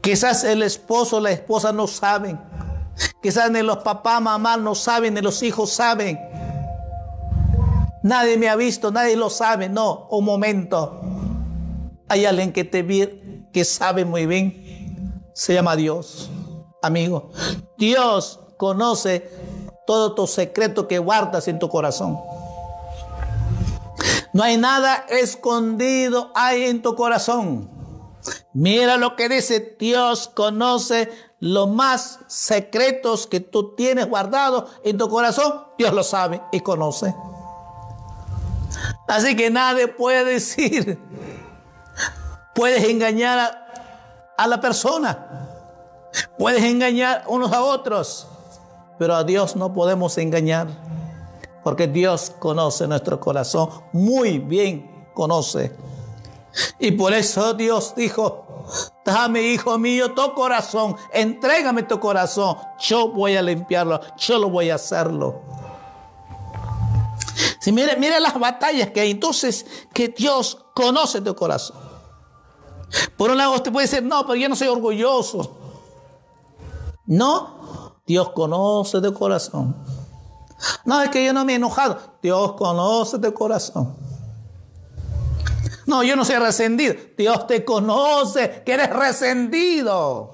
Quizás 0.00 0.44
el 0.44 0.62
esposo 0.62 1.16
o 1.16 1.20
la 1.20 1.32
esposa 1.32 1.72
no 1.72 1.86
saben. 1.86 2.38
Quizás 3.22 3.50
ni 3.50 3.62
los 3.62 3.78
papás, 3.78 4.22
mamá 4.22 4.56
no 4.56 4.74
saben, 4.74 5.14
ni 5.14 5.20
los 5.20 5.42
hijos 5.42 5.70
saben. 5.70 6.18
Nadie 8.02 8.36
me 8.36 8.48
ha 8.48 8.54
visto, 8.54 8.92
nadie 8.92 9.16
lo 9.16 9.30
sabe. 9.30 9.68
No, 9.68 10.06
un 10.10 10.24
momento. 10.24 11.00
Hay 12.08 12.24
alguien 12.24 12.52
que 12.52 12.62
te, 12.62 12.84
que 13.56 13.64
sabe 13.64 14.04
muy 14.04 14.26
bien, 14.26 15.24
se 15.32 15.54
llama 15.54 15.76
Dios, 15.76 16.28
amigo. 16.82 17.30
Dios 17.78 18.38
conoce 18.58 19.30
todo 19.86 20.14
tu 20.14 20.26
secreto 20.26 20.86
que 20.86 20.98
guardas 20.98 21.48
en 21.48 21.58
tu 21.58 21.70
corazón. 21.70 22.20
No 24.34 24.42
hay 24.42 24.58
nada 24.58 25.06
escondido 25.08 26.32
hay 26.34 26.64
en 26.64 26.82
tu 26.82 26.94
corazón. 26.96 27.70
Mira 28.52 28.98
lo 28.98 29.16
que 29.16 29.30
dice, 29.30 29.74
Dios 29.80 30.28
conoce 30.28 31.08
los 31.40 31.66
más 31.66 32.18
secretos 32.26 33.26
que 33.26 33.40
tú 33.40 33.74
tienes 33.74 34.06
guardados 34.06 34.70
en 34.84 34.98
tu 34.98 35.08
corazón. 35.08 35.64
Dios 35.78 35.94
lo 35.94 36.02
sabe 36.02 36.42
y 36.52 36.60
conoce. 36.60 37.14
Así 39.08 39.34
que 39.34 39.48
nadie 39.48 39.88
puede 39.88 40.26
decir 40.26 40.98
Puedes 42.56 42.84
engañar 42.84 43.66
a, 44.36 44.46
la 44.46 44.60
persona. 44.62 45.46
Puedes 46.38 46.64
engañar 46.64 47.24
unos 47.28 47.52
a 47.52 47.62
otros. 47.62 48.26
Pero 48.98 49.14
a 49.14 49.24
Dios 49.24 49.56
no 49.56 49.74
podemos 49.74 50.16
engañar. 50.16 50.66
Porque 51.62 51.86
Dios 51.86 52.32
conoce 52.38 52.88
nuestro 52.88 53.20
corazón. 53.20 53.68
Muy 53.92 54.38
bien 54.38 55.10
conoce. 55.12 55.76
Y 56.78 56.92
por 56.92 57.12
eso 57.12 57.52
Dios 57.52 57.92
dijo, 57.94 58.64
dame 59.04 59.42
hijo 59.42 59.78
mío 59.78 60.14
tu 60.14 60.32
corazón, 60.32 60.96
entrégame 61.12 61.82
tu 61.82 62.00
corazón, 62.00 62.56
yo 62.80 63.08
voy 63.08 63.36
a 63.36 63.42
limpiarlo, 63.42 64.00
yo 64.16 64.38
lo 64.38 64.48
voy 64.48 64.70
a 64.70 64.76
hacerlo. 64.76 65.42
Si 67.60 67.72
mire, 67.72 67.96
mire 67.96 68.18
las 68.20 68.38
batallas 68.40 68.90
que 68.92 69.00
hay, 69.00 69.10
entonces 69.10 69.66
que 69.92 70.08
Dios 70.08 70.64
conoce 70.74 71.20
tu 71.20 71.34
corazón. 71.34 71.85
Por 73.16 73.30
un 73.30 73.38
lado 73.38 73.54
usted 73.54 73.72
puede 73.72 73.86
decir, 73.86 74.02
no, 74.02 74.22
pero 74.26 74.36
yo 74.36 74.48
no 74.48 74.56
soy 74.56 74.68
orgulloso. 74.68 75.56
No, 77.06 78.00
Dios 78.06 78.30
conoce 78.30 79.00
tu 79.00 79.12
corazón. 79.14 79.76
No, 80.84 81.02
es 81.02 81.10
que 81.10 81.24
yo 81.24 81.32
no 81.32 81.44
me 81.44 81.52
he 81.52 81.56
enojado. 81.56 81.98
Dios 82.22 82.52
conoce 82.52 83.18
tu 83.18 83.32
corazón. 83.32 83.94
No, 85.86 86.02
yo 86.02 86.16
no 86.16 86.24
soy 86.24 86.36
resentido. 86.36 86.94
Dios 87.16 87.46
te 87.46 87.64
conoce 87.64 88.62
que 88.64 88.72
eres 88.72 88.90
resentido. 88.90 90.32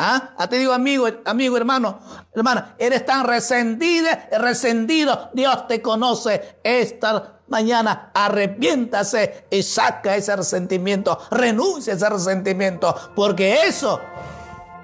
¿Ah? 0.00 0.30
ah 0.38 0.48
te 0.48 0.58
digo, 0.60 0.72
amigo, 0.72 1.08
amigo, 1.24 1.56
hermano, 1.56 1.98
hermana, 2.32 2.76
eres 2.78 3.04
tan 3.04 3.26
resentida, 3.26 4.28
resentido. 4.38 5.30
Dios 5.34 5.66
te 5.66 5.82
conoce. 5.82 6.60
Esta 6.62 7.40
mañana 7.48 8.12
arrepiéntase 8.14 9.46
y 9.50 9.60
saca 9.64 10.14
ese 10.14 10.36
resentimiento, 10.36 11.18
renuncia 11.32 11.94
a 11.94 11.96
ese 11.96 12.08
resentimiento, 12.08 12.94
porque 13.16 13.66
eso 13.66 14.00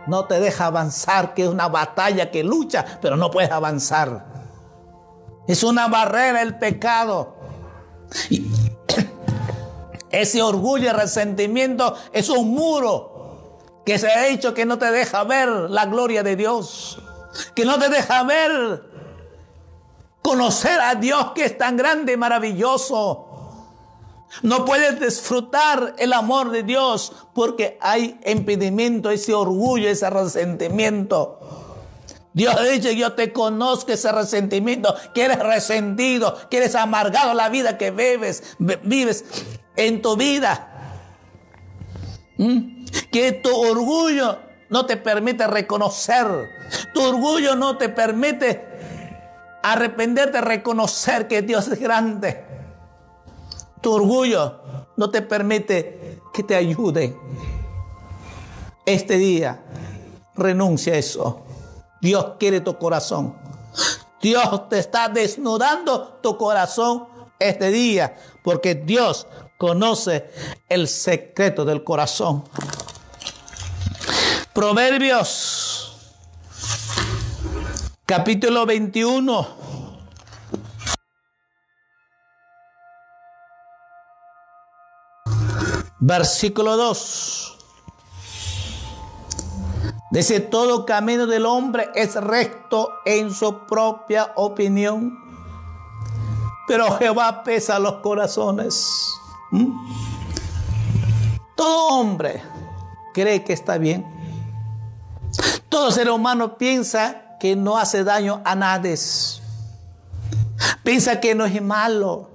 no 0.08 0.24
te 0.24 0.40
deja 0.40 0.66
avanzar, 0.66 1.32
que 1.32 1.44
es 1.44 1.48
una 1.48 1.68
batalla 1.68 2.32
que 2.32 2.42
lucha, 2.42 2.84
pero 3.00 3.16
no 3.16 3.30
puedes 3.30 3.52
avanzar. 3.52 4.26
Es 5.46 5.62
una 5.62 5.86
barrera 5.86 6.42
el 6.42 6.58
pecado. 6.58 7.36
Y 8.30 8.50
ese 10.10 10.42
orgullo 10.42 10.88
y 10.88 10.92
resentimiento 10.92 11.94
es 12.12 12.28
un 12.28 12.50
muro 12.50 13.13
que 13.84 13.98
se 13.98 14.08
ha 14.08 14.28
hecho 14.28 14.54
que 14.54 14.64
no 14.64 14.78
te 14.78 14.90
deja 14.90 15.24
ver 15.24 15.48
la 15.48 15.86
gloria 15.86 16.22
de 16.22 16.36
Dios, 16.36 16.98
que 17.54 17.64
no 17.64 17.78
te 17.78 17.88
deja 17.88 18.22
ver 18.22 18.82
conocer 20.22 20.80
a 20.80 20.94
Dios 20.94 21.32
que 21.34 21.44
es 21.44 21.58
tan 21.58 21.76
grande 21.76 22.14
y 22.14 22.16
maravilloso. 22.16 23.30
No 24.42 24.64
puedes 24.64 24.98
disfrutar 24.98 25.94
el 25.98 26.12
amor 26.12 26.50
de 26.50 26.62
Dios 26.62 27.12
porque 27.34 27.78
hay 27.80 28.18
impedimento, 28.26 29.10
ese 29.10 29.34
orgullo, 29.34 29.88
ese 29.88 30.08
resentimiento. 30.10 31.38
Dios 32.32 32.56
dice, 32.68 32.96
yo 32.96 33.12
te 33.12 33.32
conozco 33.32 33.92
ese 33.92 34.10
resentimiento, 34.10 34.92
que 35.14 35.22
eres 35.22 35.38
resentido, 35.38 36.36
que 36.50 36.56
eres 36.56 36.74
amargado 36.74 37.32
la 37.32 37.48
vida 37.48 37.78
que 37.78 37.92
bebes, 37.92 38.56
vives 38.58 39.24
en 39.76 40.02
tu 40.02 40.16
vida. 40.16 40.68
¿Mm? 42.36 42.83
Que 43.14 43.30
tu 43.30 43.56
orgullo 43.56 44.40
no 44.70 44.86
te 44.86 44.96
permite 44.96 45.46
reconocer. 45.46 46.26
Tu 46.92 47.00
orgullo 47.00 47.54
no 47.54 47.78
te 47.78 47.88
permite 47.88 49.60
arrepenterte, 49.62 50.40
reconocer 50.40 51.28
que 51.28 51.42
Dios 51.42 51.68
es 51.68 51.78
grande. 51.78 52.44
Tu 53.80 53.92
orgullo 53.92 54.90
no 54.96 55.10
te 55.10 55.22
permite 55.22 56.18
que 56.32 56.42
te 56.42 56.56
ayude. 56.56 57.16
Este 58.84 59.16
día 59.16 59.62
renuncia 60.34 60.94
a 60.94 60.96
eso. 60.96 61.44
Dios 62.00 62.32
quiere 62.40 62.62
tu 62.62 62.76
corazón. 62.78 63.38
Dios 64.20 64.68
te 64.68 64.80
está 64.80 65.08
desnudando 65.08 66.18
tu 66.20 66.36
corazón 66.36 67.06
este 67.38 67.70
día, 67.70 68.16
porque 68.42 68.74
Dios 68.74 69.28
conoce 69.56 70.28
el 70.68 70.88
secreto 70.88 71.64
del 71.64 71.84
corazón. 71.84 72.42
Proverbios, 74.54 75.92
capítulo 78.06 78.64
21. 78.64 79.48
Versículo 85.98 86.76
2. 86.76 87.58
Dice, 90.12 90.38
todo 90.38 90.86
camino 90.86 91.26
del 91.26 91.46
hombre 91.46 91.90
es 91.96 92.14
recto 92.14 92.92
en 93.04 93.34
su 93.34 93.66
propia 93.66 94.34
opinión, 94.36 95.18
pero 96.68 96.96
Jehová 96.98 97.42
pesa 97.42 97.80
los 97.80 97.94
corazones. 97.94 99.16
¿Mm? 99.50 99.72
Todo 101.56 101.88
hombre 101.88 102.40
cree 103.12 103.42
que 103.42 103.52
está 103.52 103.78
bien. 103.78 104.13
Todo 105.74 105.90
ser 105.90 106.08
humano 106.08 106.56
piensa 106.56 107.36
que 107.40 107.56
no 107.56 107.76
hace 107.76 108.04
daño 108.04 108.40
a 108.44 108.54
nadie. 108.54 108.94
Piensa 110.84 111.18
que 111.18 111.34
no 111.34 111.44
es 111.46 111.60
malo. 111.60 112.30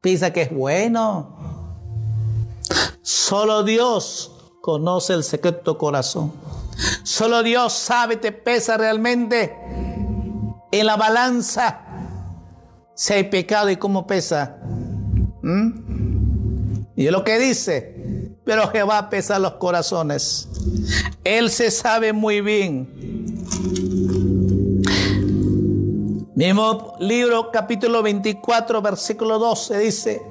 Piensa 0.00 0.32
que 0.32 0.42
es 0.42 0.52
bueno. 0.52 1.78
Solo 3.02 3.62
Dios 3.62 4.32
conoce 4.62 5.12
el 5.12 5.22
secreto 5.22 5.78
corazón. 5.78 6.32
Solo 7.04 7.44
Dios 7.44 7.72
sabe, 7.72 8.16
te 8.16 8.32
pesa 8.32 8.76
realmente 8.76 9.56
en 10.72 10.86
la 10.86 10.96
balanza 10.96 11.82
si 12.96 13.12
hay 13.12 13.30
pecado 13.30 13.70
y 13.70 13.76
cómo 13.76 14.08
pesa. 14.08 14.58
¿Mm? 15.40 16.80
Y 16.96 17.06
es 17.06 17.12
lo 17.12 17.22
que 17.22 17.38
dice, 17.38 17.99
pero 18.50 18.68
Jehová 18.68 19.08
pesa 19.08 19.38
los 19.38 19.52
corazones. 19.52 20.48
Él 21.22 21.50
se 21.50 21.70
sabe 21.70 22.12
muy 22.12 22.40
bien. 22.40 22.88
Mismo 26.34 26.96
libro, 26.98 27.52
capítulo 27.52 28.02
24, 28.02 28.82
versículo 28.82 29.38
12, 29.38 29.78
dice, 29.78 30.22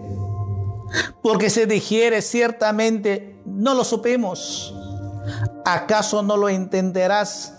porque 1.23 1.49
se 1.49 1.65
digiere 1.65 2.21
ciertamente, 2.21 3.39
no 3.45 3.73
lo 3.73 3.86
supimos 3.86 4.75
¿Acaso 5.63 6.21
no 6.21 6.36
lo 6.36 6.49
entenderás 6.49 7.53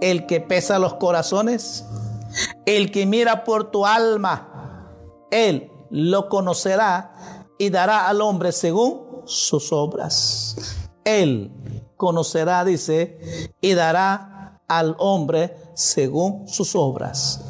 el 0.00 0.26
que 0.26 0.40
pesa 0.40 0.80
los 0.80 0.94
corazones? 0.94 1.84
El 2.66 2.90
que 2.90 3.06
mira 3.06 3.44
por 3.44 3.70
tu 3.70 3.86
alma, 3.86 4.88
él 5.30 5.70
lo 5.90 6.28
conocerá 6.28 7.44
y 7.56 7.70
dará 7.70 8.08
al 8.08 8.20
hombre 8.20 8.50
según 8.50 9.01
sus 9.24 9.72
obras. 9.72 10.56
Él 11.04 11.50
conocerá, 11.96 12.64
dice, 12.64 13.50
y 13.60 13.74
dará 13.74 14.60
al 14.68 14.96
hombre 14.98 15.56
según 15.74 16.48
sus 16.48 16.74
obras. 16.74 17.40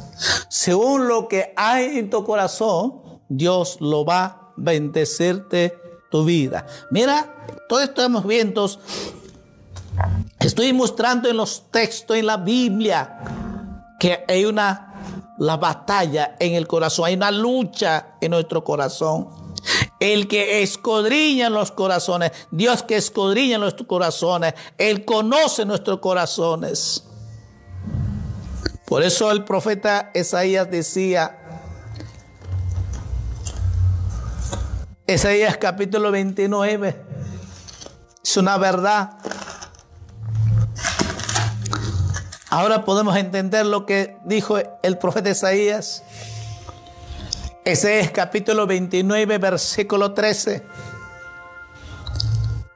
Según 0.49 1.07
lo 1.07 1.27
que 1.27 1.53
hay 1.55 1.97
en 1.97 2.09
tu 2.09 2.23
corazón, 2.23 3.01
Dios 3.29 3.77
lo 3.79 4.05
va 4.05 4.23
a 4.23 4.53
bendecirte 4.57 5.77
tu 6.11 6.25
vida. 6.25 6.65
Mira, 6.91 7.45
todo 7.67 7.81
esto 7.81 8.03
hemos 8.03 8.25
visto 8.25 8.69
Estoy 10.39 10.73
mostrando 10.73 11.29
en 11.29 11.37
los 11.37 11.71
textos, 11.71 12.17
en 12.17 12.25
la 12.25 12.37
Biblia, 12.37 13.19
que 13.99 14.23
hay 14.27 14.45
una 14.45 14.89
la 15.37 15.57
batalla 15.57 16.35
en 16.39 16.53
el 16.53 16.67
corazón, 16.67 17.05
hay 17.05 17.15
una 17.15 17.31
lucha 17.31 18.15
en 18.21 18.31
nuestro 18.31 18.63
corazón. 18.63 19.29
El 19.99 20.27
que 20.27 20.63
escudriña 20.63 21.49
los 21.49 21.71
corazones, 21.71 22.31
Dios 22.51 22.83
que 22.83 22.97
escudriña 22.97 23.57
nuestros 23.57 23.87
corazones, 23.87 24.53
Él 24.77 25.05
conoce 25.05 25.65
nuestros 25.65 25.99
corazones. 25.99 27.03
Por 28.85 29.03
eso 29.03 29.31
el 29.31 29.43
profeta 29.43 30.11
Isaías 30.13 30.69
decía, 30.69 31.39
Isaías 35.07 35.57
capítulo 35.57 36.11
29, 36.11 37.01
es 38.23 38.37
una 38.37 38.57
verdad 38.57 39.17
Ahora 42.53 42.85
podemos 42.85 43.17
entender 43.17 43.65
lo 43.65 43.87
que 43.87 44.15
dijo 44.25 44.59
el 44.83 44.99
profeta 44.99 45.31
Isaías. 45.31 46.03
Ese 47.65 48.01
es 48.01 48.11
capítulo 48.11 48.67
29, 48.67 49.37
versículo 49.37 50.13
13. 50.13 50.63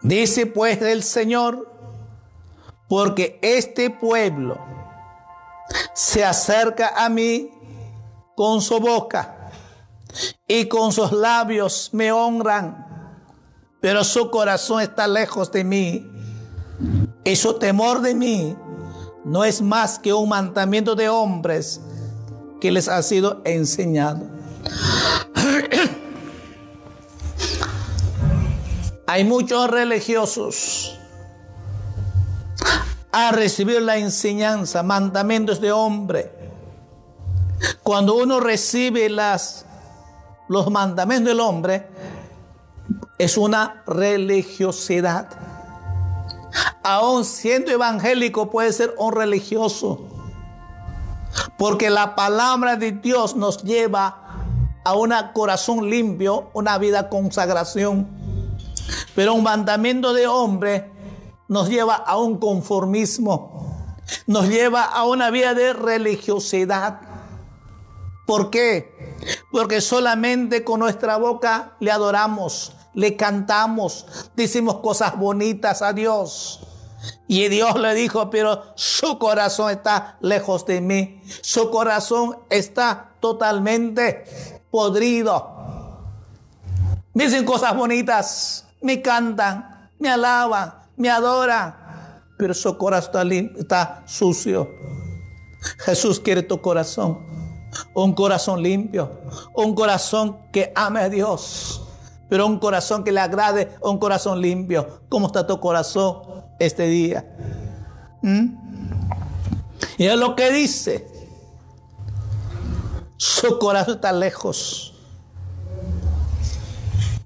Dice 0.01 0.45
pues 0.45 0.81
el 0.81 1.03
Señor, 1.03 1.69
porque 2.87 3.37
este 3.41 3.89
pueblo 3.89 4.57
se 5.93 6.23
acerca 6.23 6.93
a 6.95 7.09
mí 7.09 7.51
con 8.33 8.61
su 8.61 8.79
boca 8.79 9.51
y 10.47 10.67
con 10.69 10.93
sus 10.93 11.11
labios 11.11 11.89
me 11.91 12.13
honran, 12.13 13.19
pero 13.81 14.05
su 14.05 14.31
corazón 14.31 14.81
está 14.81 15.05
lejos 15.05 15.51
de 15.51 15.65
mí 15.65 16.09
y 17.25 17.35
su 17.35 17.59
temor 17.59 17.99
de 17.99 18.15
mí 18.15 18.55
no 19.25 19.43
es 19.43 19.61
más 19.61 19.99
que 19.99 20.13
un 20.13 20.29
mandamiento 20.29 20.95
de 20.95 21.09
hombres 21.09 21.81
que 22.61 22.71
les 22.71 22.87
ha 22.87 23.03
sido 23.03 23.41
enseñado. 23.43 24.36
Hay 29.07 29.23
muchos 29.23 29.69
religiosos 29.69 30.97
a 33.11 33.31
recibir 33.31 33.81
la 33.81 33.97
enseñanza, 33.97 34.83
mandamientos 34.83 35.59
de 35.61 35.71
hombre. 35.71 36.31
Cuando 37.83 38.15
uno 38.15 38.39
recibe 38.39 39.09
las, 39.09 39.65
los 40.47 40.69
mandamientos 40.69 41.29
del 41.29 41.39
hombre, 41.39 41.87
es 43.17 43.37
una 43.37 43.81
religiosidad 43.87 45.29
aún 46.87 47.25
siendo 47.25 47.71
evangélico, 47.71 48.49
puede 48.49 48.71
ser 48.71 48.95
un 48.97 49.13
religioso. 49.13 49.99
Porque 51.57 51.89
la 51.89 52.15
palabra 52.15 52.75
de 52.75 52.93
Dios 52.93 53.35
nos 53.35 53.63
lleva 53.63 54.26
a 54.87 54.93
un 54.93 55.13
corazón 55.33 55.89
limpio, 55.89 56.49
una 56.53 56.77
vida 56.77 57.09
consagración. 57.09 58.07
Pero 59.15 59.33
un 59.33 59.43
mandamiento 59.43 60.13
de 60.13 60.27
hombre 60.27 60.89
nos 61.49 61.67
lleva 61.67 61.95
a 61.95 62.17
un 62.17 62.37
conformismo, 62.37 63.97
nos 64.27 64.47
lleva 64.47 64.83
a 64.83 65.03
una 65.03 65.29
vida 65.29 65.53
de 65.53 65.73
religiosidad. 65.73 67.01
¿Por 68.25 68.49
qué? 68.49 69.17
Porque 69.51 69.81
solamente 69.81 70.63
con 70.63 70.79
nuestra 70.79 71.17
boca 71.17 71.75
le 71.81 71.91
adoramos, 71.91 72.71
le 72.93 73.17
cantamos, 73.17 74.05
decimos 74.37 74.77
cosas 74.77 75.17
bonitas 75.17 75.81
a 75.81 75.91
Dios. 75.91 76.61
Y 77.27 77.49
Dios 77.49 77.77
le 77.77 77.93
dijo, 77.93 78.29
pero 78.29 78.63
su 78.75 79.19
corazón 79.19 79.69
está 79.69 80.17
lejos 80.21 80.65
de 80.65 80.79
mí. 80.79 81.21
Su 81.41 81.69
corazón 81.71 82.39
está 82.49 83.11
totalmente 83.19 84.56
podrido. 84.71 85.55
Dicen 87.13 87.45
cosas 87.45 87.75
bonitas, 87.75 88.65
me 88.81 89.01
cantan, 89.01 89.89
me 89.99 90.09
alaban, 90.09 90.73
me 90.95 91.09
adoran, 91.09 91.75
pero 92.37 92.53
su 92.53 92.77
corazón 92.77 93.31
está, 93.31 93.59
está 93.59 94.03
sucio. 94.05 94.69
Jesús 95.79 96.19
quiere 96.19 96.43
tu 96.43 96.61
corazón, 96.61 97.19
un 97.93 98.13
corazón 98.13 98.61
limpio, 98.61 99.11
un 99.55 99.73
corazón 99.73 100.37
que 100.51 100.71
ame 100.75 101.01
a 101.01 101.09
Dios 101.09 101.83
pero 102.29 102.45
un 102.45 102.59
corazón 102.59 103.03
que 103.03 103.11
le 103.11 103.19
agrade, 103.19 103.69
un 103.81 103.97
corazón 103.97 104.41
limpio. 104.41 105.01
¿Cómo 105.09 105.27
está 105.27 105.47
tu 105.47 105.59
corazón 105.59 106.21
este 106.59 106.87
día? 106.87 107.25
¿Mm? 108.21 108.47
Y 109.97 110.05
es 110.05 110.17
lo 110.17 110.35
que 110.35 110.51
dice. 110.51 111.07
Su 113.17 113.59
corazón 113.59 113.95
está 113.95 114.11
lejos. 114.11 114.93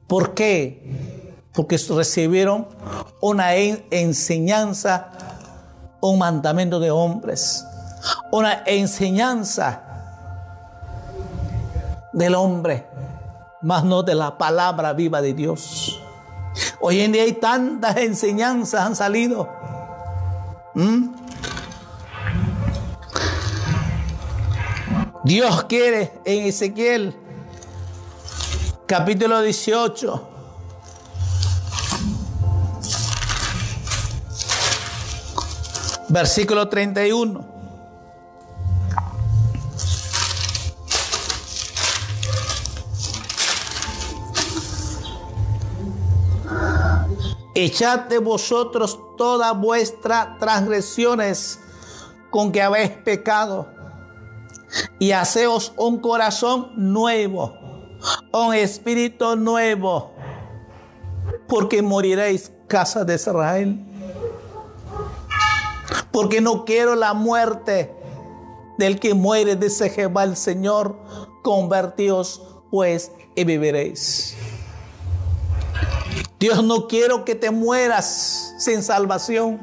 ¿Por 0.07 0.33
qué? 0.33 1.35
Porque 1.53 1.77
recibieron 1.77 2.67
una 3.21 3.55
enseñanza 3.55 5.11
un 6.01 6.17
mandamiento 6.17 6.79
de 6.79 6.91
hombres, 6.91 7.65
una 8.31 8.63
enseñanza 8.65 9.81
del 12.11 12.35
hombre, 12.35 12.87
más 13.61 13.83
no 13.83 14.03
de 14.03 14.15
la 14.15 14.37
palabra 14.37 14.93
viva 14.93 15.21
de 15.21 15.33
Dios. 15.33 16.01
Hoy 16.81 17.01
en 17.01 17.11
día 17.11 17.23
hay 17.23 17.33
tantas 17.33 17.95
enseñanzas 17.97 18.81
han 18.81 18.95
salido. 18.95 19.47
¿Mm? 20.73 21.20
Dios 25.23 25.65
quiere 25.65 26.11
en 26.25 26.47
Ezequiel 26.47 27.15
capítulo 28.87 29.39
18 29.41 30.29
versículo 36.09 36.67
31. 36.67 37.45
Echad 47.53 47.99
de 48.07 48.17
vosotros 48.17 48.99
todas 49.17 49.55
vuestras 49.55 50.39
transgresiones 50.39 51.59
con 52.31 52.51
que 52.51 52.61
habéis 52.63 52.89
pecado 52.89 53.80
y 54.99 55.11
haceos 55.11 55.73
un 55.77 55.99
corazón 55.99 56.71
nuevo, 56.75 57.53
un 58.31 58.53
espíritu 58.53 59.35
nuevo, 59.35 60.11
porque 61.47 61.81
moriréis, 61.81 62.51
casa 62.67 63.03
de 63.03 63.15
Israel 63.15 63.85
porque 66.11 66.41
no 66.41 66.65
quiero 66.65 66.95
la 66.95 67.13
muerte 67.13 67.93
del 68.77 68.99
que 68.99 69.13
muere, 69.13 69.55
dice 69.55 69.89
Jehová 69.89 70.23
el 70.23 70.35
Señor, 70.35 70.97
convertíos 71.43 72.41
pues 72.69 73.11
y 73.35 73.43
viviréis. 73.43 74.35
Dios 76.39 76.63
no 76.63 76.87
quiero 76.87 77.23
que 77.23 77.35
te 77.35 77.51
mueras 77.51 78.55
sin 78.57 78.81
salvación. 78.83 79.59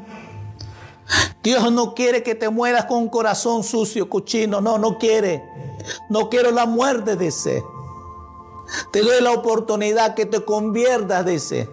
Dios 1.43 1.73
no 1.73 1.95
quiere 1.95 2.23
que 2.23 2.35
te 2.35 2.51
mueras 2.51 2.85
con 2.85 2.99
un 2.99 3.09
corazón 3.09 3.65
sucio, 3.65 4.09
cochino. 4.09 4.61
No, 4.61 4.79
no 4.79 4.99
quiere. 4.99 5.43
No 6.11 6.29
quiero 6.29 6.51
la 6.51 6.67
muerte, 6.67 7.17
dice. 7.17 7.63
Te 8.93 9.03
doy 9.03 9.23
la 9.23 9.33
oportunidad 9.33 10.15
que 10.15 10.27
te 10.27 10.45
conviertas, 10.45 11.25
dice. 11.25 11.69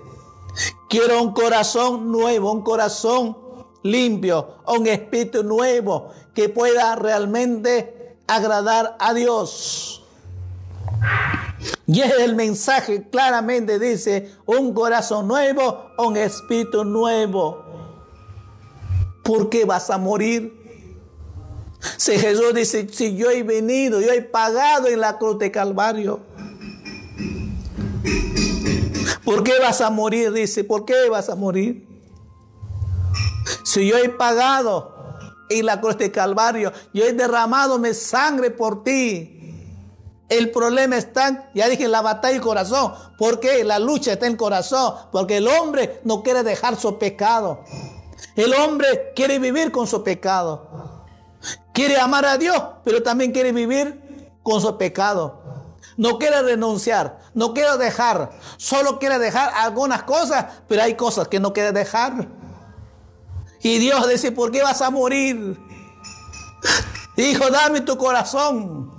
Quiero 0.88 1.22
un 1.22 1.34
corazón 1.34 2.12
nuevo, 2.12 2.52
un 2.52 2.62
corazón 2.62 3.38
limpio, 3.84 4.56
un 4.68 4.88
espíritu 4.88 5.44
nuevo 5.44 6.10
que 6.34 6.50
pueda 6.50 6.96
realmente 6.96 8.18
agradar 8.28 8.96
a 9.00 9.14
Dios. 9.14 10.04
Y 11.88 12.02
es 12.02 12.14
el 12.20 12.36
mensaje 12.36 13.10
claramente 13.10 13.78
dice, 13.78 14.32
un 14.46 14.74
corazón 14.74 15.28
nuevo, 15.28 15.86
un 15.98 16.18
espíritu 16.18 16.84
nuevo. 16.84 17.65
¿Por 19.26 19.50
qué 19.50 19.66
vas 19.66 19.90
a 19.90 19.98
morir? 19.98 20.54
Si 21.98 22.16
Jesús 22.18 22.54
dice, 22.54 22.88
si 22.92 23.16
yo 23.16 23.32
he 23.32 23.42
venido, 23.42 24.00
yo 24.00 24.12
he 24.12 24.22
pagado 24.22 24.88
en 24.88 25.00
la 25.00 25.18
cruz 25.18 25.40
de 25.40 25.50
Calvario. 25.50 26.20
¿Por 29.24 29.44
qué 29.44 29.54
vas 29.60 29.82
a 29.82 29.90
morir? 29.90 30.32
Dice, 30.32 30.64
¿por 30.64 30.86
qué 30.86 31.10
vas 31.10 31.30
a 31.30 31.36
morir? 31.36 31.88
Si 33.64 33.88
yo 33.88 33.98
he 33.98 34.10
pagado 34.10 34.94
en 35.50 35.66
la 35.66 35.82
cruz 35.82 35.98
de 35.98 36.12
Calvario, 36.12 36.72
yo 36.94 37.04
he 37.04 37.14
derramado 37.14 37.80
mi 37.80 37.96
sangre 37.96 38.52
por 38.52 38.84
ti. 38.84 39.32
El 40.30 40.52
problema 40.52 40.98
está, 40.98 41.50
ya 41.56 41.68
dije, 41.68 41.86
en 41.86 41.92
la 41.92 42.04
batalla 42.04 42.34
del 42.34 42.44
corazón. 42.44 42.94
¿Por 43.18 43.40
qué? 43.40 43.64
La 43.64 43.80
lucha 43.80 44.14
está 44.14 44.28
en 44.28 44.34
el 44.34 44.38
corazón. 44.38 44.94
Porque 45.12 45.38
el 45.38 45.48
hombre 45.48 46.00
no 46.04 46.22
quiere 46.22 46.44
dejar 46.44 46.76
su 46.76 47.00
pecado. 47.00 47.64
El 48.36 48.54
hombre 48.54 49.14
quiere 49.16 49.40
vivir 49.40 49.72
con 49.72 49.88
su 49.88 50.04
pecado. 50.04 51.06
Quiere 51.74 52.00
amar 52.00 52.26
a 52.26 52.38
Dios, 52.38 52.62
pero 52.84 53.02
también 53.02 53.32
quiere 53.32 53.52
vivir 53.52 54.30
con 54.44 54.62
su 54.62 54.78
pecado. 54.78 55.42
No 55.98 56.20
quiere 56.20 56.42
renunciar, 56.42 57.20
no 57.34 57.54
quiere 57.54 57.78
dejar. 57.78 58.32
Solo 58.58 59.00
quiere 59.00 59.20
dejar 59.20 59.52
algunas 59.56 60.04
cosas, 60.04 60.46
pero 60.68 60.84
hay 60.84 60.96
cosas 60.96 61.28
que 61.28 61.40
no 61.40 61.54
quiere 61.54 61.72
dejar. 61.72 62.28
Y 63.62 63.78
Dios 63.78 64.08
dice, 64.10 64.32
¿por 64.32 64.52
qué 64.52 64.62
vas 64.62 64.82
a 64.82 64.90
morir? 64.92 65.58
Hijo, 67.18 67.50
dame 67.50 67.82
tu 67.82 67.98
corazón. 67.98 68.94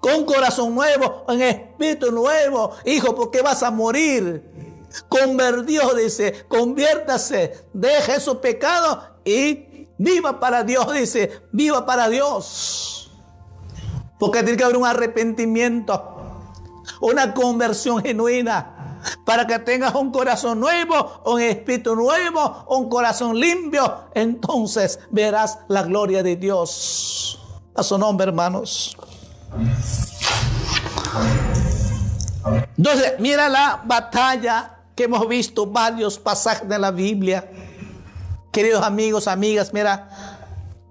Con 0.00 0.24
corazón 0.24 0.74
nuevo, 0.74 1.24
en 1.28 1.42
espíritu 1.42 2.10
nuevo. 2.12 2.72
Hijo, 2.84 3.14
¿por 3.14 3.30
qué 3.30 3.42
vas 3.42 3.62
a 3.62 3.70
morir? 3.70 4.69
Convertió, 5.08 5.94
dice, 5.94 6.46
conviértase, 6.48 7.66
deje 7.72 8.20
su 8.20 8.40
pecado 8.40 9.02
y 9.24 9.88
viva 9.98 10.40
para 10.40 10.64
Dios, 10.64 10.92
dice, 10.92 11.42
viva 11.52 11.86
para 11.86 12.08
Dios. 12.08 13.10
Porque 14.18 14.42
tiene 14.42 14.56
que 14.56 14.64
haber 14.64 14.76
un 14.76 14.86
arrepentimiento, 14.86 16.16
una 17.00 17.32
conversión 17.32 18.02
genuina 18.02 18.76
para 19.24 19.46
que 19.46 19.58
tengas 19.58 19.94
un 19.94 20.10
corazón 20.10 20.60
nuevo, 20.60 21.22
un 21.24 21.40
espíritu 21.40 21.94
nuevo, 21.94 22.66
un 22.68 22.88
corazón 22.88 23.38
limpio. 23.38 24.04
Entonces 24.14 24.98
verás 25.10 25.58
la 25.68 25.82
gloria 25.82 26.22
de 26.22 26.36
Dios. 26.36 27.38
A 27.74 27.82
su 27.82 27.96
nombre, 27.96 28.26
hermanos. 28.26 28.96
Entonces, 32.76 33.14
mira 33.18 33.48
la 33.48 33.82
batalla 33.84 34.79
que 35.00 35.04
hemos 35.04 35.26
visto, 35.26 35.64
varios 35.64 36.18
pasajes 36.18 36.68
de 36.68 36.78
la 36.78 36.90
Biblia. 36.90 37.50
Queridos 38.52 38.84
amigos, 38.84 39.28
amigas, 39.28 39.72
mira, 39.72 40.10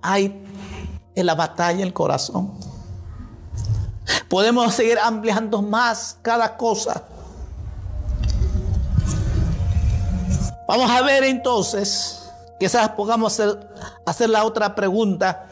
hay 0.01 0.43
en 1.14 1.26
la 1.28 1.36
batalla 1.36 1.84
el 1.84 1.93
corazón. 1.93 2.51
Podemos 4.28 4.74
seguir 4.74 4.97
ampliando 4.97 5.62
más 5.62 6.18
cada 6.24 6.57
cosa. 6.57 7.03
Vamos 10.68 10.89
a 10.89 11.03
ver 11.03 11.24
entonces, 11.26 12.32
quizás 12.60 12.89
podamos 12.89 13.34
hacer, 13.34 13.60
hacer 14.07 14.32
la 14.32 14.43
otra 14.43 14.74
pregunta. 14.74 15.49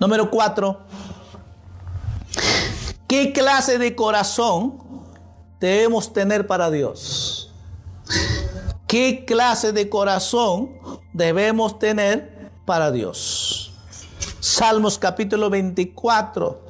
Número 0.00 0.28
cuatro. 0.28 0.80
¿Qué 3.06 3.32
clase 3.32 3.78
de 3.78 3.94
corazón 3.94 4.81
debemos 5.62 6.12
tener 6.12 6.48
para 6.48 6.70
Dios? 6.72 7.48
¿Qué 8.88 9.24
clase 9.24 9.72
de 9.72 9.88
corazón 9.88 10.72
debemos 11.12 11.78
tener 11.78 12.50
para 12.66 12.90
Dios? 12.90 13.72
Salmos 14.40 14.98
capítulo 14.98 15.48
24. 15.50 16.60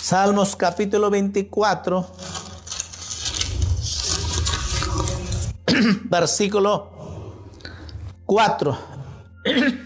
Salmos 0.00 0.56
capítulo 0.56 1.10
24. 1.10 2.06
versículo 6.04 6.90
4. 8.24 8.78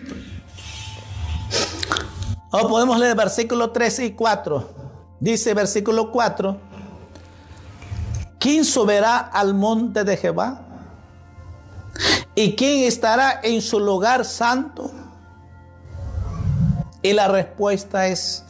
O 2.51 2.69
podemos 2.69 2.99
leer 2.99 3.17
versículo 3.17 3.71
3 3.71 3.99
y 4.01 4.13
4. 4.13 4.69
Dice 5.21 5.55
versículo 5.55 6.11
4. 6.11 6.57
¿Quién 8.39 8.65
subirá 8.65 9.19
al 9.19 9.55
monte 9.55 10.03
de 10.03 10.17
Jehová? 10.17 10.63
¿Y 12.35 12.57
quién 12.57 12.85
estará 12.85 13.41
en 13.43 13.61
su 13.61 13.79
lugar 13.79 14.25
santo? 14.25 14.91
Y 17.03 17.13
la 17.13 17.29
respuesta 17.29 18.09
es, 18.09 18.45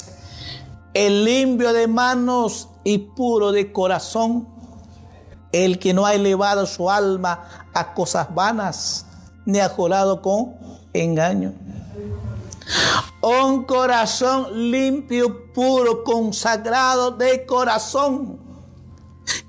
el 0.94 1.24
limpio 1.24 1.72
de 1.72 1.86
manos 1.86 2.68
y 2.84 2.98
puro 2.98 3.52
de 3.52 3.72
corazón 3.72 4.48
el 5.52 5.78
que 5.78 5.92
no 5.92 6.06
ha 6.06 6.14
elevado 6.14 6.66
su 6.66 6.90
alma 6.90 7.68
a 7.74 7.92
cosas 7.94 8.32
vanas, 8.34 9.06
ni 9.44 9.58
ha 9.58 9.68
jurado 9.68 10.22
con 10.22 10.54
engaño. 10.92 11.52
Un 13.20 13.64
corazón 13.64 14.70
limpio, 14.70 15.52
puro, 15.52 16.04
consagrado 16.04 17.10
de 17.10 17.44
corazón. 17.46 18.38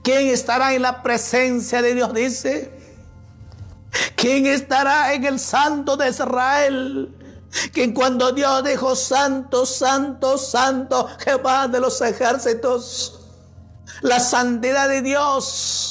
¿Quién 0.03 0.27
estará 0.27 0.73
en 0.73 0.81
la 0.81 1.01
presencia 1.03 1.81
de 1.81 1.93
Dios? 1.95 2.13
Dice. 2.13 2.81
¿Quién 4.15 4.45
estará 4.45 5.13
en 5.13 5.25
el 5.25 5.39
santo 5.39 5.97
de 5.97 6.09
Israel? 6.09 7.15
Que 7.73 7.93
cuando 7.93 8.31
Dios 8.31 8.63
dijo 8.63 8.95
santo, 8.95 9.65
santo, 9.65 10.37
santo, 10.37 11.09
Jehová 11.19 11.67
de 11.67 11.79
los 11.81 11.99
ejércitos, 12.01 13.19
la 14.01 14.19
santidad 14.19 14.87
de 14.87 15.01
Dios 15.01 15.90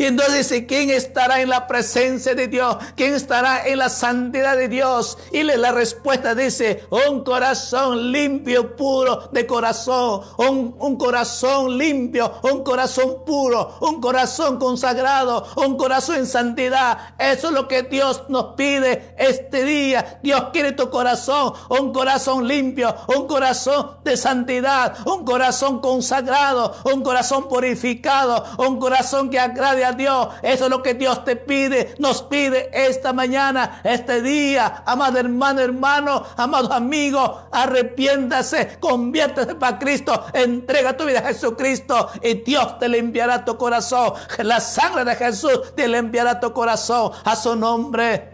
Y 0.00 0.06
entonces 0.06 0.64
¿quién 0.66 0.88
estará 0.88 1.42
en 1.42 1.50
la 1.50 1.66
presencia 1.66 2.34
de 2.34 2.48
Dios? 2.48 2.78
¿Quién 2.96 3.12
estará 3.12 3.66
en 3.66 3.76
la 3.76 3.90
santidad 3.90 4.56
de 4.56 4.66
Dios? 4.66 5.18
Y 5.30 5.42
la 5.42 5.72
respuesta 5.72 6.34
dice, 6.34 6.86
un 6.88 7.22
corazón 7.22 8.10
limpio, 8.10 8.76
puro 8.76 9.28
de 9.30 9.46
corazón, 9.46 10.22
un, 10.38 10.74
un 10.78 10.96
corazón 10.96 11.76
limpio, 11.76 12.32
un 12.44 12.64
corazón 12.64 13.26
puro, 13.26 13.76
un 13.82 14.00
corazón 14.00 14.58
consagrado, 14.58 15.46
un 15.56 15.76
corazón 15.76 16.16
en 16.16 16.26
santidad. 16.26 17.14
Eso 17.18 17.48
es 17.48 17.52
lo 17.52 17.68
que 17.68 17.82
Dios 17.82 18.22
nos 18.30 18.54
pide 18.54 19.14
este 19.18 19.64
día. 19.64 20.18
Dios 20.22 20.44
quiere 20.50 20.72
tu 20.72 20.88
corazón, 20.88 21.52
un 21.68 21.92
corazón 21.92 22.48
limpio, 22.48 22.96
un 23.14 23.26
corazón 23.26 23.98
de 24.02 24.16
santidad, 24.16 24.96
un 25.06 25.26
corazón 25.26 25.82
consagrado, 25.82 26.74
un 26.84 27.02
corazón 27.02 27.50
purificado, 27.50 28.46
un 28.56 28.80
corazón 28.80 29.28
que 29.28 29.38
agrade 29.38 29.84
a 29.84 29.89
Dios. 29.92 30.28
Eso 30.42 30.64
es 30.64 30.70
lo 30.70 30.82
que 30.82 30.94
Dios 30.94 31.24
te 31.24 31.36
pide, 31.36 31.94
nos 31.98 32.22
pide 32.22 32.70
esta 32.72 33.12
mañana, 33.12 33.80
este 33.84 34.22
día. 34.22 34.82
Amado 34.86 35.18
hermano, 35.18 35.60
hermano, 35.60 36.24
amado 36.36 36.72
amigo, 36.72 37.48
arrepiéntase, 37.52 38.78
conviértase 38.80 39.54
para 39.54 39.78
Cristo, 39.78 40.26
entrega 40.32 40.96
tu 40.96 41.04
vida 41.04 41.20
a 41.20 41.28
Jesucristo 41.28 42.10
y 42.22 42.34
Dios 42.34 42.78
te 42.78 42.88
limpiará 42.88 43.44
tu 43.44 43.56
corazón. 43.56 44.14
La 44.38 44.60
sangre 44.60 45.04
de 45.04 45.16
Jesús 45.16 45.74
te 45.74 45.88
limpiará 45.88 46.40
tu 46.40 46.52
corazón 46.52 47.12
a 47.24 47.36
su 47.36 47.56
nombre. 47.56 48.30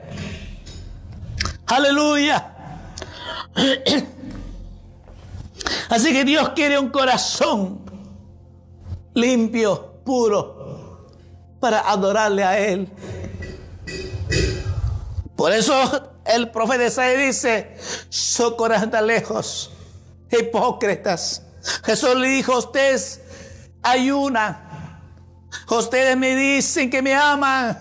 Aleluya. 1.67 2.53
Así 5.89 6.13
que 6.13 6.25
Dios 6.25 6.51
quiere 6.51 6.79
un 6.79 6.91
corazón 6.91 7.81
limpio, 9.15 10.03
puro, 10.05 10.86
para 11.61 11.81
adorarle 11.81 12.45
a 12.45 12.59
Él. 12.59 12.91
Por 15.37 15.53
eso 15.53 16.13
el 16.25 16.51
profeta 16.51 16.87
Isaías 16.87 17.19
dice, 17.19 17.77
socorrad 18.09 18.93
lejos, 19.03 19.71
hipócritas. 20.31 21.43
Jesús 21.85 22.17
le 22.17 22.29
dijo 22.29 22.55
a 22.55 22.59
ustedes, 22.59 23.21
ayuna. 23.83 24.63
Ustedes 25.69 26.17
me 26.17 26.35
dicen 26.35 26.91
que 26.91 27.03
me 27.03 27.15
aman, 27.15 27.79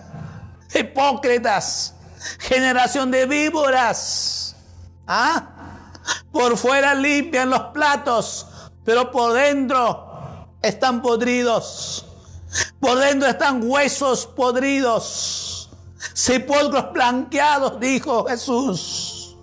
hipócritas, 0.74 1.94
generación 2.38 3.10
de 3.10 3.26
víboras. 3.26 4.56
¿Ah? 5.06 5.92
Por 6.32 6.56
fuera 6.56 6.94
limpian 6.94 7.50
los 7.50 7.60
platos, 7.72 8.46
pero 8.84 9.10
por 9.10 9.32
dentro 9.32 10.48
están 10.62 11.02
podridos. 11.02 12.06
Por 12.80 12.98
dentro 12.98 13.28
están 13.28 13.60
huesos 13.68 14.26
podridos. 14.26 15.70
Sepulcros 16.12 16.92
blanqueados, 16.92 17.80
dijo 17.80 18.26
Jesús. 18.26 19.36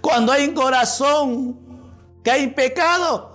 Cuando 0.00 0.32
hay 0.32 0.48
un 0.48 0.54
corazón 0.54 1.58
que 2.22 2.30
hay 2.30 2.46
pecado, 2.48 3.32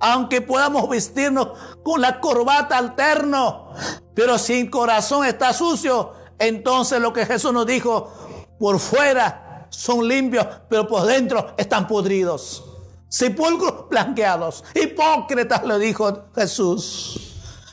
aunque 0.00 0.40
podamos 0.40 0.88
vestirnos 0.88 1.50
con 1.82 2.00
la 2.00 2.20
corbata 2.20 2.78
alterno, 2.78 3.72
pero 4.14 4.38
si 4.38 4.60
el 4.60 4.70
corazón 4.70 5.26
está 5.26 5.52
sucio, 5.52 6.12
entonces 6.38 7.00
lo 7.00 7.12
que 7.12 7.26
Jesús 7.26 7.52
nos 7.52 7.66
dijo, 7.66 8.12
por 8.58 8.78
fuera 8.78 9.68
son 9.70 10.06
limpios, 10.08 10.46
pero 10.68 10.86
por 10.86 11.06
dentro 11.06 11.54
están 11.56 11.86
podridos. 11.86 12.64
Sepulcros 13.08 13.88
blanqueados. 13.88 14.64
Hipócritas, 14.74 15.64
le 15.64 15.78
dijo 15.78 16.26
Jesús. 16.34 17.29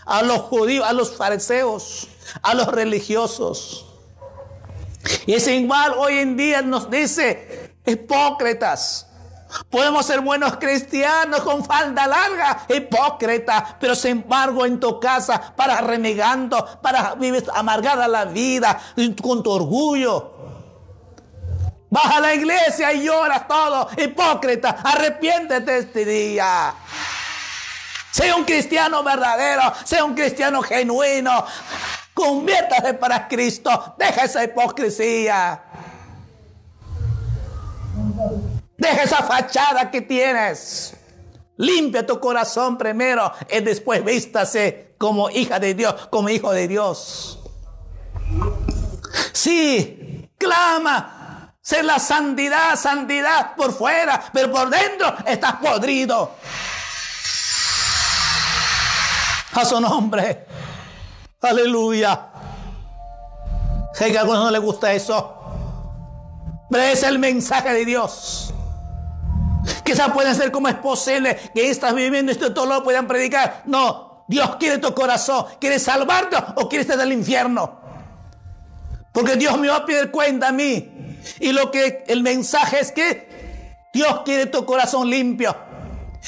A 0.07 0.23
los 0.23 0.39
judíos, 0.39 0.87
a 0.87 0.93
los 0.93 1.15
fariseos, 1.15 2.07
a 2.41 2.53
los 2.53 2.67
religiosos. 2.67 3.85
Y 5.25 5.33
es 5.33 5.47
igual 5.47 5.93
hoy 5.97 6.17
en 6.17 6.37
día 6.37 6.61
nos 6.61 6.89
dice, 6.89 7.75
hipócritas. 7.85 9.05
Podemos 9.69 10.05
ser 10.05 10.19
buenos 10.21 10.57
cristianos 10.57 11.41
con 11.41 11.63
falda 11.63 12.05
larga, 12.05 12.65
hipócrita, 12.67 13.77
pero 13.79 13.95
sin 13.95 14.11
embargo 14.23 14.65
en 14.65 14.79
tu 14.79 14.99
casa 14.99 15.53
para 15.55 15.79
renegando, 15.81 16.65
para 16.81 17.15
vivir 17.15 17.45
amargada 17.53 18.07
la 18.07 18.25
vida, 18.25 18.79
con 19.21 19.43
tu 19.43 19.51
orgullo, 19.51 20.37
Vas 21.89 22.17
a 22.17 22.19
la 22.19 22.33
iglesia 22.33 22.91
y 22.91 23.03
lloras 23.03 23.47
todo, 23.47 23.87
hipócrita. 23.97 24.77
Arrepiéntete 24.83 25.77
este 25.77 26.03
día. 26.03 26.73
Sea 28.17 28.35
un 28.35 28.45
cristiano 28.45 29.03
verdadero, 29.03 29.61
sea 29.83 30.03
un 30.03 30.15
cristiano 30.15 30.63
genuino. 30.63 31.45
Conviértase 32.15 32.95
para 32.95 33.27
Cristo. 33.27 33.93
Deja 33.95 34.23
esa 34.23 34.43
hipocresía. 34.43 35.61
Deja 38.75 39.03
esa 39.03 39.17
fachada 39.17 39.91
que 39.91 40.01
tienes. 40.01 40.95
Limpia 41.57 42.07
tu 42.07 42.19
corazón 42.19 42.75
primero 42.75 43.31
y 43.51 43.59
después 43.59 44.03
vístase 44.03 44.95
como 44.97 45.29
hija 45.29 45.59
de 45.59 45.75
Dios, 45.75 46.07
como 46.09 46.29
hijo 46.29 46.51
de 46.51 46.67
Dios. 46.67 47.39
Sí, 49.31 50.27
clama, 50.39 51.53
ser 51.61 51.85
la 51.85 51.99
santidad, 51.99 52.77
santidad 52.77 53.53
por 53.55 53.71
fuera, 53.73 54.23
pero 54.33 54.51
por 54.51 54.71
dentro 54.71 55.13
estás 55.27 55.57
podrido. 55.57 56.31
A 59.53 59.65
su 59.65 59.79
nombre. 59.79 60.45
Aleluya. 61.41 62.27
Sé 63.93 64.11
que 64.11 64.17
a 64.17 64.21
algunos 64.21 64.45
no 64.45 64.51
les 64.51 64.61
gusta 64.61 64.93
eso. 64.93 65.33
Pero 66.69 66.83
es 66.83 67.03
el 67.03 67.19
mensaje 67.19 67.73
de 67.73 67.85
Dios. 67.85 68.53
Quizás 69.83 70.11
pueden 70.11 70.35
ser 70.35 70.51
como 70.51 70.67
es 70.67 70.75
posible 70.75 71.37
que 71.53 71.69
estás 71.69 71.93
viviendo 71.93 72.31
esto 72.31 72.53
todo 72.53 72.65
lo 72.65 72.83
puedan 72.83 73.07
predicar. 73.07 73.63
No, 73.65 74.25
Dios 74.27 74.57
quiere 74.57 74.77
tu 74.77 74.93
corazón. 74.93 75.45
¿Quiere 75.59 75.79
salvarte 75.79 76.35
o 76.55 76.67
quiere 76.67 76.81
estar 76.81 76.97
del 76.97 77.13
infierno? 77.13 77.79
Porque 79.13 79.35
Dios 79.35 79.57
me 79.57 79.69
va 79.69 79.77
a 79.77 79.85
pedir 79.85 80.11
cuenta 80.11 80.49
a 80.49 80.51
mí. 80.51 81.17
Y 81.39 81.51
lo 81.51 81.71
que 81.71 82.03
el 82.07 82.21
mensaje 82.21 82.79
es 82.79 82.91
que 82.91 83.87
Dios 83.93 84.21
quiere 84.25 84.45
tu 84.47 84.65
corazón 84.65 85.09
limpio. 85.09 85.55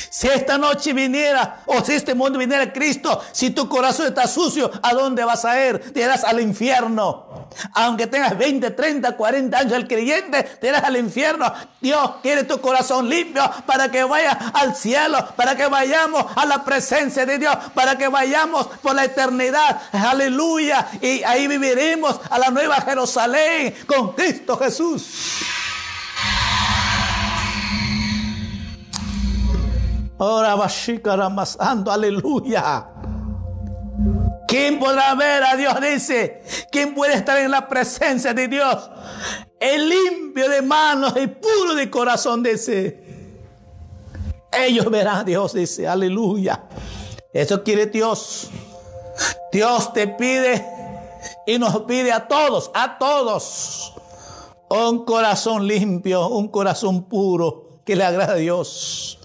Si 0.10 0.28
esta 0.28 0.58
noche 0.58 0.94
viniera, 0.94 1.62
o 1.66 1.84
si 1.84 1.94
este 1.94 2.14
mundo 2.14 2.40
viniera 2.40 2.72
Cristo, 2.72 3.22
si 3.32 3.52
tu 3.52 3.68
corazón 3.68 4.08
está 4.08 4.28
sucio, 4.28 4.72
¿a 4.82 4.94
dónde 4.94 5.24
vas 5.24 5.46
a 5.46 5.68
ir? 5.68 5.94
Te 5.94 6.02
irás 6.02 6.24
al 6.24 6.40
infierno. 6.40 7.48
Aunque 7.74 8.08
tengas 8.08 8.38
20, 8.38 8.72
30, 8.72 9.18
40 9.18 9.58
años 9.58 9.74
el 9.74 9.88
creyente, 9.88 10.44
te 10.44 10.68
irás 10.68 10.84
al 10.84 10.98
infierno. 10.98 11.52
Dios 11.82 12.12
quiere 12.22 12.44
tu 12.44 12.60
corazón 12.62 13.10
limpio 13.10 13.50
para 13.66 13.90
que 13.90 14.04
vayas 14.04 14.38
al 14.54 14.76
cielo, 14.76 15.18
para 15.36 15.56
que 15.56 15.68
vayamos 15.68 16.26
a 16.36 16.46
la 16.46 16.64
presencia 16.64 17.26
de 17.26 17.38
Dios, 17.38 17.56
para 17.74 17.98
que 17.98 18.08
vayamos 18.08 18.68
por 18.82 18.96
la 18.96 19.06
eternidad. 19.06 19.82
Aleluya. 19.92 20.88
Y 21.02 21.24
ahí 21.24 21.48
viviremos 21.48 22.20
a 22.30 22.40
la 22.40 22.50
nueva 22.50 22.82
Jerusalén 22.82 23.76
con 23.88 24.14
Cristo 24.14 24.58
Jesús. 24.58 25.40
Ahora 30.20 30.58
ando, 31.60 31.92
aleluya. 31.92 32.88
¿Quién 34.48 34.80
podrá 34.80 35.16
ver 35.16 35.44
a 35.44 35.56
Dios? 35.56 35.80
Dice. 35.80 36.42
¿Quién 36.72 36.94
puede 36.94 37.14
estar 37.14 37.38
en 37.38 37.52
la 37.52 37.68
presencia 37.68 38.34
de 38.34 38.48
Dios? 38.48 38.90
El 39.60 39.90
limpio 39.90 40.50
de 40.50 40.62
manos 40.62 41.14
y 41.16 41.28
puro 41.28 41.74
de 41.76 41.90
corazón, 41.90 42.44
dice. 42.44 43.04
Ellos 44.52 44.90
verán 44.90 45.18
a 45.18 45.24
Dios, 45.24 45.54
dice. 45.54 45.88
Aleluya. 45.88 46.64
Eso 47.32 47.64
quiere 47.64 47.86
Dios. 47.86 48.50
Dios 49.52 49.94
te 49.94 50.08
pide 50.08 50.66
y 51.46 51.58
nos 51.58 51.82
pide 51.82 52.12
a 52.12 52.28
todos, 52.28 52.72
a 52.74 52.98
todos, 52.98 53.94
un 54.70 55.06
corazón 55.06 55.68
limpio, 55.68 56.28
un 56.28 56.48
corazón 56.48 57.04
puro 57.04 57.82
que 57.86 57.96
le 57.96 58.04
agrada 58.04 58.34
a 58.34 58.38
Dios. 58.38 59.19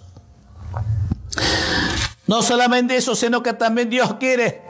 No 2.27 2.43
solamente 2.43 2.97
eso, 2.97 3.15
sino 3.15 3.43
que 3.43 3.53
también 3.53 3.91
Dios 3.91 4.15
quiere. 4.15 4.63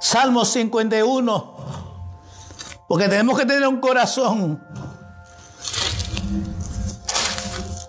Salmo 0.00 0.44
51. 0.44 1.56
Porque 2.88 3.08
tenemos 3.08 3.38
que 3.38 3.46
tener 3.46 3.66
un 3.66 3.80
corazón. 3.80 4.62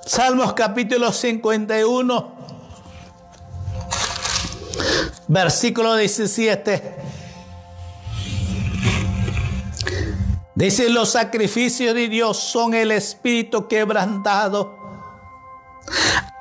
Salmos 0.06 0.54
capítulo 0.54 1.12
51. 1.12 2.36
Versículo 5.28 5.96
17. 5.96 6.98
Dice, 10.54 10.90
los 10.90 11.12
sacrificios 11.12 11.96
de 11.96 12.08
Dios 12.08 12.38
son 12.38 12.74
el 12.74 12.92
espíritu 12.92 13.68
quebrantado 13.68 14.81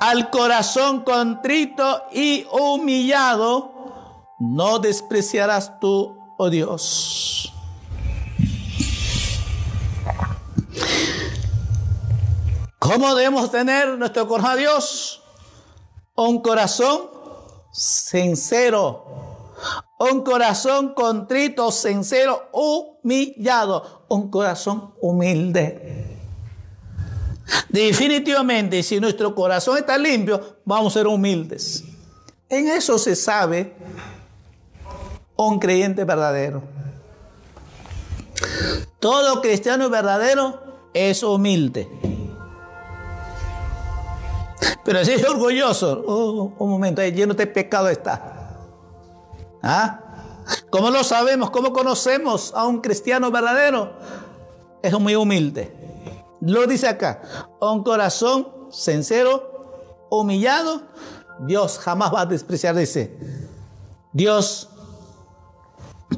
al 0.01 0.31
corazón 0.31 1.01
contrito 1.03 2.05
y 2.13 2.47
humillado, 2.51 3.73
no 4.39 4.79
despreciarás 4.79 5.79
tú, 5.79 6.17
oh 6.39 6.51
Dios. 6.51 7.53
¿Cómo 12.79 13.15
debemos 13.15 13.51
tener 13.51 13.99
nuestro 13.99 14.27
corazón 14.27 14.53
a 14.53 14.57
Dios? 14.57 15.23
Un 16.17 16.41
corazón 16.41 17.11
sincero, 17.71 19.55
un 19.99 20.23
corazón 20.23 20.95
contrito, 20.95 21.71
sincero, 21.71 22.49
humillado, 22.53 24.07
un 24.09 24.31
corazón 24.31 24.95
humilde. 25.01 26.00
Definitivamente, 27.69 28.83
si 28.83 29.01
nuestro 29.01 29.35
corazón 29.35 29.79
está 29.79 29.97
limpio, 29.99 30.59
vamos 30.65 30.95
a 30.95 30.99
ser 31.01 31.07
humildes. 31.07 31.85
En 32.49 32.69
eso 32.69 32.99
se 32.99 33.15
sabe 33.15 33.75
un 35.37 35.59
creyente 35.59 36.05
verdadero. 36.05 36.63
Todo 38.99 39.41
cristiano 39.41 39.89
verdadero 39.89 40.61
es 40.93 41.23
humilde. 41.23 41.89
Pero 44.85 45.05
si 45.05 45.13
es 45.13 45.25
orgulloso, 45.29 46.05
oh, 46.07 46.53
un 46.59 46.71
momento, 46.71 47.03
lleno 47.03 47.35
de 47.35 47.47
pecado 47.47 47.89
está. 47.89 48.57
¿Ah? 49.63 50.01
¿Cómo 50.71 50.91
lo 50.91 51.05
sabemos? 51.05 51.51
¿Cómo 51.51 51.73
conocemos 51.73 52.53
a 52.55 52.67
un 52.67 52.81
cristiano 52.81 53.31
verdadero? 53.31 53.93
Es 54.83 54.93
muy 54.99 55.15
humilde. 55.15 55.73
Lo 56.41 56.67
dice 56.67 56.89
acá, 56.89 57.23
un 57.61 57.83
corazón 57.83 58.49
sincero, 58.71 60.07
humillado, 60.11 60.83
Dios 61.41 61.79
jamás 61.79 62.13
va 62.13 62.23
a 62.23 62.27
despreciar, 62.27 62.75
dice. 62.75 63.17
Dios 64.13 64.69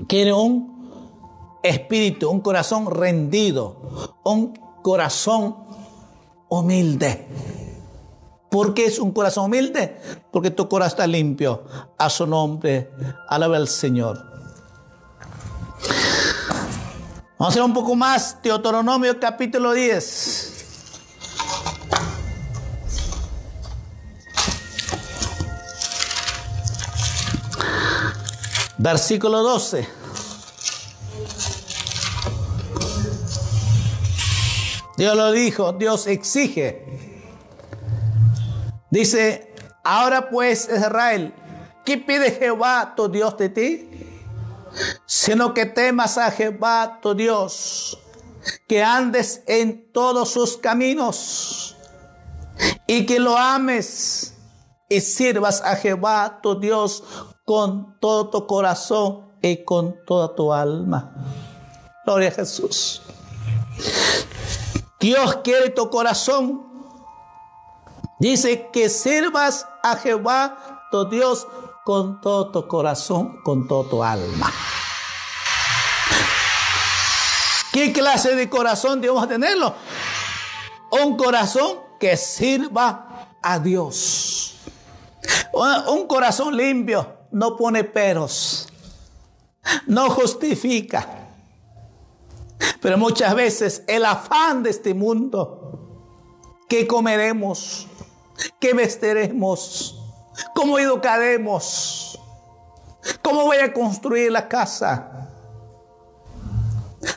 quiere 0.08 0.32
un 0.32 1.60
espíritu, 1.62 2.30
un 2.30 2.40
corazón 2.40 2.90
rendido, 2.90 3.76
un 4.24 4.54
corazón 4.82 5.56
humilde. 6.48 7.28
¿Por 8.50 8.74
qué 8.74 8.86
es 8.86 8.98
un 8.98 9.12
corazón 9.12 9.46
humilde? 9.46 9.96
Porque 10.30 10.50
tu 10.50 10.68
corazón 10.68 10.92
está 10.92 11.06
limpio. 11.06 11.64
A 11.98 12.10
su 12.10 12.26
nombre, 12.26 12.90
alaba 13.28 13.56
al 13.56 13.68
Señor. 13.68 14.31
Vamos 17.42 17.56
a 17.56 17.58
hacer 17.58 17.62
un 17.64 17.74
poco 17.74 17.96
más. 17.96 18.40
Deuteronomio 18.40 19.18
capítulo 19.18 19.72
10. 19.72 20.64
Versículo 28.78 29.42
12. 29.42 29.88
Dios 34.96 35.16
lo 35.16 35.32
dijo, 35.32 35.72
Dios 35.72 36.06
exige. 36.06 36.86
Dice, 38.88 39.52
ahora 39.82 40.30
pues 40.30 40.68
Israel, 40.72 41.34
¿qué 41.84 41.98
pide 41.98 42.30
Jehová 42.30 42.94
tu 42.94 43.08
Dios 43.08 43.36
de 43.36 43.48
ti? 43.48 44.11
Sino 45.06 45.54
que 45.54 45.66
temas 45.66 46.18
a 46.18 46.30
Jehová 46.30 47.00
tu 47.02 47.14
Dios, 47.14 47.98
que 48.68 48.82
andes 48.82 49.42
en 49.46 49.92
todos 49.92 50.30
sus 50.30 50.56
caminos 50.56 51.76
y 52.86 53.06
que 53.06 53.18
lo 53.18 53.36
ames 53.36 54.34
y 54.88 55.00
sirvas 55.00 55.62
a 55.62 55.76
Jehová 55.76 56.40
tu 56.42 56.58
Dios 56.58 57.02
con 57.44 57.98
todo 58.00 58.30
tu 58.30 58.46
corazón 58.46 59.32
y 59.40 59.64
con 59.64 59.96
toda 60.06 60.34
tu 60.34 60.52
alma. 60.52 61.12
Gloria 62.04 62.28
a 62.28 62.32
Jesús. 62.32 63.02
Dios 65.00 65.36
quiere 65.42 65.70
tu 65.70 65.90
corazón. 65.90 66.62
Dice 68.18 68.68
que 68.72 68.88
sirvas 68.88 69.66
a 69.82 69.96
Jehová 69.96 70.86
tu 70.90 71.08
Dios 71.08 71.46
con 71.84 72.20
todo 72.20 72.50
tu 72.50 72.68
corazón, 72.68 73.40
con 73.42 73.66
todo 73.66 73.84
tu 73.84 74.04
alma. 74.04 74.52
¿Qué 77.72 77.92
clase 77.92 78.34
de 78.34 78.50
corazón 78.50 79.00
debemos 79.00 79.26
tenerlo? 79.28 79.74
Un 80.90 81.16
corazón 81.16 81.78
que 81.98 82.16
sirva 82.16 83.36
a 83.42 83.58
Dios. 83.58 84.56
Un 85.52 86.06
corazón 86.06 86.56
limpio, 86.56 87.06
no 87.30 87.56
pone 87.56 87.84
peros, 87.84 88.68
no 89.86 90.10
justifica. 90.10 91.30
Pero 92.80 92.98
muchas 92.98 93.34
veces 93.34 93.84
el 93.86 94.04
afán 94.04 94.62
de 94.62 94.70
este 94.70 94.92
mundo, 94.94 95.98
¿qué 96.68 96.86
comeremos? 96.86 97.86
¿Qué 98.60 98.74
vestiremos? 98.74 100.01
¿Cómo 100.54 100.78
educaremos? 100.78 102.18
¿Cómo 103.22 103.44
voy 103.44 103.58
a 103.58 103.72
construir 103.72 104.30
la 104.30 104.48
casa? 104.48 105.28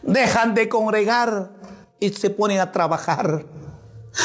Dejan 0.01 0.53
de 0.53 0.67
congregar 0.67 1.51
y 1.99 2.09
se 2.09 2.29
ponen 2.29 2.59
a 2.59 2.71
trabajar. 2.71 3.45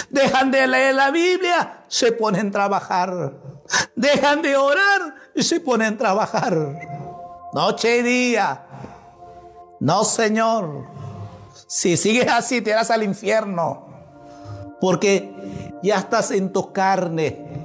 Dejan 0.09 0.51
de 0.51 0.67
leer 0.67 0.95
la 0.95 1.11
Biblia, 1.11 1.85
se 1.89 2.13
ponen 2.13 2.49
a 2.49 2.51
trabajar. 2.51 3.33
Dejan 3.95 4.43
de 4.43 4.57
orar 4.57 5.15
y 5.35 5.43
se 5.43 5.61
ponen 5.61 5.95
a 5.95 5.99
trabajar. 5.99 6.55
Noche 7.53 7.99
y 7.99 8.03
día. 8.03 8.67
No, 9.81 10.05
Señor. 10.05 10.87
Si 11.67 11.97
sigues 11.97 12.29
así, 12.29 12.61
te 12.61 12.71
irás 12.71 12.91
al 12.91 13.03
infierno. 13.03 13.87
Porque 14.81 15.33
ya 15.83 15.99
estás 15.99 16.31
en 16.31 16.53
tu 16.53 16.73
carne. 16.73 17.60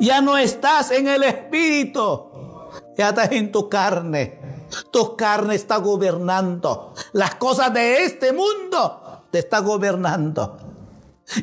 Ya 0.00 0.20
no 0.20 0.36
estás 0.36 0.90
en 0.90 1.08
el 1.08 1.22
espíritu. 1.22 2.30
Ya 2.96 3.10
estás 3.10 3.32
en 3.32 3.50
tu 3.52 3.68
carne. 3.68 4.66
Tu 4.90 5.16
carne 5.16 5.54
está 5.54 5.76
gobernando. 5.76 6.94
Las 7.12 7.34
cosas 7.36 7.72
de 7.72 8.04
este 8.04 8.32
mundo 8.32 9.26
te 9.30 9.40
está 9.40 9.60
gobernando. 9.60 10.58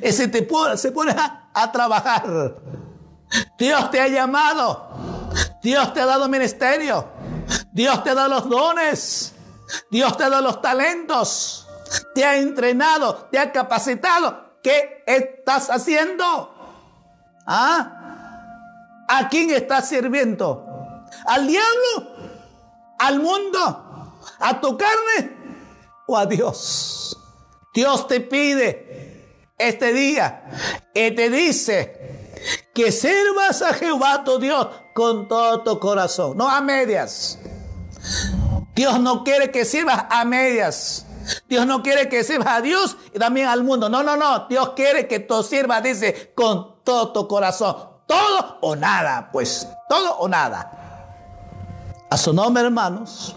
Ese 0.02 0.28
te 0.28 0.44
pone 0.44 1.12
a, 1.12 1.50
a 1.54 1.72
trabajar. 1.72 2.56
Dios 3.58 3.92
te 3.92 4.02
ha 4.02 4.08
llamado. 4.08 4.90
Dios 5.62 5.94
te 5.94 6.02
ha 6.02 6.06
dado 6.06 6.28
ministerio. 6.28 7.06
Dios 7.72 8.04
te 8.04 8.14
dado 8.14 8.30
los 8.30 8.50
dones. 8.50 9.34
Dios 9.90 10.18
te 10.18 10.30
dado 10.30 10.42
los 10.42 10.62
talentos. 10.62 11.68
Te 12.14 12.24
ha 12.24 12.38
entrenado, 12.38 13.28
te 13.32 13.40
ha 13.40 13.52
capacitado. 13.52 14.60
¿Qué 14.62 15.04
estás 15.08 15.70
haciendo? 15.70 16.54
¿Ah? 17.46 17.99
¿A 19.12 19.28
quién 19.28 19.50
estás 19.50 19.90
sirviendo? 19.90 20.66
¿Al 21.26 21.48
diablo? 21.48 22.16
¿Al 23.00 23.20
mundo? 23.20 24.20
¿A 24.40 24.62
tu 24.62 24.78
carne? 24.78 25.36
¿O 26.08 26.16
a 26.16 26.26
Dios? 26.26 27.18
Dios 27.74 28.08
te 28.08 28.22
pide 28.22 29.52
este 29.58 29.94
día 29.94 30.44
y 30.94 31.12
te 31.12 31.30
dice, 31.30 32.20
que 32.74 32.92
sirvas 32.92 33.62
a 33.62 33.74
Jehová 33.74 34.24
tu 34.24 34.40
Dios 34.40 34.68
con 34.94 35.28
todo 35.28 35.64
tu 35.64 35.80
corazón, 35.80 36.38
no 36.38 36.50
a 36.50 36.62
medias. 36.62 37.40
Dios 38.76 39.00
no 39.00 39.24
quiere 39.24 39.52
que 39.52 39.66
sirvas 39.66 40.06
a 40.10 40.24
medias. 40.24 41.06
Dios 41.48 41.66
no 41.66 41.84
quiere 41.84 42.08
que 42.10 42.24
sirvas 42.24 42.48
a 42.48 42.62
Dios 42.62 42.96
y 43.14 43.20
también 43.20 43.48
al 43.48 43.64
mundo. 43.64 43.90
No, 43.90 44.04
no, 44.04 44.16
no. 44.16 44.48
Dios 44.48 44.74
quiere 44.76 45.08
que 45.08 45.20
tú 45.20 45.44
sirvas, 45.44 45.84
dice, 45.84 46.32
con 46.36 46.84
todo 46.84 47.12
tu 47.12 47.28
corazón. 47.28 47.76
Todo 48.10 48.58
o 48.62 48.76
nada, 48.76 49.30
pues. 49.32 49.68
Todo 49.88 50.18
o 50.18 50.28
nada. 50.28 50.72
A 52.10 52.18
su 52.18 52.34
nombre, 52.34 52.64
hermanos. 52.64 53.36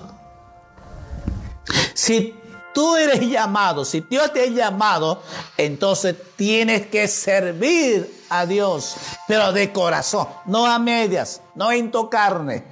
Si 1.92 2.34
tú 2.72 2.96
eres 2.96 3.20
llamado, 3.20 3.84
si 3.84 4.00
Dios 4.00 4.32
te 4.32 4.44
ha 4.44 4.46
llamado, 4.46 5.22
entonces 5.58 6.16
tienes 6.36 6.86
que 6.86 7.06
servir 7.06 8.24
a 8.30 8.46
Dios, 8.46 8.96
pero 9.28 9.52
de 9.52 9.72
corazón, 9.72 10.26
no 10.46 10.66
a 10.66 10.78
medias, 10.78 11.42
no 11.54 11.70
en 11.70 11.90
tu 11.90 12.08
carne, 12.08 12.64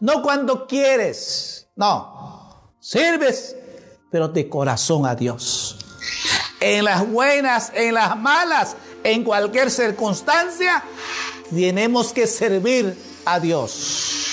no 0.00 0.22
cuando 0.22 0.66
quieres, 0.66 1.68
no, 1.76 2.72
sirves, 2.80 3.54
pero 4.10 4.26
de 4.26 4.48
corazón 4.48 5.06
a 5.06 5.14
Dios. 5.14 5.78
En 6.58 6.84
las 6.84 7.08
buenas, 7.08 7.70
en 7.72 7.94
las 7.94 8.16
malas, 8.16 8.76
en 9.04 9.22
cualquier 9.22 9.70
circunstancia, 9.70 10.82
tenemos 11.50 12.12
que 12.12 12.26
servir 12.26 12.96
a 13.24 13.40
Dios. 13.40 14.24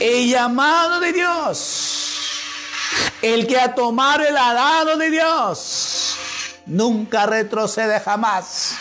El 0.00 0.28
llamado 0.28 1.00
de 1.00 1.12
Dios 1.12 1.94
el 3.24 3.46
que 3.46 3.58
ha 3.58 3.74
tomado 3.74 4.22
el 4.22 4.36
adado 4.36 4.98
de 4.98 5.10
Dios 5.10 6.16
nunca 6.66 7.24
retrocede 7.24 7.98
jamás. 8.00 8.74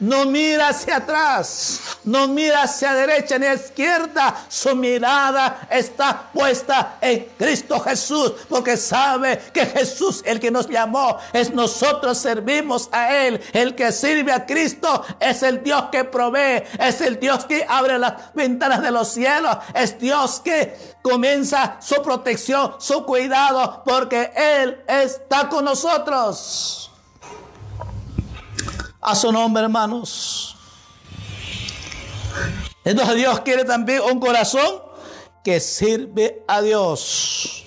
No 0.00 0.26
mira 0.26 0.68
hacia 0.68 0.98
atrás, 0.98 1.80
no 2.04 2.28
mira 2.28 2.62
hacia 2.62 2.94
derecha 2.94 3.36
ni 3.36 3.46
a 3.46 3.54
izquierda, 3.54 4.44
su 4.48 4.76
mirada 4.76 5.66
está 5.68 6.30
puesta 6.32 6.98
en 7.00 7.26
Cristo 7.36 7.80
Jesús, 7.80 8.32
porque 8.48 8.76
sabe 8.76 9.38
que 9.52 9.66
Jesús, 9.66 10.22
el 10.24 10.38
que 10.38 10.52
nos 10.52 10.68
llamó, 10.68 11.18
es 11.32 11.52
nosotros 11.52 12.16
servimos 12.16 12.88
a 12.92 13.12
Él, 13.16 13.40
el 13.52 13.74
que 13.74 13.90
sirve 13.90 14.30
a 14.30 14.46
Cristo 14.46 15.04
es 15.18 15.42
el 15.42 15.64
Dios 15.64 15.86
que 15.90 16.04
provee, 16.04 16.62
es 16.78 17.00
el 17.00 17.18
Dios 17.18 17.44
que 17.46 17.66
abre 17.68 17.98
las 17.98 18.32
ventanas 18.34 18.80
de 18.80 18.92
los 18.92 19.08
cielos, 19.08 19.56
es 19.74 19.98
Dios 19.98 20.40
que 20.44 20.76
comienza 21.02 21.76
su 21.80 22.00
protección, 22.02 22.76
su 22.78 23.04
cuidado, 23.04 23.82
porque 23.84 24.30
Él 24.36 24.80
está 24.86 25.48
con 25.48 25.64
nosotros. 25.64 26.87
A 29.10 29.14
su 29.14 29.32
nombre, 29.32 29.62
hermanos. 29.62 30.54
Entonces 32.84 33.16
Dios 33.16 33.40
quiere 33.40 33.64
también 33.64 34.02
un 34.02 34.20
corazón 34.20 34.82
que 35.42 35.60
sirve 35.60 36.44
a 36.46 36.60
Dios. 36.60 37.64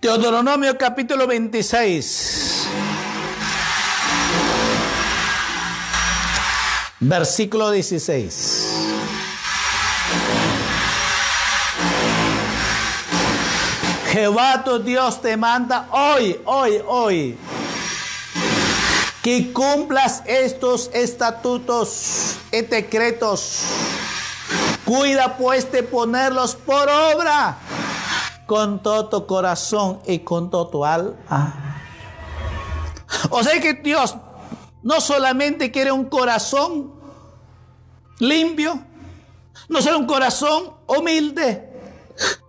Deuteronomio 0.00 0.78
capítulo 0.78 1.26
26. 1.26 2.66
Versículo 7.00 7.70
16. 7.72 8.68
Jehová 14.12 14.64
tu 14.64 14.78
Dios 14.78 15.20
te 15.20 15.36
manda 15.36 15.90
hoy, 15.92 16.40
hoy, 16.46 16.80
hoy 16.86 17.38
que 19.26 19.52
cumplas 19.52 20.22
estos 20.24 20.88
estatutos 20.94 22.36
y 22.52 22.60
decretos. 22.60 23.62
Cuida 24.84 25.36
pues 25.36 25.72
de 25.72 25.82
ponerlos 25.82 26.54
por 26.54 26.88
obra 26.88 27.58
con 28.46 28.80
todo 28.80 29.08
tu 29.08 29.26
corazón 29.26 29.98
y 30.06 30.20
con 30.20 30.48
todo 30.48 30.68
tu 30.68 30.84
alma. 30.84 31.82
O 33.30 33.42
sea 33.42 33.60
que 33.60 33.72
Dios 33.72 34.14
no 34.84 35.00
solamente 35.00 35.72
quiere 35.72 35.90
un 35.90 36.04
corazón 36.04 36.92
limpio, 38.20 38.78
no 39.68 39.82
solo 39.82 39.98
un 39.98 40.06
corazón 40.06 40.72
humilde, 40.86 41.68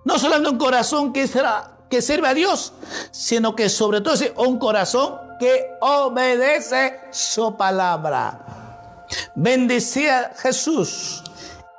no 0.06 0.20
solamente 0.20 0.52
un 0.52 0.60
corazón 0.60 1.12
que, 1.12 1.28
será, 1.28 1.80
que 1.90 2.04
sirve 2.04 2.28
a 2.28 2.36
Dios, 2.36 2.74
sino 3.10 3.56
que 3.56 3.68
sobre 3.68 4.02
todo 4.02 4.14
es 4.14 4.32
un 4.36 4.60
corazón 4.60 5.26
que 5.40 5.78
obedece 5.82 7.00
su 7.12 7.56
palabra. 7.56 9.06
Bendecía 9.36 10.32
Jesús, 10.38 11.24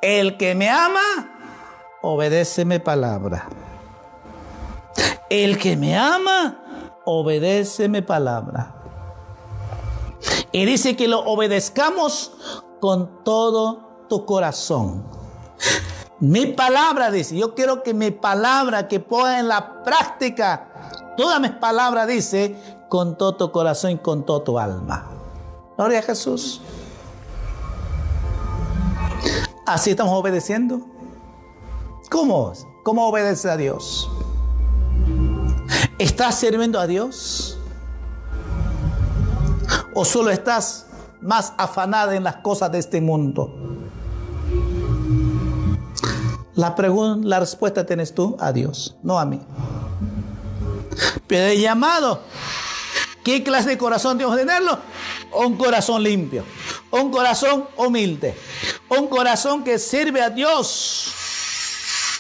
el 0.01 0.37
que 0.37 0.55
me 0.55 0.71
ama, 0.71 1.01
obedece 2.03 2.65
mi 2.65 2.79
palabra. 2.79 3.49
El 5.29 5.59
que 5.59 5.77
me 5.77 5.97
ama, 5.97 6.63
obedece 7.05 7.89
mi 7.89 8.01
palabra. 8.03 8.75
Y 10.53 10.65
dice 10.65 10.97
que 10.97 11.09
lo 11.09 11.21
obedezcamos 11.21 12.33
con 12.81 13.23
todo 13.25 14.07
tu 14.09 14.25
corazón. 14.25 15.05
Mi 16.21 16.47
palabra 16.47 17.11
dice, 17.11 17.37
yo 17.37 17.55
quiero 17.55 17.83
que 17.83 17.95
mi 17.95 18.11
palabra 18.11 18.89
que 18.89 18.99
ponga 18.99 19.39
en 19.39 19.49
la 19.49 19.85
práctica, 19.85 20.69
todas 21.19 21.41
mis 21.41 21.51
palabras 21.51 22.07
dice 22.07 22.57
con 22.89 23.19
todo 23.19 23.35
tu 23.35 23.51
corazón 23.51 23.91
y 23.91 23.99
con 23.99 24.25
todo 24.25 24.43
tu 24.43 24.59
alma. 24.59 25.05
Gloria 25.77 25.99
a 25.99 26.03
Jesús. 26.03 26.61
Así 29.67 29.91
estamos 29.91 30.15
obedeciendo. 30.15 30.81
¿Cómo? 32.09 32.53
¿Cómo 32.85 33.09
obedeces 33.09 33.47
a 33.47 33.57
Dios? 33.57 34.09
¿Estás 35.99 36.37
sirviendo 36.37 36.79
a 36.79 36.87
Dios? 36.87 37.59
¿O 39.95 40.05
solo 40.05 40.31
estás 40.31 40.87
más 41.21 41.53
afanada 41.59 42.15
en 42.15 42.23
las 42.23 42.37
cosas 42.37 42.71
de 42.71 42.79
este 42.79 43.01
mundo? 43.01 43.53
La 46.55 46.77
pregunta, 46.77 47.27
la 47.27 47.41
respuesta 47.41 47.85
tienes 47.85 48.15
tú 48.15 48.37
a 48.39 48.53
Dios, 48.53 48.97
no 49.03 49.19
a 49.19 49.25
mí. 49.25 49.41
Pero 51.27 51.47
el 51.47 51.61
llamado 51.61 52.25
¿Qué 53.29 53.45
clase 53.45 53.69
de 53.69 53.77
corazón 53.77 54.17
tenemos 54.17 54.39
que 54.39 54.47
tenerlo? 54.47 54.79
Un 55.33 55.59
corazón 55.59 56.03
limpio, 56.03 56.47
un 56.91 57.11
corazón 57.11 57.69
humilde, 57.77 58.35
un 58.89 59.07
corazón 59.09 59.63
que 59.63 59.79
sirve 59.79 60.23
a 60.23 60.31
Dios 60.31 61.13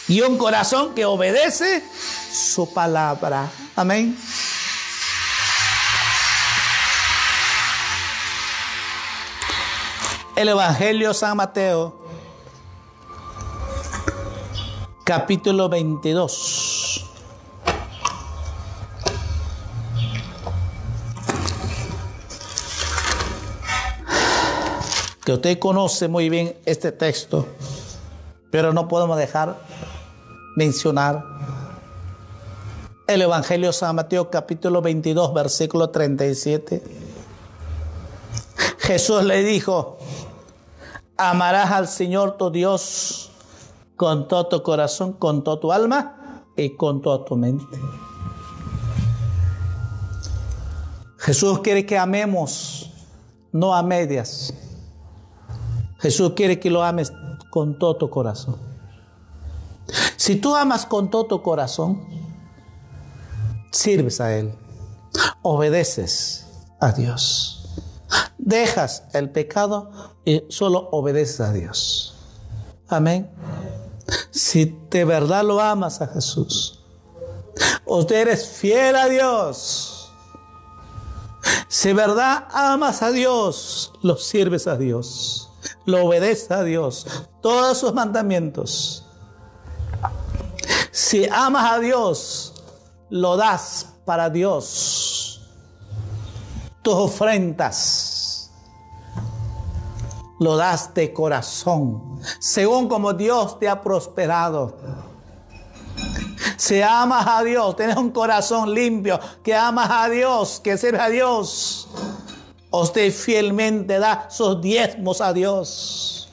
y 0.06 0.20
un 0.20 0.36
corazón 0.36 0.94
que 0.94 1.06
obedece 1.06 1.82
su 2.30 2.74
palabra. 2.74 3.50
Amén. 3.74 4.18
El 10.36 10.48
Evangelio 10.48 11.14
San 11.14 11.38
Mateo, 11.38 11.98
capítulo 15.04 15.70
22. 15.70 16.77
Que 25.28 25.34
usted 25.34 25.58
conoce 25.58 26.08
muy 26.08 26.30
bien 26.30 26.56
este 26.64 26.90
texto, 26.90 27.46
pero 28.50 28.72
no 28.72 28.88
podemos 28.88 29.18
dejar 29.18 29.58
mencionar 30.56 31.22
el 33.06 33.20
Evangelio 33.20 33.70
San 33.74 33.94
Mateo 33.94 34.30
capítulo 34.30 34.80
22 34.80 35.34
versículo 35.34 35.90
37. 35.90 36.82
Jesús 38.78 39.22
le 39.22 39.44
dijo, 39.44 39.98
amarás 41.18 41.72
al 41.72 41.88
Señor 41.88 42.38
tu 42.38 42.50
Dios 42.50 43.30
con 43.96 44.28
todo 44.28 44.46
tu 44.46 44.62
corazón, 44.62 45.12
con 45.12 45.44
toda 45.44 45.60
tu 45.60 45.70
alma 45.72 46.42
y 46.56 46.70
con 46.70 47.02
toda 47.02 47.26
tu 47.26 47.36
mente. 47.36 47.78
Jesús 51.18 51.58
quiere 51.58 51.84
que 51.84 51.98
amemos, 51.98 52.90
no 53.52 53.74
a 53.74 53.82
medias. 53.82 54.54
Jesús 55.98 56.32
quiere 56.36 56.60
que 56.60 56.70
lo 56.70 56.84
ames 56.84 57.12
con 57.50 57.78
todo 57.78 57.96
tu 57.96 58.08
corazón. 58.08 58.56
Si 60.16 60.36
tú 60.36 60.54
amas 60.54 60.86
con 60.86 61.10
todo 61.10 61.26
tu 61.26 61.42
corazón, 61.42 62.06
sirves 63.72 64.20
a 64.20 64.36
Él, 64.36 64.54
obedeces 65.42 66.46
a 66.80 66.92
Dios, 66.92 67.82
dejas 68.36 69.04
el 69.12 69.30
pecado 69.30 69.90
y 70.24 70.44
solo 70.48 70.88
obedeces 70.92 71.40
a 71.40 71.52
Dios. 71.52 72.14
Amén. 72.88 73.30
Si 74.30 74.76
de 74.90 75.04
verdad 75.04 75.44
lo 75.44 75.60
amas 75.60 76.00
a 76.00 76.06
Jesús, 76.06 76.80
usted 77.86 78.16
eres 78.16 78.46
fiel 78.46 78.94
a 78.96 79.08
Dios. 79.08 80.10
Si 81.68 81.88
de 81.88 81.94
verdad 81.94 82.46
amas 82.52 83.02
a 83.02 83.10
Dios, 83.10 83.92
lo 84.02 84.16
sirves 84.16 84.66
a 84.66 84.76
Dios 84.76 85.47
lo 85.88 86.04
obedece 86.04 86.52
a 86.52 86.62
Dios, 86.62 87.06
todos 87.40 87.78
sus 87.78 87.94
mandamientos. 87.94 89.06
Si 90.90 91.26
amas 91.26 91.72
a 91.72 91.78
Dios, 91.78 92.62
lo 93.08 93.38
das 93.38 93.86
para 94.04 94.28
Dios. 94.28 95.40
Tus 96.82 96.94
ofrendas 96.94 98.18
lo 100.40 100.56
das 100.56 100.94
de 100.94 101.12
corazón, 101.12 102.20
según 102.38 102.88
como 102.88 103.12
Dios 103.12 103.58
te 103.58 103.68
ha 103.68 103.82
prosperado. 103.82 104.76
Si 106.56 106.80
amas 106.80 107.26
a 107.26 107.42
Dios, 107.42 107.74
tienes 107.76 107.96
un 107.96 108.10
corazón 108.10 108.72
limpio, 108.72 109.18
que 109.42 109.54
amas 109.54 109.88
a 109.90 110.08
Dios, 110.08 110.60
que 110.62 110.76
sirve 110.76 111.00
a 111.00 111.08
Dios 111.08 111.77
Usted 112.70 113.12
fielmente 113.12 113.98
da 113.98 114.28
sus 114.30 114.60
diezmos 114.60 115.20
a 115.20 115.32
Dios. 115.32 116.28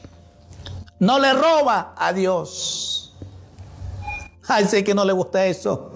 No 1.00 1.20
le 1.20 1.34
roba 1.34 1.94
a 1.98 2.12
Dios. 2.14 3.14
Ay, 4.48 4.66
sé 4.66 4.84
que 4.84 4.94
no 4.94 5.06
le 5.06 5.14
gusta 5.14 5.46
eso. 5.46 5.92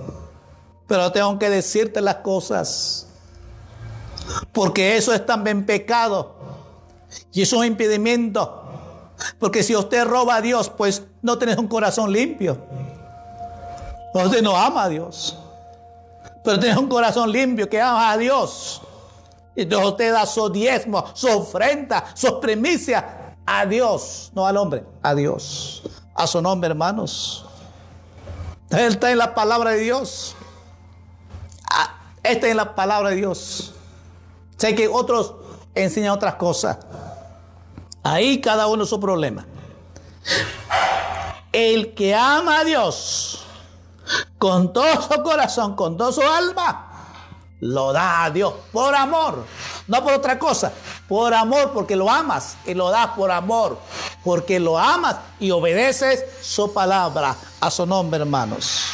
Pero 0.87 1.11
tengo 1.11 1.37
que 1.37 1.49
decirte 1.49 2.01
las 2.01 2.15
cosas. 2.15 3.07
Porque 4.51 4.97
eso 4.97 5.13
es 5.13 5.25
también 5.25 5.65
pecado. 5.65 6.35
Y 7.31 7.41
eso 7.41 7.57
es 7.57 7.59
un 7.61 7.65
impedimento. 7.65 8.63
Porque 9.39 9.61
si 9.63 9.75
usted 9.75 10.05
roba 10.05 10.35
a 10.35 10.41
Dios, 10.41 10.69
pues 10.69 11.03
no 11.21 11.37
tiene 11.37 11.55
un 11.55 11.67
corazón 11.67 12.11
limpio. 12.11 12.57
Usted 14.13 14.41
no 14.41 14.55
ama 14.55 14.83
a 14.85 14.89
Dios. 14.89 15.37
Pero 16.43 16.59
tiene 16.59 16.77
un 16.77 16.87
corazón 16.87 17.31
limpio 17.31 17.69
que 17.69 17.81
ama 17.81 18.11
a 18.11 18.17
Dios. 18.17 18.81
Y 19.56 19.64
entonces 19.64 19.89
usted 19.89 20.14
da 20.14 20.26
su 20.26 20.50
diezmo, 20.50 21.04
su 21.14 21.28
ofrenda, 21.28 22.06
su 22.14 22.39
primicia 22.39 23.36
a 23.45 23.66
Dios, 23.66 24.32
no 24.34 24.45
al 24.45 24.58
hombre, 24.58 24.86
a 25.02 25.16
Dios. 25.16 25.84
A 26.16 26.28
su 26.28 26.41
nombre, 26.41 26.70
hermanos. 26.70 27.45
Él 28.70 28.91
está 28.91 29.12
en 29.12 29.18
la 29.18 29.34
palabra 29.34 29.72
de 29.72 29.80
Dios. 29.80 30.36
Ah, 31.72 31.95
está 32.24 32.47
en 32.50 32.58
la 32.58 32.76
palabra 32.76 33.10
de 33.10 33.16
Dios. 33.16 33.74
Sé 34.58 34.76
que 34.76 34.88
otros 34.88 35.34
enseñan 35.74 36.12
otras 36.12 36.36
cosas. 36.36 36.78
Ahí 38.04 38.39
cada 38.41 38.68
uno 38.68 38.86
su 38.86 39.00
problema. 39.00 39.45
El 41.52 41.95
que 41.95 42.14
ama 42.14 42.60
a 42.60 42.64
Dios 42.64 43.45
con 44.38 44.72
todo 44.74 45.02
su 45.02 45.24
corazón, 45.24 45.76
con 45.76 45.97
todo 45.97 46.12
su 46.12 46.22
alma, 46.22 46.88
lo 47.62 47.91
da 47.91 48.24
a 48.26 48.32
Dios 48.32 48.53
por 48.72 48.95
amor, 48.95 49.45
no 49.88 50.03
por 50.03 50.14
otra 50.14 50.39
cosa, 50.39 50.72
por 51.07 51.34
amor, 51.34 51.72
porque 51.74 51.95
lo 51.95 52.10
amas 52.10 52.57
y 52.66 52.74
lo 52.74 52.89
das 52.89 53.07
por 53.10 53.32
amor, 53.32 53.80
porque 54.24 54.60
lo 54.60 54.78
amas 54.78 55.18
y 55.39 55.51
obedeces 55.51 56.24
su 56.41 56.74
palabra 56.74 57.36
a 57.60 57.70
su 57.70 57.86
nombre, 57.86 58.22
hermanos. 58.22 58.86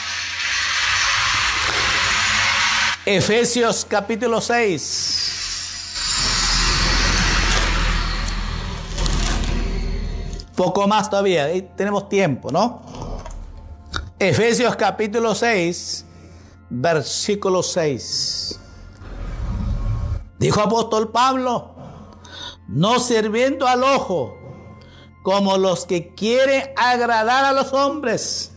Efesios 3.06 3.86
capítulo 3.88 4.42
6. 4.42 5.22
Poco 10.56 10.88
más 10.88 11.10
todavía, 11.10 11.48
tenemos 11.76 12.08
tiempo, 12.10 12.50
¿no? 12.50 12.82
Efesios 14.18 14.76
capítulo 14.76 15.36
6, 15.36 16.06
versículo 16.70 17.62
6. 17.62 18.35
Dijo 20.46 20.62
apóstol 20.62 21.12
Pablo, 21.12 21.74
no 22.68 23.00
sirviendo 23.00 23.66
al 23.66 23.84
ojo 23.84 24.38
como 25.24 25.58
los 25.58 25.88
que 25.88 26.14
quieren 26.14 26.70
agradar 26.78 27.46
a 27.46 27.52
los 27.52 27.74
hombres, 27.74 28.52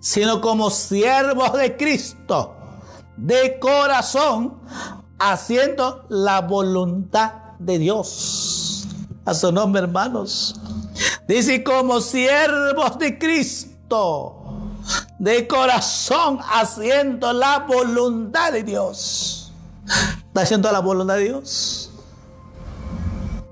sino 0.00 0.40
como 0.40 0.70
siervos 0.70 1.52
de 1.52 1.76
Cristo, 1.76 2.56
de 3.18 3.58
corazón, 3.58 4.58
haciendo 5.18 6.06
la 6.08 6.40
voluntad 6.40 7.34
de 7.58 7.78
Dios. 7.78 8.86
A 9.26 9.34
su 9.34 9.52
nombre, 9.52 9.82
hermanos. 9.82 10.58
Dice, 11.28 11.62
como 11.62 12.00
siervos 12.00 12.98
de 12.98 13.18
Cristo, 13.18 14.62
de 15.18 15.46
corazón, 15.46 16.38
haciendo 16.40 17.34
la 17.34 17.58
voluntad 17.68 18.50
de 18.50 18.62
Dios. 18.62 19.41
¿Está 20.32 20.42
haciendo 20.42 20.72
la 20.72 20.80
voluntad 20.80 21.16
de 21.16 21.24
Dios? 21.24 21.90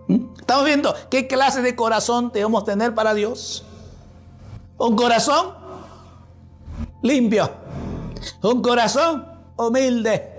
¿Mm? 0.08 0.26
Estamos 0.38 0.64
viendo 0.64 0.94
qué 1.10 1.26
clase 1.26 1.62
de 1.62 1.76
corazón 1.76 2.30
debemos 2.32 2.64
tener 2.64 2.94
para 2.94 3.14
Dios. 3.14 3.64
Un 4.78 4.96
corazón 4.96 5.54
limpio. 7.02 7.50
Un 8.42 8.62
corazón 8.62 9.26
humilde. 9.56 10.32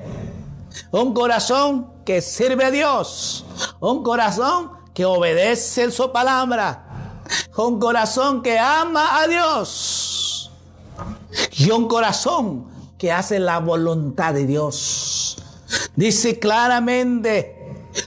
Un 0.91 1.13
corazón 1.13 1.91
que 2.05 2.21
sirve 2.21 2.65
a 2.65 2.71
Dios. 2.71 3.45
Un 3.79 4.03
corazón 4.03 4.71
que 4.93 5.05
obedece 5.05 5.91
su 5.91 6.11
palabra 6.11 6.87
un 7.57 7.79
corazón 7.79 8.41
que 8.41 8.57
ama 8.57 9.21
a 9.21 9.27
Dios 9.27 10.51
y 11.53 11.69
un 11.71 11.87
corazón 11.87 12.65
que 12.97 13.11
hace 13.11 13.39
la 13.39 13.59
voluntad 13.59 14.33
de 14.33 14.45
Dios. 14.45 15.37
Dice 15.95 16.39
claramente, 16.39 17.61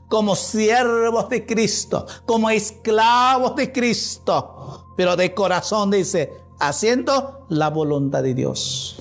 como 0.08 0.34
siervos 0.36 1.28
de 1.28 1.44
Cristo, 1.44 2.06
como 2.24 2.50
esclavos 2.50 3.56
de 3.56 3.72
Cristo, 3.72 4.86
pero 4.96 5.16
de 5.16 5.34
corazón 5.34 5.90
dice, 5.90 6.32
haciendo 6.58 7.46
la 7.50 7.70
voluntad 7.70 8.22
de 8.22 8.34
Dios. 8.34 8.96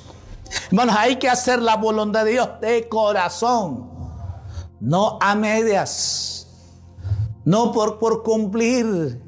Hermanos, 0.67 0.95
hay 0.97 1.15
que 1.17 1.29
hacer 1.29 1.61
la 1.61 1.77
voluntad 1.77 2.25
de 2.25 2.31
Dios 2.31 2.49
de 2.61 2.87
corazón, 2.89 3.89
no 4.79 5.17
a 5.21 5.33
medias, 5.35 6.47
no 7.45 7.71
por, 7.71 7.99
por 7.99 8.21
cumplir, 8.21 9.21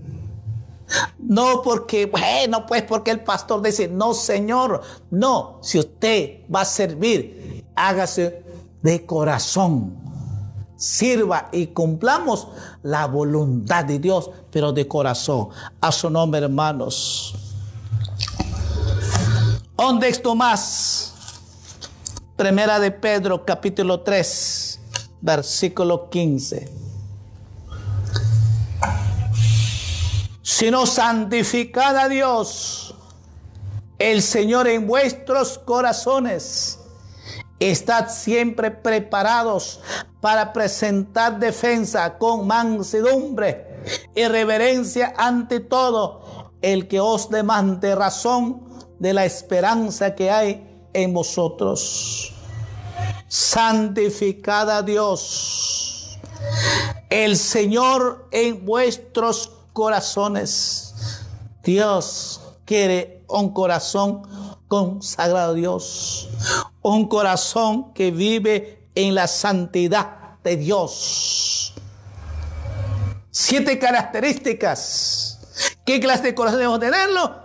no 1.17 1.61
porque, 1.63 2.05
bueno, 2.05 2.65
pues 2.65 2.83
porque 2.83 3.11
el 3.11 3.21
pastor 3.21 3.61
dice, 3.61 3.87
no, 3.87 4.13
Señor, 4.13 4.81
no, 5.09 5.59
si 5.61 5.79
usted 5.79 6.41
va 6.53 6.61
a 6.61 6.65
servir, 6.65 7.65
hágase 7.75 8.44
de 8.85 9.05
corazón. 9.05 9.97
Sirva 10.77 11.49
y 11.51 11.67
cumplamos 11.67 12.47
la 12.83 13.07
voluntad 13.07 13.83
de 13.83 13.97
Dios, 13.99 14.29
pero 14.51 14.71
de 14.71 14.87
corazón. 14.87 15.49
A 15.81 15.91
su 15.91 16.09
nombre, 16.09 16.41
hermanos. 16.41 17.35
Un 19.77 19.99
texto 19.99 20.35
más. 20.35 21.13
Primera 22.35 22.79
de 22.79 22.91
Pedro, 22.91 23.43
capítulo 23.43 24.01
3, 24.01 24.79
versículo 25.21 26.09
15. 26.09 26.85
sino 30.41 30.85
santificad 30.85 31.97
a 31.97 32.07
Dios, 32.07 32.95
el 33.99 34.21
Señor 34.21 34.69
en 34.69 34.87
vuestros 34.87 35.57
corazones. 35.57 36.79
Estad 37.59 38.09
siempre 38.09 38.69
preparados 38.69 39.79
para 40.19 40.51
presentar 40.51 41.39
defensa 41.39 42.17
con 42.17 42.47
mansedumbre 42.47 43.81
y 44.13 44.27
reverencia 44.27 45.13
ante 45.17 45.59
todo 45.59 46.51
el 46.61 46.87
que 46.87 46.99
os 46.99 47.29
demande 47.29 47.95
razón 47.95 48.61
de 48.99 49.13
la 49.13 49.25
esperanza 49.25 50.15
que 50.15 50.31
hay 50.31 50.87
en 50.93 51.13
vosotros. 51.13 52.33
Santificad 53.27 54.69
a 54.69 54.81
Dios, 54.81 56.17
el 57.09 57.37
Señor 57.37 58.27
en 58.31 58.65
vuestros 58.65 59.51
corazones. 59.73 60.93
Dios 61.63 62.41
quiere 62.65 63.23
un 63.27 63.53
corazón 63.53 64.23
consagrado 64.67 65.51
a 65.51 65.53
Dios, 65.53 66.29
un 66.87 67.07
corazón 67.07 67.93
que 67.93 68.11
vive 68.11 68.89
en 68.93 69.15
la 69.15 69.25
santidad 69.25 70.37
de 70.43 70.55
Dios. 70.55 71.73
Siete 73.31 73.79
características. 73.79 75.39
¿Qué 75.83 75.99
clase 75.99 76.21
de 76.21 76.35
corazón 76.35 76.59
debemos 76.59 76.79
tenerlo? 76.79 77.37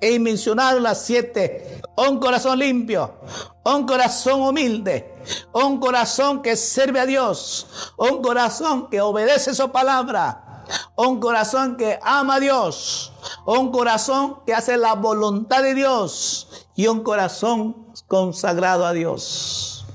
He 0.00 0.20
mencionado 0.20 0.78
las 0.78 1.02
siete. 1.02 1.82
Un 1.96 2.20
corazón 2.20 2.60
limpio, 2.60 3.16
un 3.64 3.86
corazón 3.86 4.40
humilde, 4.40 5.16
un 5.52 5.80
corazón 5.80 6.40
que 6.40 6.54
sirve 6.54 7.00
a 7.00 7.06
Dios, 7.06 7.66
un 7.96 8.22
corazón 8.22 8.88
que 8.88 9.00
obedece 9.00 9.52
su 9.52 9.68
palabra, 9.72 10.64
un 10.94 11.18
corazón 11.18 11.76
que 11.76 11.98
ama 12.02 12.36
a 12.36 12.40
Dios, 12.40 13.12
un 13.46 13.72
corazón 13.72 14.44
que 14.46 14.54
hace 14.54 14.76
la 14.76 14.94
voluntad 14.94 15.60
de 15.60 15.74
Dios 15.74 16.68
y 16.76 16.86
un 16.86 17.02
corazón 17.02 17.89
consagrado 18.06 18.86
a 18.86 18.92
Dios. 18.92 19.86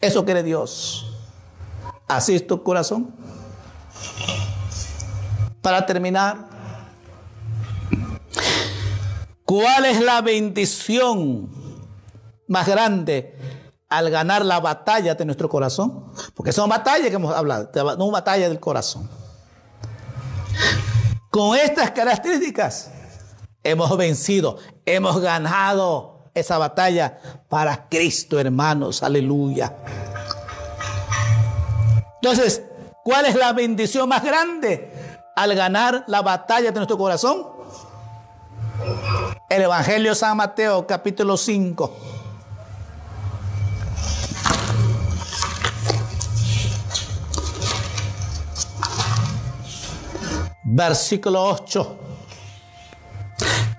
Eso 0.00 0.24
quiere 0.24 0.42
Dios. 0.42 1.06
Así 2.06 2.34
es 2.34 2.46
tu 2.46 2.62
corazón. 2.62 3.14
Para 5.60 5.84
terminar, 5.84 6.48
¿cuál 9.44 9.84
es 9.84 10.00
la 10.00 10.22
bendición 10.22 11.50
más 12.46 12.66
grande 12.66 13.36
al 13.88 14.10
ganar 14.10 14.44
la 14.44 14.60
batalla 14.60 15.14
de 15.14 15.24
nuestro 15.24 15.48
corazón? 15.48 16.12
Porque 16.34 16.52
son 16.52 16.68
batallas 16.70 17.08
que 17.08 17.16
hemos 17.16 17.34
hablado, 17.34 17.70
no 17.96 18.10
batalla 18.10 18.48
del 18.48 18.60
corazón. 18.60 19.10
Con 21.30 21.56
estas 21.56 21.90
características 21.90 22.90
hemos 23.62 23.94
vencido, 23.96 24.58
hemos 24.86 25.20
ganado 25.20 26.17
esa 26.34 26.58
batalla 26.58 27.18
para 27.48 27.88
Cristo, 27.88 28.38
hermanos. 28.38 29.02
Aleluya. 29.02 29.74
Entonces, 32.20 32.62
¿cuál 33.04 33.26
es 33.26 33.34
la 33.34 33.52
bendición 33.52 34.08
más 34.08 34.24
grande 34.24 34.92
al 35.36 35.54
ganar 35.54 36.04
la 36.06 36.22
batalla 36.22 36.70
de 36.70 36.76
nuestro 36.76 36.98
corazón? 36.98 37.46
El 39.48 39.62
Evangelio 39.62 40.10
de 40.10 40.16
San 40.16 40.36
Mateo, 40.36 40.86
capítulo 40.86 41.36
5. 41.36 42.18
versículo 50.78 51.42
8. 51.42 51.98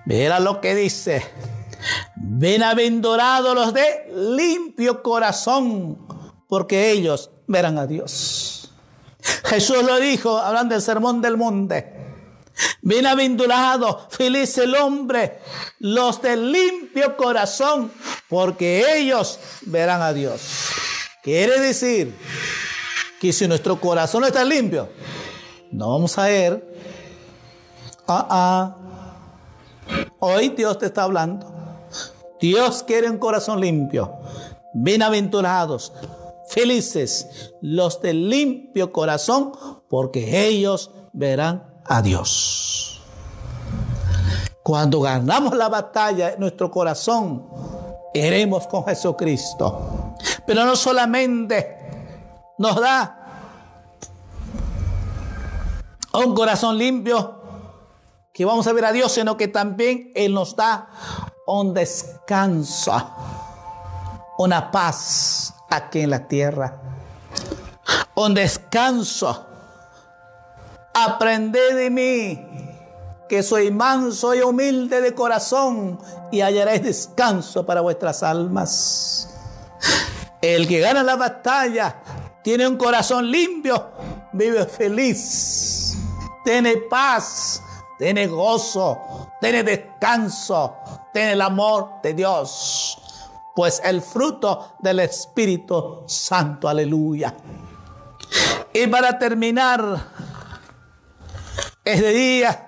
Mira 0.05 0.39
lo 0.39 0.59
que 0.59 0.75
dice. 0.75 1.23
Bienaventurados 2.21 3.55
los 3.55 3.73
de 3.73 4.11
limpio 4.13 5.01
corazón, 5.01 5.97
porque 6.47 6.91
ellos 6.91 7.31
verán 7.47 7.77
a 7.77 7.87
Dios. 7.87 8.71
Jesús 9.45 9.83
lo 9.83 9.97
dijo, 9.97 10.37
hablando 10.37 10.75
del 10.75 10.81
sermón 10.81 11.21
del 11.21 11.37
monte. 11.37 11.95
Bienaventurado, 12.81 14.05
feliz 14.09 14.57
el 14.57 14.75
hombre, 14.75 15.39
los 15.79 16.21
de 16.21 16.35
limpio 16.35 17.15
corazón, 17.15 17.89
porque 18.27 18.97
ellos 18.97 19.39
verán 19.61 20.01
a 20.01 20.11
Dios. 20.11 20.41
Quiere 21.23 21.57
decir 21.61 22.13
que 23.21 23.31
si 23.31 23.47
nuestro 23.47 23.79
corazón 23.79 24.25
está 24.25 24.43
limpio, 24.43 24.89
no 25.71 25.91
vamos 25.91 26.17
a 26.17 26.25
ver. 26.25 26.67
Ah, 28.07 28.27
ah. 28.29 28.75
Hoy 30.19 30.49
Dios 30.49 30.77
te 30.77 30.87
está 30.87 31.03
hablando. 31.03 31.58
Dios 32.39 32.83
quiere 32.83 33.09
un 33.09 33.17
corazón 33.17 33.59
limpio. 33.59 34.17
Bienaventurados, 34.73 35.91
felices 36.47 37.53
los 37.61 38.01
de 38.01 38.13
limpio 38.13 38.93
corazón, 38.93 39.51
porque 39.89 40.47
ellos 40.47 40.91
verán 41.11 41.81
a 41.85 42.01
Dios. 42.01 43.01
Cuando 44.63 45.01
ganamos 45.01 45.55
la 45.55 45.67
batalla 45.67 46.35
nuestro 46.37 46.71
corazón, 46.71 47.47
iremos 48.13 48.67
con 48.67 48.85
Jesucristo. 48.85 50.15
Pero 50.45 50.65
no 50.65 50.75
solamente 50.75 51.77
nos 52.57 52.79
da 52.79 53.15
un 56.13 56.33
corazón 56.33 56.77
limpio 56.77 57.39
que 58.33 58.45
vamos 58.45 58.65
a 58.67 58.73
ver 58.73 58.85
a 58.85 58.91
Dios, 58.91 59.11
sino 59.11 59.35
que 59.35 59.47
también 59.47 60.11
Él 60.15 60.33
nos 60.33 60.55
da 60.55 60.89
un 61.51 61.73
descanso, 61.73 62.93
una 64.37 64.69
paz 64.69 65.53
aquí 65.69 66.01
en 66.01 66.11
la 66.11 66.27
tierra, 66.27 66.79
un 68.15 68.33
descanso. 68.33 69.47
Aprended 70.93 71.75
de 71.75 71.89
mí, 71.89 72.47
que 73.27 73.41
soy 73.41 73.71
manso 73.71 74.35
y 74.35 74.41
humilde 74.41 75.01
de 75.01 75.15
corazón, 75.15 75.99
y 76.31 76.41
hallaréis 76.41 76.83
descanso 76.83 77.65
para 77.65 77.81
vuestras 77.81 78.21
almas. 78.21 79.29
El 80.41 80.67
que 80.67 80.79
gana 80.79 81.03
la 81.03 81.15
batalla 81.15 81.95
tiene 82.43 82.67
un 82.67 82.77
corazón 82.77 83.29
limpio, 83.29 83.91
vive 84.33 84.65
feliz, 84.65 85.97
tiene 86.43 86.77
paz, 86.77 87.61
tiene 87.97 88.27
gozo, 88.27 89.31
tiene 89.41 89.63
descanso, 89.63 90.77
tiene 91.13 91.33
el 91.33 91.41
amor 91.41 92.01
de 92.03 92.13
Dios. 92.13 92.97
Pues 93.55 93.81
el 93.83 94.01
fruto 94.01 94.75
del 94.79 94.99
Espíritu 94.99 96.03
Santo, 96.07 96.69
aleluya. 96.69 97.35
Y 98.73 98.87
para 98.87 99.17
terminar 99.17 99.99
este 101.83 102.09
día, 102.09 102.67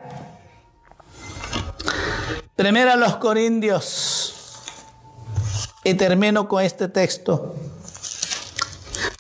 primero 2.56 2.92
a 2.92 2.96
los 2.96 3.18
Corintios, 3.18 4.32
y 5.84 5.94
termino 5.96 6.48
con 6.48 6.64
este 6.64 6.88
texto. 6.88 7.56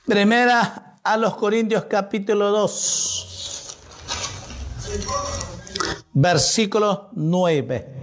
Primera 0.05 0.99
a 1.03 1.17
los 1.17 1.35
Corintios 1.35 1.85
capítulo 1.85 2.49
2, 2.51 3.77
versículo 6.13 7.09
9. 7.13 8.00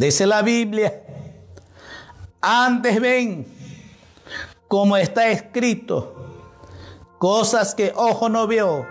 Dice 0.00 0.26
la 0.26 0.40
Biblia, 0.40 1.02
antes 2.40 2.98
ven 3.02 3.46
como 4.66 4.96
está 4.96 5.28
escrito, 5.28 6.14
cosas 7.18 7.74
que 7.74 7.92
ojo 7.94 8.30
no 8.30 8.46
vio, 8.46 8.86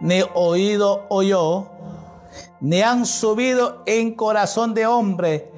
ni 0.00 0.22
oído 0.32 1.04
oyó, 1.10 1.68
ni 2.58 2.80
han 2.80 3.04
subido 3.04 3.82
en 3.84 4.14
corazón 4.14 4.72
de 4.72 4.86
hombre, 4.86 5.52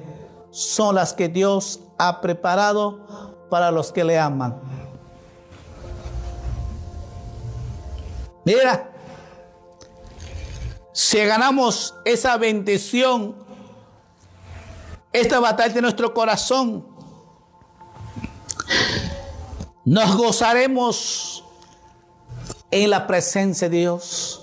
son 0.49 0.95
las 0.95 1.13
que 1.13 1.29
Dios 1.29 1.79
ha 1.97 2.19
preparado 2.19 3.39
para 3.49 3.71
los 3.71 3.93
que 3.93 4.03
le 4.03 4.19
aman. 4.19 4.59
Mira, 8.43 8.91
si 10.91 11.23
ganamos 11.23 11.95
esa 12.03 12.35
bendición, 12.35 13.49
esta 15.13 15.39
batalla 15.39 15.73
de 15.73 15.81
nuestro 15.81 16.13
corazón, 16.13 16.85
nos 19.83 20.15
gozaremos 20.15 21.43
en 22.69 22.89
la 22.89 23.07
presencia 23.07 23.67
de 23.69 23.77
Dios. 23.77 24.41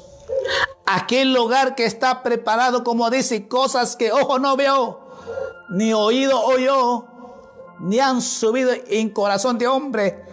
Aquel 0.86 1.32
lugar 1.32 1.74
que 1.74 1.84
está 1.84 2.22
preparado, 2.22 2.84
como 2.84 3.10
dice, 3.10 3.48
cosas 3.48 3.96
que 3.96 4.12
ojo 4.12 4.38
no 4.38 4.56
veo, 4.56 5.00
ni 5.70 5.92
oído 5.92 6.42
oyó, 6.42 7.06
ni 7.80 8.00
han 8.00 8.20
subido 8.20 8.72
en 8.88 9.10
corazón 9.10 9.58
de 9.58 9.66
hombre, 9.66 10.24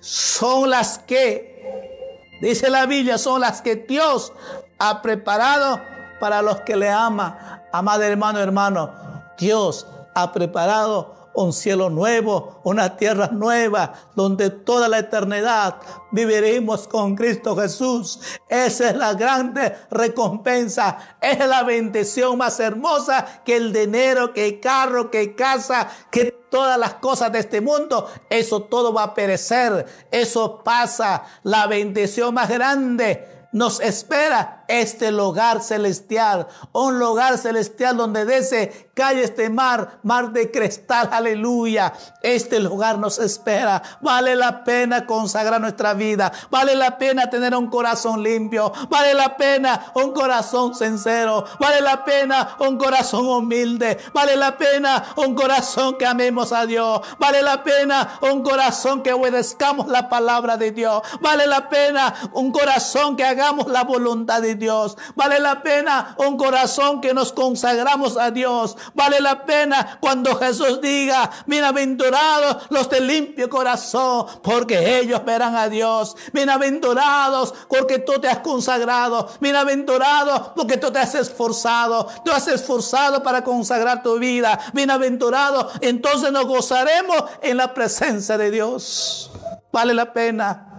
son 0.00 0.70
las 0.70 0.98
que, 0.98 2.38
dice 2.40 2.70
la 2.70 2.86
Biblia, 2.86 3.18
son 3.18 3.40
las 3.40 3.62
que 3.62 3.76
Dios 3.76 4.32
ha 4.78 5.02
preparado 5.02 5.80
para 6.20 6.42
los 6.42 6.60
que 6.62 6.76
le 6.76 6.90
ama. 6.90 7.62
Amado 7.72 8.02
hermano, 8.02 8.40
hermano, 8.40 9.13
Dios 9.38 9.86
ha 10.14 10.32
preparado 10.32 11.24
un 11.34 11.52
cielo 11.52 11.90
nuevo, 11.90 12.60
una 12.62 12.96
tierra 12.96 13.28
nueva, 13.32 13.92
donde 14.14 14.50
toda 14.50 14.88
la 14.88 15.00
eternidad 15.00 15.76
viviremos 16.12 16.86
con 16.86 17.16
Cristo 17.16 17.56
Jesús. 17.56 18.20
Esa 18.48 18.90
es 18.90 18.96
la 18.96 19.14
grande 19.14 19.76
recompensa, 19.90 21.16
es 21.20 21.38
la 21.46 21.64
bendición 21.64 22.38
más 22.38 22.60
hermosa 22.60 23.42
que 23.44 23.56
el 23.56 23.72
dinero, 23.72 24.32
que 24.32 24.46
el 24.46 24.60
carro, 24.60 25.10
que 25.10 25.34
casa, 25.34 25.88
que 26.10 26.30
todas 26.50 26.78
las 26.78 26.94
cosas 26.94 27.32
de 27.32 27.40
este 27.40 27.60
mundo, 27.60 28.08
eso 28.30 28.62
todo 28.62 28.92
va 28.92 29.02
a 29.02 29.14
perecer, 29.14 29.86
eso 30.12 30.62
pasa, 30.62 31.24
la 31.42 31.66
bendición 31.66 32.32
más 32.32 32.48
grande 32.48 33.34
nos 33.54 33.80
espera 33.80 34.63
este 34.68 35.10
lugar 35.12 35.62
celestial, 35.62 36.46
un 36.72 36.98
lugar 36.98 37.38
celestial 37.38 37.96
donde 37.96 38.24
dice, 38.24 38.90
calle 38.94 39.24
este 39.24 39.50
mar, 39.50 39.98
mar 40.02 40.32
de 40.32 40.50
cristal, 40.50 41.08
aleluya. 41.12 41.92
Este 42.22 42.60
lugar 42.60 42.98
nos 42.98 43.18
espera. 43.18 43.82
Vale 44.00 44.36
la 44.36 44.64
pena 44.64 45.06
consagrar 45.06 45.60
nuestra 45.60 45.94
vida, 45.94 46.32
vale 46.50 46.74
la 46.74 46.96
pena 46.96 47.28
tener 47.28 47.54
un 47.54 47.68
corazón 47.68 48.22
limpio, 48.22 48.72
vale 48.88 49.14
la 49.14 49.36
pena 49.36 49.92
un 49.94 50.12
corazón 50.12 50.74
sincero, 50.74 51.44
vale 51.58 51.80
la 51.80 52.04
pena 52.04 52.56
un 52.60 52.78
corazón 52.78 53.26
humilde, 53.26 53.98
vale 54.12 54.36
la 54.36 54.56
pena 54.56 55.04
un 55.16 55.34
corazón 55.34 55.96
que 55.98 56.06
amemos 56.06 56.52
a 56.52 56.66
Dios, 56.66 57.00
vale 57.18 57.42
la 57.42 57.62
pena 57.62 58.18
un 58.22 58.42
corazón 58.42 59.02
que 59.02 59.12
obedezcamos 59.12 59.88
la 59.88 60.08
palabra 60.08 60.56
de 60.56 60.70
Dios, 60.70 61.02
vale 61.20 61.46
la 61.46 61.68
pena 61.68 62.14
un 62.32 62.52
corazón 62.52 63.16
que 63.16 63.24
haga 63.24 63.52
la 63.66 63.84
voluntad 63.84 64.40
de 64.40 64.54
Dios. 64.64 64.96
Vale 65.14 65.40
la 65.40 65.62
pena 65.62 66.16
un 66.18 66.38
corazón 66.38 67.02
que 67.02 67.12
nos 67.12 67.32
consagramos 67.32 68.16
a 68.16 68.30
Dios. 68.30 68.76
Vale 68.94 69.20
la 69.20 69.44
pena 69.44 69.98
cuando 70.00 70.34
Jesús 70.36 70.80
diga, 70.80 71.30
bienaventurados 71.44 72.64
los 72.70 72.88
de 72.88 73.02
limpio 73.02 73.50
corazón, 73.50 74.26
porque 74.42 74.98
ellos 75.00 75.22
verán 75.22 75.54
a 75.54 75.68
Dios. 75.68 76.16
Bienaventurados 76.32 77.52
porque 77.68 77.98
tú 77.98 78.14
te 78.20 78.28
has 78.28 78.38
consagrado. 78.38 79.28
Bienaventurados 79.38 80.52
porque 80.56 80.78
tú 80.78 80.90
te 80.90 80.98
has 80.98 81.14
esforzado. 81.14 82.08
Tú 82.24 82.32
has 82.32 82.48
esforzado 82.48 83.22
para 83.22 83.44
consagrar 83.44 84.02
tu 84.02 84.18
vida. 84.18 84.58
Bienaventurados. 84.72 85.74
Entonces 85.82 86.32
nos 86.32 86.46
gozaremos 86.46 87.22
en 87.42 87.58
la 87.58 87.74
presencia 87.74 88.38
de 88.38 88.50
Dios. 88.50 89.30
Vale 89.70 89.92
la 89.92 90.10
pena. 90.10 90.70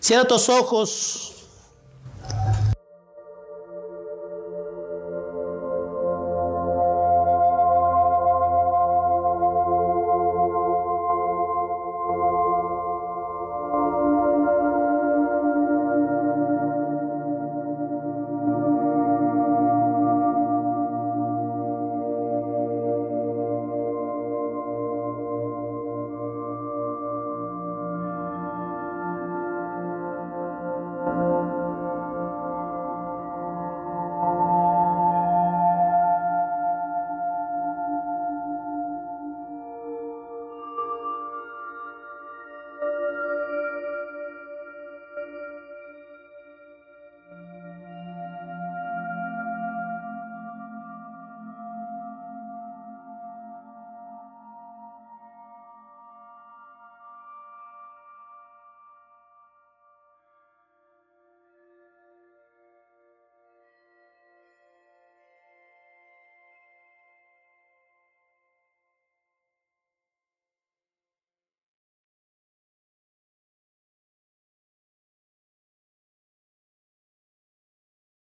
Cierra 0.00 0.24
tus 0.24 0.48
ojos. 0.48 1.33